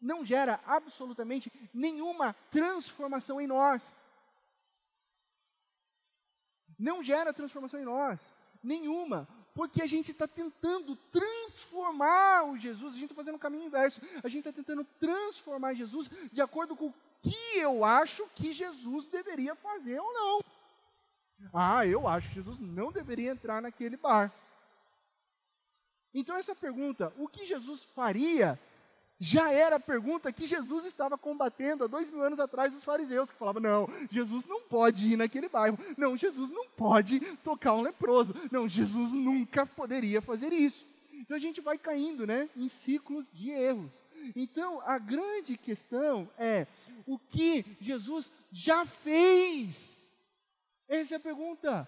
não 0.00 0.24
gera 0.24 0.58
absolutamente 0.64 1.52
nenhuma 1.74 2.32
transformação 2.50 3.38
em 3.38 3.46
nós. 3.46 4.02
Não 6.78 7.02
gera 7.02 7.34
transformação 7.34 7.78
em 7.78 7.84
nós, 7.84 8.34
nenhuma, 8.62 9.28
porque 9.54 9.82
a 9.82 9.86
gente 9.86 10.10
está 10.10 10.26
tentando 10.26 10.96
transformar 10.96 12.44
o 12.48 12.56
Jesus, 12.56 12.94
a 12.94 12.98
gente 12.98 13.10
está 13.10 13.14
fazendo 13.14 13.34
o 13.34 13.38
caminho 13.38 13.66
inverso, 13.66 14.00
a 14.24 14.28
gente 14.28 14.48
está 14.48 14.52
tentando 14.52 14.82
transformar 14.98 15.74
Jesus 15.74 16.10
de 16.32 16.40
acordo 16.40 16.74
com 16.74 16.86
o 16.86 16.94
que 17.20 17.58
eu 17.58 17.84
acho 17.84 18.26
que 18.34 18.54
Jesus 18.54 19.06
deveria 19.06 19.54
fazer 19.54 20.00
ou 20.00 20.14
não. 20.14 20.40
Ah, 21.52 21.86
eu 21.86 22.08
acho 22.08 22.30
que 22.30 22.36
Jesus 22.36 22.58
não 22.58 22.90
deveria 22.90 23.32
entrar 23.32 23.60
naquele 23.60 23.98
bar. 23.98 24.32
Então, 26.12 26.36
essa 26.36 26.54
pergunta, 26.54 27.12
o 27.18 27.28
que 27.28 27.46
Jesus 27.46 27.84
faria, 27.94 28.58
já 29.22 29.52
era 29.52 29.76
a 29.76 29.80
pergunta 29.80 30.32
que 30.32 30.46
Jesus 30.46 30.86
estava 30.86 31.18
combatendo 31.18 31.84
há 31.84 31.86
dois 31.86 32.10
mil 32.10 32.22
anos 32.22 32.40
atrás 32.40 32.74
os 32.74 32.82
fariseus, 32.82 33.28
que 33.28 33.36
falavam: 33.36 33.60
não, 33.60 33.88
Jesus 34.10 34.46
não 34.46 34.62
pode 34.62 35.12
ir 35.12 35.16
naquele 35.16 35.46
bairro, 35.46 35.78
não, 35.96 36.16
Jesus 36.16 36.50
não 36.50 36.66
pode 36.70 37.20
tocar 37.44 37.74
um 37.74 37.82
leproso, 37.82 38.34
não, 38.50 38.66
Jesus 38.66 39.12
nunca 39.12 39.66
poderia 39.66 40.22
fazer 40.22 40.54
isso. 40.54 40.86
Então 41.12 41.36
a 41.36 41.40
gente 41.40 41.60
vai 41.60 41.76
caindo 41.76 42.26
né, 42.26 42.48
em 42.56 42.68
ciclos 42.68 43.30
de 43.30 43.50
erros. 43.50 44.02
Então 44.34 44.80
a 44.86 44.98
grande 44.98 45.58
questão 45.58 46.28
é 46.38 46.66
o 47.06 47.18
que 47.18 47.64
Jesus 47.78 48.32
já 48.50 48.86
fez. 48.86 50.10
Essa 50.88 51.14
é 51.14 51.16
a 51.18 51.20
pergunta. 51.20 51.86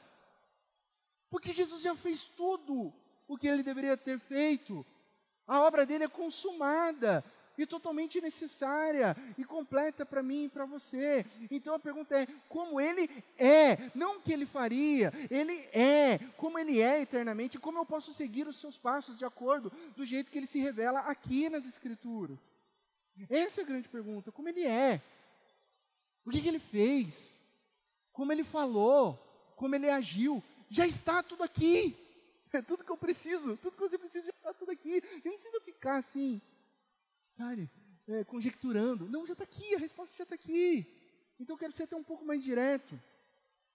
Porque 1.30 1.50
Jesus 1.50 1.82
já 1.82 1.94
fez 1.94 2.26
tudo 2.26 2.92
o 3.32 3.38
que 3.38 3.48
ele 3.48 3.62
deveria 3.62 3.96
ter 3.96 4.18
feito. 4.18 4.84
A 5.46 5.60
obra 5.60 5.86
dele 5.86 6.04
é 6.04 6.08
consumada 6.08 7.24
e 7.56 7.66
totalmente 7.66 8.20
necessária 8.20 9.16
e 9.36 9.44
completa 9.44 10.04
para 10.04 10.22
mim 10.22 10.44
e 10.44 10.48
para 10.48 10.64
você. 10.64 11.24
Então 11.50 11.74
a 11.74 11.78
pergunta 11.78 12.16
é: 12.16 12.26
como 12.48 12.80
ele 12.80 13.08
é? 13.38 13.90
Não 13.94 14.16
o 14.16 14.20
que 14.20 14.32
ele 14.32 14.46
faria, 14.46 15.12
ele 15.30 15.54
é. 15.72 16.18
Como 16.36 16.58
ele 16.58 16.80
é 16.80 17.00
eternamente, 17.00 17.58
como 17.58 17.78
eu 17.78 17.86
posso 17.86 18.12
seguir 18.12 18.46
os 18.46 18.60
seus 18.60 18.78
passos 18.78 19.18
de 19.18 19.24
acordo 19.24 19.72
do 19.96 20.04
jeito 20.04 20.30
que 20.30 20.38
ele 20.38 20.46
se 20.46 20.60
revela 20.60 21.00
aqui 21.00 21.48
nas 21.48 21.66
Escrituras? 21.66 22.38
Essa 23.28 23.60
é 23.60 23.64
a 23.64 23.66
grande 23.66 23.88
pergunta: 23.88 24.30
como 24.30 24.48
ele 24.48 24.64
é? 24.64 25.00
O 26.24 26.30
que, 26.30 26.40
que 26.40 26.48
ele 26.48 26.60
fez? 26.60 27.42
Como 28.12 28.30
ele 28.30 28.44
falou? 28.44 29.14
Como 29.56 29.74
ele 29.74 29.88
agiu? 29.88 30.42
Já 30.68 30.86
está 30.86 31.22
tudo 31.22 31.42
aqui. 31.42 31.96
É 32.52 32.60
tudo 32.60 32.84
que 32.84 32.92
eu 32.92 32.96
preciso, 32.96 33.56
tudo 33.56 33.74
que 33.76 33.80
você 33.80 33.98
precisa 33.98 34.26
já 34.26 34.32
está 34.32 34.52
tudo 34.52 34.70
aqui. 34.70 35.02
Eu 35.24 35.30
não 35.30 35.38
preciso 35.38 35.60
ficar 35.62 35.96
assim, 35.96 36.40
sabe, 37.34 37.70
é, 38.06 38.24
conjecturando. 38.24 39.08
Não, 39.08 39.26
já 39.26 39.32
está 39.32 39.44
aqui, 39.44 39.74
a 39.74 39.78
resposta 39.78 40.14
já 40.16 40.24
está 40.24 40.34
aqui. 40.34 40.86
Então 41.40 41.54
eu 41.54 41.58
quero 41.58 41.72
ser 41.72 41.84
até 41.84 41.96
um 41.96 42.04
pouco 42.04 42.24
mais 42.24 42.44
direto. 42.44 43.00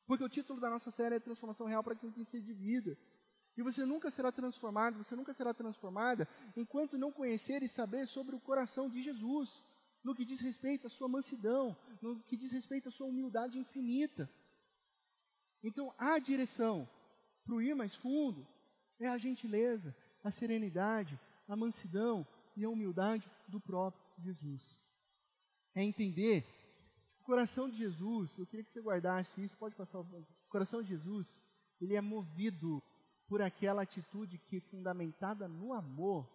Porque 0.05 0.23
o 0.23 0.29
título 0.29 0.59
da 0.59 0.69
nossa 0.69 0.91
série 0.91 1.15
é 1.15 1.19
Transformação 1.19 1.65
Real 1.65 1.83
para 1.83 1.95
quem 1.95 2.11
tem 2.11 2.23
sede 2.23 2.45
de 2.45 2.53
vida. 2.53 2.97
E 3.57 3.63
você 3.63 3.83
nunca 3.83 4.11
será 4.11 4.31
transformado, 4.31 5.03
você 5.03 5.15
nunca 5.15 5.33
será 5.33 5.53
transformada 5.53 6.27
enquanto 6.55 6.97
não 6.97 7.11
conhecer 7.11 7.63
e 7.63 7.67
saber 7.67 8.05
sobre 8.07 8.35
o 8.35 8.39
coração 8.39 8.87
de 8.87 9.01
Jesus, 9.01 9.63
no 10.03 10.13
que 10.13 10.23
diz 10.23 10.39
respeito 10.39 10.85
à 10.85 10.89
sua 10.89 11.07
mansidão, 11.07 11.75
no 11.99 12.19
que 12.19 12.37
diz 12.37 12.51
respeito 12.51 12.89
à 12.89 12.91
sua 12.91 13.07
humildade 13.07 13.57
infinita. 13.57 14.29
Então, 15.63 15.91
a 15.97 16.19
direção 16.19 16.87
para 17.43 17.55
o 17.55 17.61
ir 17.61 17.73
mais 17.73 17.95
fundo 17.95 18.47
é 18.99 19.07
a 19.07 19.17
gentileza, 19.17 19.95
a 20.23 20.31
serenidade, 20.31 21.19
a 21.47 21.55
mansidão 21.55 22.25
e 22.55 22.63
a 22.63 22.69
humildade 22.69 23.29
do 23.47 23.59
próprio 23.59 24.03
Jesus. 24.19 24.81
É 25.73 25.83
entender 25.83 26.45
o 27.21 27.23
coração 27.23 27.69
de 27.69 27.77
Jesus, 27.77 28.37
eu 28.37 28.47
queria 28.47 28.63
que 28.63 28.71
você 28.71 28.81
guardasse 28.81 29.43
isso, 29.43 29.57
pode 29.57 29.75
passar 29.75 29.99
o 29.99 30.25
coração 30.49 30.81
de 30.81 30.89
Jesus, 30.89 31.45
ele 31.79 31.95
é 31.95 32.01
movido 32.01 32.81
por 33.27 33.41
aquela 33.41 33.81
atitude 33.81 34.37
que, 34.37 34.59
fundamentada 34.59 35.47
no 35.47 35.73
amor, 35.73 36.27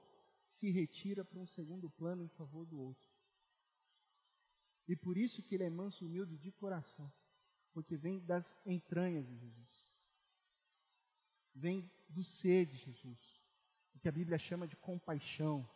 se 0.47 0.71
retira 0.71 1.25
para 1.25 1.39
um 1.39 1.47
segundo 1.47 1.91
plano 1.91 2.23
em 2.23 2.29
favor 2.29 2.67
do 2.67 2.79
outro. 2.79 3.11
E 4.87 4.95
por 4.95 5.17
isso 5.17 5.43
que 5.43 5.55
ele 5.55 5.65
é 5.65 5.71
manso 5.71 6.05
e 6.05 6.07
humilde 6.07 6.37
de 6.37 6.53
coração, 6.53 7.11
porque 7.73 7.97
vem 7.97 8.21
das 8.21 8.55
entranhas 8.67 9.27
de 9.27 9.37
Jesus. 9.39 9.83
Vem 11.55 11.91
do 12.13 12.23
ser 12.23 12.67
de 12.67 12.77
Jesus. 12.77 13.43
O 13.95 13.99
que 13.99 14.09
a 14.09 14.13
Bíblia 14.13 14.39
chama 14.39 14.67
de 14.67 14.77
compaixão, 14.77 15.67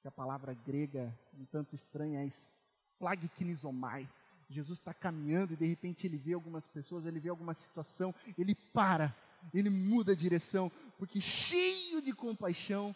que 0.00 0.08
a 0.08 0.10
palavra 0.10 0.54
grega 0.54 1.16
um 1.34 1.44
tanto 1.44 1.74
estranha 1.74 2.22
é 2.22 2.26
splagknizomai. 2.26 4.08
Jesus 4.48 4.78
está 4.78 4.94
caminhando 4.94 5.52
e 5.52 5.56
de 5.56 5.66
repente 5.66 6.06
ele 6.06 6.16
vê 6.16 6.32
algumas 6.32 6.68
pessoas, 6.68 7.04
ele 7.04 7.18
vê 7.18 7.28
alguma 7.28 7.54
situação, 7.54 8.14
ele 8.38 8.54
para, 8.54 9.14
ele 9.52 9.68
muda 9.68 10.12
a 10.12 10.16
direção, 10.16 10.70
porque 10.98 11.20
cheio 11.20 12.00
de 12.00 12.12
compaixão, 12.12 12.94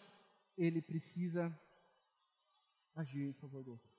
ele 0.57 0.81
precisa 0.81 1.53
agir 2.95 3.27
em 3.27 3.33
favor 3.33 3.63
do 3.63 3.71
outro. 3.71 3.89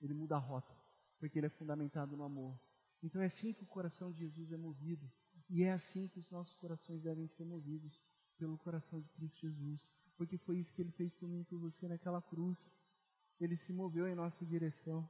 Ele 0.00 0.14
muda 0.14 0.36
a 0.36 0.38
rota, 0.38 0.74
porque 1.18 1.38
ele 1.38 1.46
é 1.46 1.50
fundamentado 1.50 2.16
no 2.16 2.24
amor. 2.24 2.58
Então 3.02 3.20
é 3.20 3.26
assim 3.26 3.52
que 3.52 3.62
o 3.62 3.66
coração 3.66 4.10
de 4.10 4.20
Jesus 4.20 4.52
é 4.52 4.56
movido. 4.56 5.10
E 5.50 5.64
é 5.64 5.72
assim 5.72 6.06
que 6.06 6.20
os 6.20 6.30
nossos 6.30 6.54
corações 6.54 7.02
devem 7.02 7.26
ser 7.26 7.44
movidos 7.44 8.06
pelo 8.38 8.56
coração 8.56 9.00
de 9.00 9.08
Cristo 9.10 9.40
Jesus, 9.40 9.90
porque 10.16 10.38
foi 10.38 10.58
isso 10.58 10.72
que 10.72 10.80
ele 10.80 10.92
fez 10.92 11.12
por 11.12 11.28
mim 11.28 11.40
e 11.40 11.44
por 11.44 11.58
você 11.58 11.88
naquela 11.88 12.22
cruz. 12.22 12.72
Ele 13.40 13.56
se 13.56 13.72
moveu 13.72 14.06
em 14.06 14.14
nossa 14.14 14.46
direção 14.46 15.08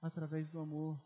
através 0.00 0.48
do 0.48 0.60
amor. 0.60 1.02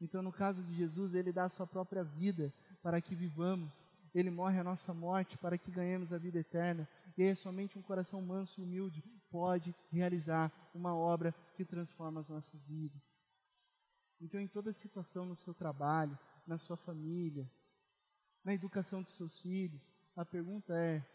Então, 0.00 0.22
no 0.22 0.32
caso 0.32 0.62
de 0.64 0.74
Jesus, 0.74 1.14
ele 1.14 1.32
dá 1.32 1.44
a 1.44 1.48
sua 1.48 1.66
própria 1.66 2.02
vida 2.02 2.52
para 2.82 3.00
que 3.00 3.14
vivamos. 3.14 3.88
Ele 4.12 4.30
morre 4.30 4.58
a 4.58 4.64
nossa 4.64 4.92
morte 4.92 5.38
para 5.38 5.56
que 5.56 5.70
ganhemos 5.70 6.12
a 6.12 6.18
vida 6.18 6.38
eterna. 6.38 6.88
E 7.16 7.22
é 7.22 7.34
somente 7.34 7.78
um 7.78 7.82
coração 7.82 8.20
manso 8.20 8.60
e 8.60 8.64
humilde 8.64 9.04
pode 9.30 9.74
realizar 9.90 10.52
uma 10.74 10.94
obra 10.96 11.32
que 11.54 11.64
transforma 11.64 12.20
as 12.20 12.28
nossas 12.28 12.66
vidas. 12.66 13.22
Então, 14.20 14.40
em 14.40 14.48
toda 14.48 14.72
situação 14.72 15.24
no 15.24 15.36
seu 15.36 15.54
trabalho, 15.54 16.18
na 16.46 16.58
sua 16.58 16.76
família, 16.76 17.48
na 18.48 18.54
educação 18.54 19.02
dos 19.02 19.12
seus 19.12 19.38
filhos. 19.42 19.92
A 20.16 20.24
pergunta 20.24 20.72
é: 20.74 21.06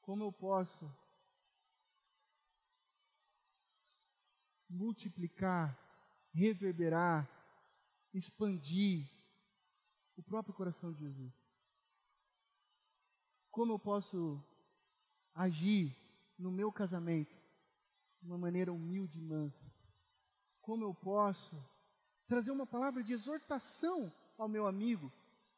como 0.00 0.24
eu 0.24 0.32
posso 0.32 0.90
multiplicar, 4.66 5.78
reverberar, 6.32 7.28
expandir 8.14 9.06
o 10.16 10.22
próprio 10.22 10.54
coração 10.54 10.90
de 10.90 11.00
Jesus? 11.00 11.34
Como 13.50 13.74
eu 13.74 13.78
posso 13.78 14.42
agir 15.34 15.94
no 16.38 16.50
meu 16.50 16.72
casamento 16.72 17.36
de 18.22 18.26
uma 18.26 18.38
maneira 18.38 18.72
humilde 18.72 19.18
e 19.18 19.22
mansa? 19.22 19.70
Como 20.62 20.82
eu 20.82 20.94
posso 20.94 21.62
trazer 22.26 22.52
uma 22.52 22.66
palavra 22.66 23.04
de 23.04 23.12
exortação 23.12 24.10
ao 24.38 24.48
meu 24.48 24.66
amigo 24.66 25.12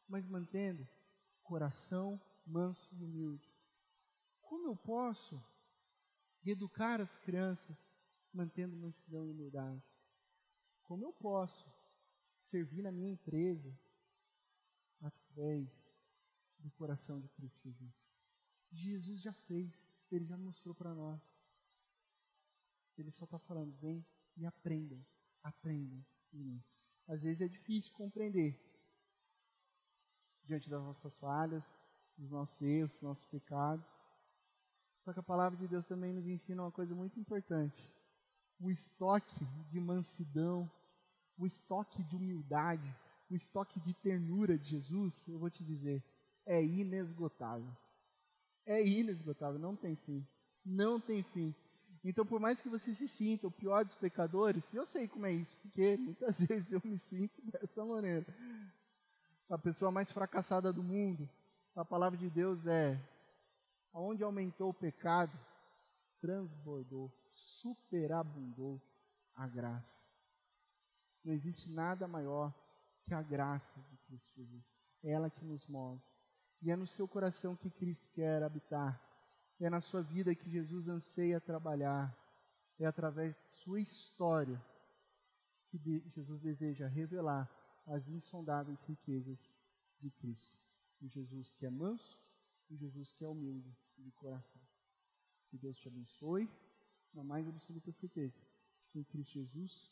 mas 0.07 0.27
mantendo 0.27 0.87
coração 1.43 2.21
manso 2.45 2.93
e 2.95 3.03
humilde. 3.03 3.51
Como 4.41 4.67
eu 4.67 4.75
posso 4.75 5.43
educar 6.45 7.01
as 7.01 7.17
crianças 7.19 7.95
mantendo 8.31 8.75
mansidão 8.75 9.25
e 9.25 9.31
humildade? 9.31 9.83
Como 10.83 11.03
eu 11.03 11.13
posso 11.13 11.67
servir 12.39 12.83
na 12.83 12.91
minha 12.91 13.11
empresa 13.11 13.75
através 15.01 15.69
do 16.59 16.71
coração 16.71 17.19
de 17.19 17.27
Cristo 17.29 17.59
Jesus. 17.63 17.93
Jesus 18.71 19.21
já 19.21 19.33
fez, 19.33 19.71
ele 20.11 20.25
já 20.25 20.37
mostrou 20.37 20.73
para 20.73 20.93
nós. 20.93 21.21
Ele 22.97 23.11
só 23.11 23.25
está 23.25 23.37
falando, 23.39 23.73
vem 23.77 24.05
e 24.37 24.45
aprendam, 24.45 25.03
aprendam. 25.43 26.03
Às 27.07 27.23
vezes 27.23 27.41
é 27.41 27.47
difícil 27.47 27.93
compreender 27.93 28.59
diante 30.45 30.69
das 30.69 30.81
nossas 30.81 31.17
falhas, 31.17 31.63
dos 32.17 32.31
nossos 32.31 32.61
erros, 32.61 32.93
dos 32.93 33.01
nossos 33.01 33.25
pecados. 33.25 33.87
Só 35.03 35.13
que 35.13 35.19
a 35.19 35.23
palavra 35.23 35.57
de 35.57 35.67
Deus 35.67 35.85
também 35.85 36.13
nos 36.13 36.27
ensina 36.27 36.63
uma 36.63 36.71
coisa 36.71 36.95
muito 36.95 37.19
importante. 37.19 37.91
O 38.59 38.71
estoque 38.71 39.45
de 39.69 39.79
mansidão, 39.79 40.69
o 41.37 41.45
estoque 41.45 42.03
de 42.03 42.15
humildade, 42.15 42.95
o 43.29 43.35
estoque 43.35 43.79
de 43.79 43.93
ternura 43.93 44.57
de 44.57 44.69
Jesus, 44.69 45.27
eu 45.27 45.37
vou 45.37 45.49
te 45.49 45.63
dizer, 45.63 46.03
é 46.45 46.63
inesgotável. 46.63 47.71
É 48.65 48.85
inesgotável, 48.85 49.59
não 49.59 49.75
tem 49.75 49.95
fim. 49.95 50.25
Não 50.65 50.99
tem 50.99 51.21
fim. 51.21 51.53
Então, 52.03 52.25
por 52.25 52.39
mais 52.39 52.61
que 52.61 52.69
você 52.69 52.93
se 52.93 53.07
sinta 53.07 53.47
o 53.47 53.51
pior 53.51 53.83
dos 53.83 53.95
pecadores, 53.95 54.63
eu 54.73 54.85
sei 54.85 55.07
como 55.07 55.25
é 55.25 55.33
isso, 55.33 55.57
porque 55.57 55.97
muitas 55.97 56.39
vezes 56.45 56.71
eu 56.71 56.81
me 56.83 56.97
sinto 56.97 57.41
dessa 57.51 57.83
maneira. 57.83 58.25
A 59.49 59.57
pessoa 59.57 59.91
mais 59.91 60.11
fracassada 60.11 60.73
do 60.73 60.81
mundo, 60.81 61.29
a 61.75 61.85
palavra 61.85 62.17
de 62.17 62.29
Deus 62.29 62.65
é: 62.65 62.99
onde 63.93 64.23
aumentou 64.23 64.69
o 64.69 64.73
pecado, 64.73 65.37
transbordou, 66.19 67.11
superabundou 67.31 68.81
a 69.35 69.47
graça. 69.47 70.03
Não 71.23 71.31
existe 71.31 71.69
nada 71.69 72.07
maior 72.07 72.53
que 73.03 73.13
a 73.13 73.21
graça 73.21 73.79
de 73.89 73.97
Cristo 73.97 74.33
Jesus. 74.35 74.63
É 75.03 75.11
ela 75.11 75.29
que 75.29 75.45
nos 75.45 75.67
move. 75.67 76.01
E 76.61 76.71
é 76.71 76.75
no 76.75 76.87
seu 76.87 77.07
coração 77.07 77.55
que 77.55 77.69
Cristo 77.69 78.09
quer 78.13 78.41
habitar. 78.41 78.99
É 79.59 79.69
na 79.69 79.79
sua 79.79 80.01
vida 80.01 80.33
que 80.33 80.49
Jesus 80.49 80.87
anseia 80.87 81.39
trabalhar. 81.39 82.15
É 82.79 82.85
através 82.85 83.35
de 83.35 83.47
sua 83.57 83.79
história 83.79 84.59
que 85.69 86.03
Jesus 86.09 86.41
deseja 86.41 86.87
revelar 86.87 87.49
as 87.87 88.07
insondáveis 88.07 88.81
riquezas 88.83 89.55
de 89.99 90.09
Cristo. 90.11 90.57
O 91.01 91.07
Jesus 91.07 91.51
que 91.51 91.65
é 91.65 91.69
manso, 91.69 92.19
o 92.69 92.75
Jesus 92.75 93.11
que 93.11 93.23
é 93.23 93.27
humilde 93.27 93.75
de 93.97 94.11
coração. 94.11 94.61
Que 95.49 95.57
Deus 95.57 95.77
te 95.77 95.87
abençoe, 95.87 96.49
na 97.13 97.23
mais 97.23 97.47
absoluta 97.47 97.91
certeza, 97.91 98.41
que 98.91 98.99
em 98.99 99.03
Cristo 99.03 99.33
Jesus 99.33 99.91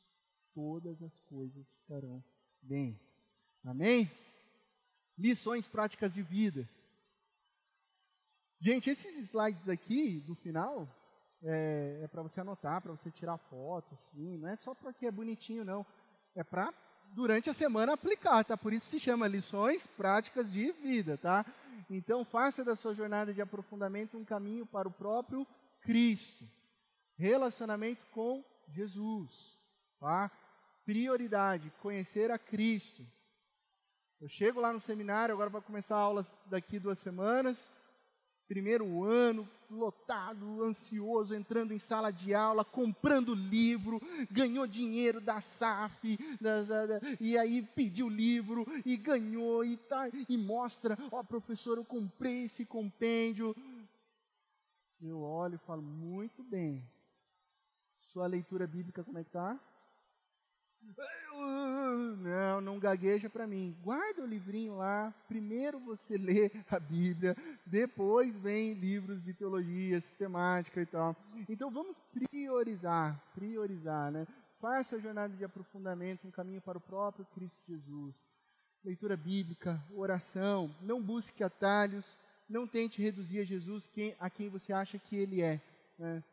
todas 0.54 1.02
as 1.02 1.20
coisas 1.20 1.74
ficarão 1.76 2.24
bem. 2.62 3.00
Amém? 3.64 4.10
Lições 5.18 5.68
práticas 5.68 6.14
de 6.14 6.22
vida. 6.22 6.68
Gente, 8.60 8.89
esses 8.89 9.18
slides 9.18 9.70
aqui 9.70 10.20
do 10.22 10.36
final 10.36 10.88
é, 11.41 12.02
é 12.04 12.08
para 12.08 12.24
você 12.24 12.39
anotar, 12.39 12.82
para 12.82 12.91
você 12.91 13.12
tirar 13.12 13.38
foto, 13.38 13.94
assim, 13.94 14.38
não 14.38 14.48
é 14.48 14.56
só 14.56 14.74
porque 14.74 15.06
é 15.06 15.12
bonitinho, 15.12 15.66
não. 15.66 15.86
É 16.34 16.44
para 16.44 16.74
durante 17.14 17.49
a 17.49 17.53
semana 17.53 17.93
aplicar, 17.93 18.43
tá? 18.43 18.57
Por 18.57 18.74
isso 18.74 18.88
se 18.88 18.99
chama 18.99 19.28
lições 19.28 19.88
práticas 19.88 20.51
de 20.51 20.72
vida, 20.74 21.18
tá? 21.18 21.45
Então 21.89 22.26
faça 22.26 22.64
da 22.64 22.76
sua 22.76 22.93
jornada 22.93 23.34
de 23.34 23.41
aprofundamento 23.41 24.18
um 24.18 24.26
caminho 24.26 24.66
para 24.66 24.88
o 24.88 24.91
próprio 24.91 25.45
Cristo. 25.82 26.45
Relacionamento 27.16 28.05
com 28.07 28.43
Jesus, 28.70 29.57
tá? 29.99 30.32
Prioridade, 30.86 31.72
conhecer 31.82 32.32
a 32.32 32.38
Cristo. 32.38 33.05
Eu 34.20 34.28
chego 34.28 34.59
lá 34.59 34.74
no 34.74 34.80
seminário, 34.80 35.34
agora 35.34 35.49
vai 35.49 35.61
começar 35.61 35.95
aulas 35.95 36.34
daqui 36.47 36.80
duas 36.80 36.99
semanas 36.99 37.70
primeiro 38.48 39.04
ano, 39.04 39.48
lotado, 39.70 40.64
ansioso, 40.64 41.36
entrando 41.36 41.74
em 41.74 41.80
sala 41.80 42.12
de 42.12 42.34
aula, 42.34 42.64
comprando 42.64 43.34
livro, 43.34 44.02
ganhou 44.30 44.68
dinheiro 44.68 45.20
da 45.20 45.41
SAF, 45.41 46.18
das, 46.39 46.68
da, 46.68 47.02
e 47.20 47.38
aí 47.38 47.62
pediu 47.62 48.08
livro 48.08 48.66
e 48.86 48.96
ganhou 48.96 49.66
e, 49.66 49.78
tá, 49.78 50.10
e 50.30 50.38
mostra, 50.38 50.98
ó 51.12 51.20
oh, 51.20 51.24
professor, 51.24 51.78
eu 51.78 51.86
comprei 51.86 52.44
esse 52.44 52.66
compêndio. 52.66 53.56
Eu 55.02 55.22
olho 55.22 55.56
e 55.56 55.66
falo, 55.66 55.82
muito 55.82 56.44
bem. 56.44 56.88
Sua 58.00 58.28
leitura 58.28 58.68
bíblica 58.68 59.04
como 59.04 59.18
é 59.18 59.24
que 59.24 59.30
está? 59.30 59.60
Não, 62.17 62.61
não 62.61 62.79
gagueja 62.79 63.29
para 63.29 63.47
mim. 63.47 63.75
Guarda 63.81 64.23
o 64.23 64.27
livrinho 64.27 64.77
lá. 64.77 65.13
Primeiro 65.27 65.79
você 65.79 66.17
lê 66.17 66.51
a 66.69 66.79
Bíblia, 66.79 67.36
depois 67.65 68.38
vem 68.38 68.73
livros 68.73 69.23
de 69.23 69.34
teologia 69.34 69.99
sistemática 70.01 70.81
e 70.81 70.86
tal. 70.86 71.15
Então 71.49 71.69
vamos 71.69 71.99
priorizar, 72.11 73.21
priorizar, 73.34 74.11
né? 74.11 74.27
Faça 74.59 74.95
a 74.95 74.99
jornada 74.99 75.36
de 75.36 75.43
aprofundamento, 75.43 76.25
um 76.25 76.31
caminho 76.31 76.61
para 76.61 76.77
o 76.77 76.81
próprio 76.81 77.25
Cristo 77.34 77.61
Jesus. 77.67 78.25
Leitura 78.84 79.17
bíblica, 79.17 79.81
oração, 79.93 80.73
não 80.81 81.01
busque 81.01 81.43
atalhos, 81.43 82.17
não 82.47 82.67
tente 82.67 83.01
reduzir 83.01 83.39
a 83.39 83.43
Jesus 83.43 83.88
quem, 83.88 84.15
a 84.19 84.29
quem 84.29 84.49
você 84.49 84.71
acha 84.71 84.97
que 84.97 85.15
ele 85.15 85.41
é. 85.41 85.59
Né? 85.97 86.23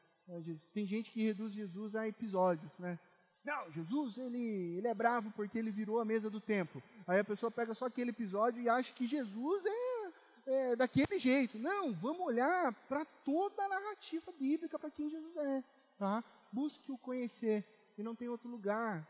Tem 0.73 0.87
gente 0.87 1.11
que 1.11 1.25
reduz 1.25 1.53
Jesus 1.53 1.97
a 1.97 2.07
episódios, 2.07 2.77
né? 2.79 2.99
Não, 3.45 3.71
Jesus, 3.73 4.19
ele, 4.19 4.77
ele 4.77 4.87
é 4.87 4.95
bravo 4.95 5.31
porque 5.35 5.59
ele 5.59 5.71
virou 5.71 5.99
a 5.99 6.05
mesa 6.05 6.29
do 6.29 6.41
templo. 6.41 6.83
Aí 7.07 7.19
a 7.19 7.25
pessoa 7.25 7.51
pega 7.51 7.73
só 7.73 7.87
aquele 7.87 8.11
episódio 8.11 8.63
e 8.63 8.69
acha 8.69 8.93
que 8.93 9.07
Jesus 9.07 9.65
é, 9.67 10.13
é 10.47 10.77
daquele 10.77 11.19
jeito. 11.19 11.59
Não, 11.59 11.93
vamos 11.95 12.21
olhar 12.21 12.73
para 12.87 13.05
toda 13.05 13.63
a 13.63 13.69
narrativa 13.69 14.31
bíblica 14.39 14.79
para 14.79 14.91
quem 14.91 15.09
Jesus 15.09 15.37
é. 15.37 15.65
Tá? 15.99 16.23
Busque 16.53 16.93
o 16.93 16.99
conhecer. 16.99 17.65
E 17.97 18.03
não 18.03 18.15
tem 18.15 18.29
outro 18.29 18.49
lugar 18.49 19.07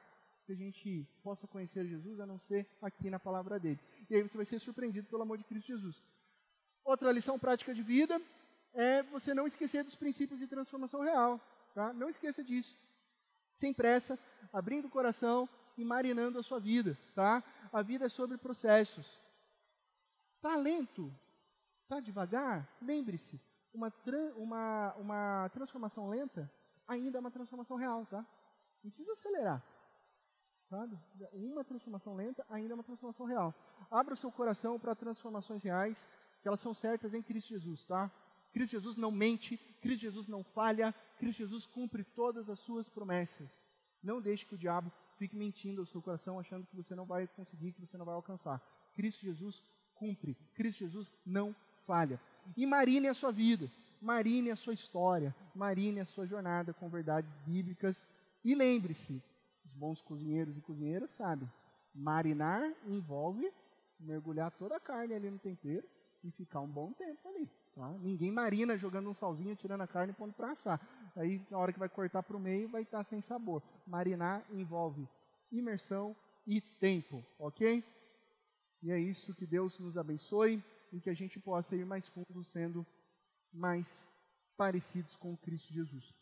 que 0.47 0.53
a 0.53 0.57
gente 0.57 1.07
possa 1.23 1.47
conhecer 1.47 1.87
Jesus 1.87 2.21
a 2.21 2.27
não 2.27 2.39
ser 2.39 2.67
aqui 2.81 3.11
na 3.11 3.19
palavra 3.19 3.59
dele. 3.59 3.81
E 4.09 4.15
aí 4.15 4.23
você 4.23 4.37
vai 4.37 4.47
ser 4.47 4.61
surpreendido 4.61 5.09
pelo 5.09 5.23
amor 5.23 5.39
de 5.39 5.45
Cristo 5.45 5.67
Jesus. 5.67 6.03
Outra 6.85 7.11
lição 7.11 7.39
prática 7.39 7.75
de 7.75 7.83
vida 7.83 8.21
é 8.75 9.03
você 9.03 9.35
não 9.35 9.47
esquecer 9.47 9.83
dos 9.83 9.97
princípios 9.97 10.39
de 10.39 10.47
transformação 10.47 11.01
real. 11.01 11.41
Tá? 11.75 11.93
Não 11.93 12.09
esqueça 12.09 12.45
disso 12.45 12.79
sem 13.53 13.73
pressa, 13.73 14.19
abrindo 14.53 14.87
o 14.87 14.91
coração 14.91 15.49
e 15.77 15.85
marinando 15.85 16.39
a 16.39 16.43
sua 16.43 16.59
vida, 16.59 16.99
tá? 17.15 17.43
A 17.73 17.83
vida 17.83 18.07
é 18.07 18.09
sobre 18.09 18.37
processos. 18.37 19.21
Tá 20.41 20.57
lento? 20.57 21.13
Tá 21.89 22.01
devagar? 22.01 22.69
Lembre-se, 22.81 23.41
uma, 23.73 23.93
uma, 24.37 24.95
uma 24.95 25.49
transformação 25.53 26.09
lenta 26.09 26.51
ainda 26.87 27.19
é 27.19 27.21
uma 27.21 27.31
transformação 27.31 27.77
real, 27.77 28.05
tá? 28.07 28.27
Não 28.83 28.91
precisa 28.91 29.13
acelerar. 29.13 29.65
Sabe? 30.69 30.99
Uma 31.33 31.65
transformação 31.65 32.15
lenta 32.15 32.45
ainda 32.49 32.73
é 32.73 32.75
uma 32.75 32.83
transformação 32.83 33.27
real. 33.27 33.55
Abra 33.91 34.15
o 34.15 34.17
seu 34.17 34.31
coração 34.31 34.79
para 34.79 34.95
transformações 34.95 35.63
reais, 35.63 36.09
que 36.43 36.49
elas 36.49 36.61
são 36.61 36.75
certas 36.75 37.15
em 37.15 37.23
Cristo 37.23 37.49
Jesus, 37.49 37.85
tá? 37.85 38.11
Cristo 38.53 38.73
Jesus 38.73 38.97
não 38.97 39.11
mente, 39.11 39.57
Cristo 39.81 40.03
Jesus 40.03 40.27
não 40.27 40.43
falha, 40.43 40.95
Cristo 41.19 41.39
Jesus 41.39 41.67
cumpre 41.67 42.05
todas 42.05 42.49
as 42.49 42.59
suas 42.61 42.89
promessas. 42.89 43.67
Não 44.03 44.21
deixe 44.21 44.45
que 44.45 44.55
o 44.55 44.59
diabo 44.59 44.93
fique 45.17 45.37
mentindo 45.37 45.81
ao 45.81 45.87
seu 45.87 46.01
coração, 46.01 46.39
achando 46.39 46.67
que 46.67 46.77
você 46.77 46.95
não 46.95 47.05
vai 47.05 47.27
conseguir, 47.27 47.73
que 47.73 47.81
você 47.81 47.97
não 47.97 48.05
vai 48.05 48.15
alcançar. 48.15 48.61
Cristo 48.95 49.25
Jesus 49.25 49.63
cumpre, 49.95 50.37
Cristo 50.55 50.81
Jesus 50.81 51.13
não 51.25 51.55
falha. 51.87 52.21
E 52.57 52.65
marine 52.67 53.09
a 53.09 53.15
sua 53.15 53.31
vida, 53.31 53.71
marine 54.01 54.51
a 54.51 54.57
sua 54.57 54.73
história, 54.73 55.35
marine 55.55 56.01
a 56.01 56.07
sua 56.07 56.27
jornada 56.27 56.73
com 56.73 56.89
verdades 56.89 57.31
bíblicas. 57.47 58.07
E 58.45 58.55
lembre-se, 58.55 59.23
os 59.65 59.75
bons 59.75 60.01
cozinheiros 60.01 60.57
e 60.57 60.61
cozinheiras 60.61 61.11
sabem, 61.11 61.51
marinar 61.95 62.73
envolve 62.87 63.53
mergulhar 64.01 64.51
toda 64.53 64.77
a 64.77 64.81
carne 64.81 65.15
ali 65.15 65.31
no 65.31 65.39
tempero 65.39 65.87
e 66.25 66.31
ficar 66.31 66.61
um 66.61 66.69
bom 66.69 66.93
tempo 66.93 67.29
ali. 67.29 67.49
Tá? 67.81 67.89
Ninguém 68.03 68.31
marina 68.31 68.77
jogando 68.77 69.09
um 69.09 69.15
salzinho, 69.15 69.57
tirando 69.57 69.81
a 69.81 69.87
carne 69.87 70.13
e 70.13 70.15
pondo 70.15 70.35
para 70.35 70.51
assar. 70.51 70.79
Aí, 71.17 71.41
na 71.51 71.57
hora 71.57 71.73
que 71.73 71.79
vai 71.79 71.89
cortar 71.89 72.23
para 72.23 72.37
o 72.37 72.41
meio, 72.41 72.69
vai 72.69 72.83
estar 72.83 72.99
tá 72.99 73.05
sem 73.05 73.23
sabor. 73.23 73.63
Marinar 73.87 74.45
envolve 74.51 75.09
imersão 75.51 76.15
e 76.47 76.61
tempo, 76.61 77.25
ok? 77.39 77.83
E 78.83 78.93
é 78.93 79.01
isso 79.01 79.35
que 79.35 79.47
Deus 79.47 79.79
nos 79.79 79.97
abençoe 79.97 80.63
e 80.93 81.01
que 81.01 81.09
a 81.09 81.15
gente 81.15 81.41
possa 81.41 81.75
ir 81.75 81.87
mais 81.87 82.07
fundo 82.07 82.45
sendo 82.45 82.87
mais 83.51 84.13
parecidos 84.59 85.17
com 85.17 85.35
Cristo 85.39 85.73
Jesus. 85.73 86.15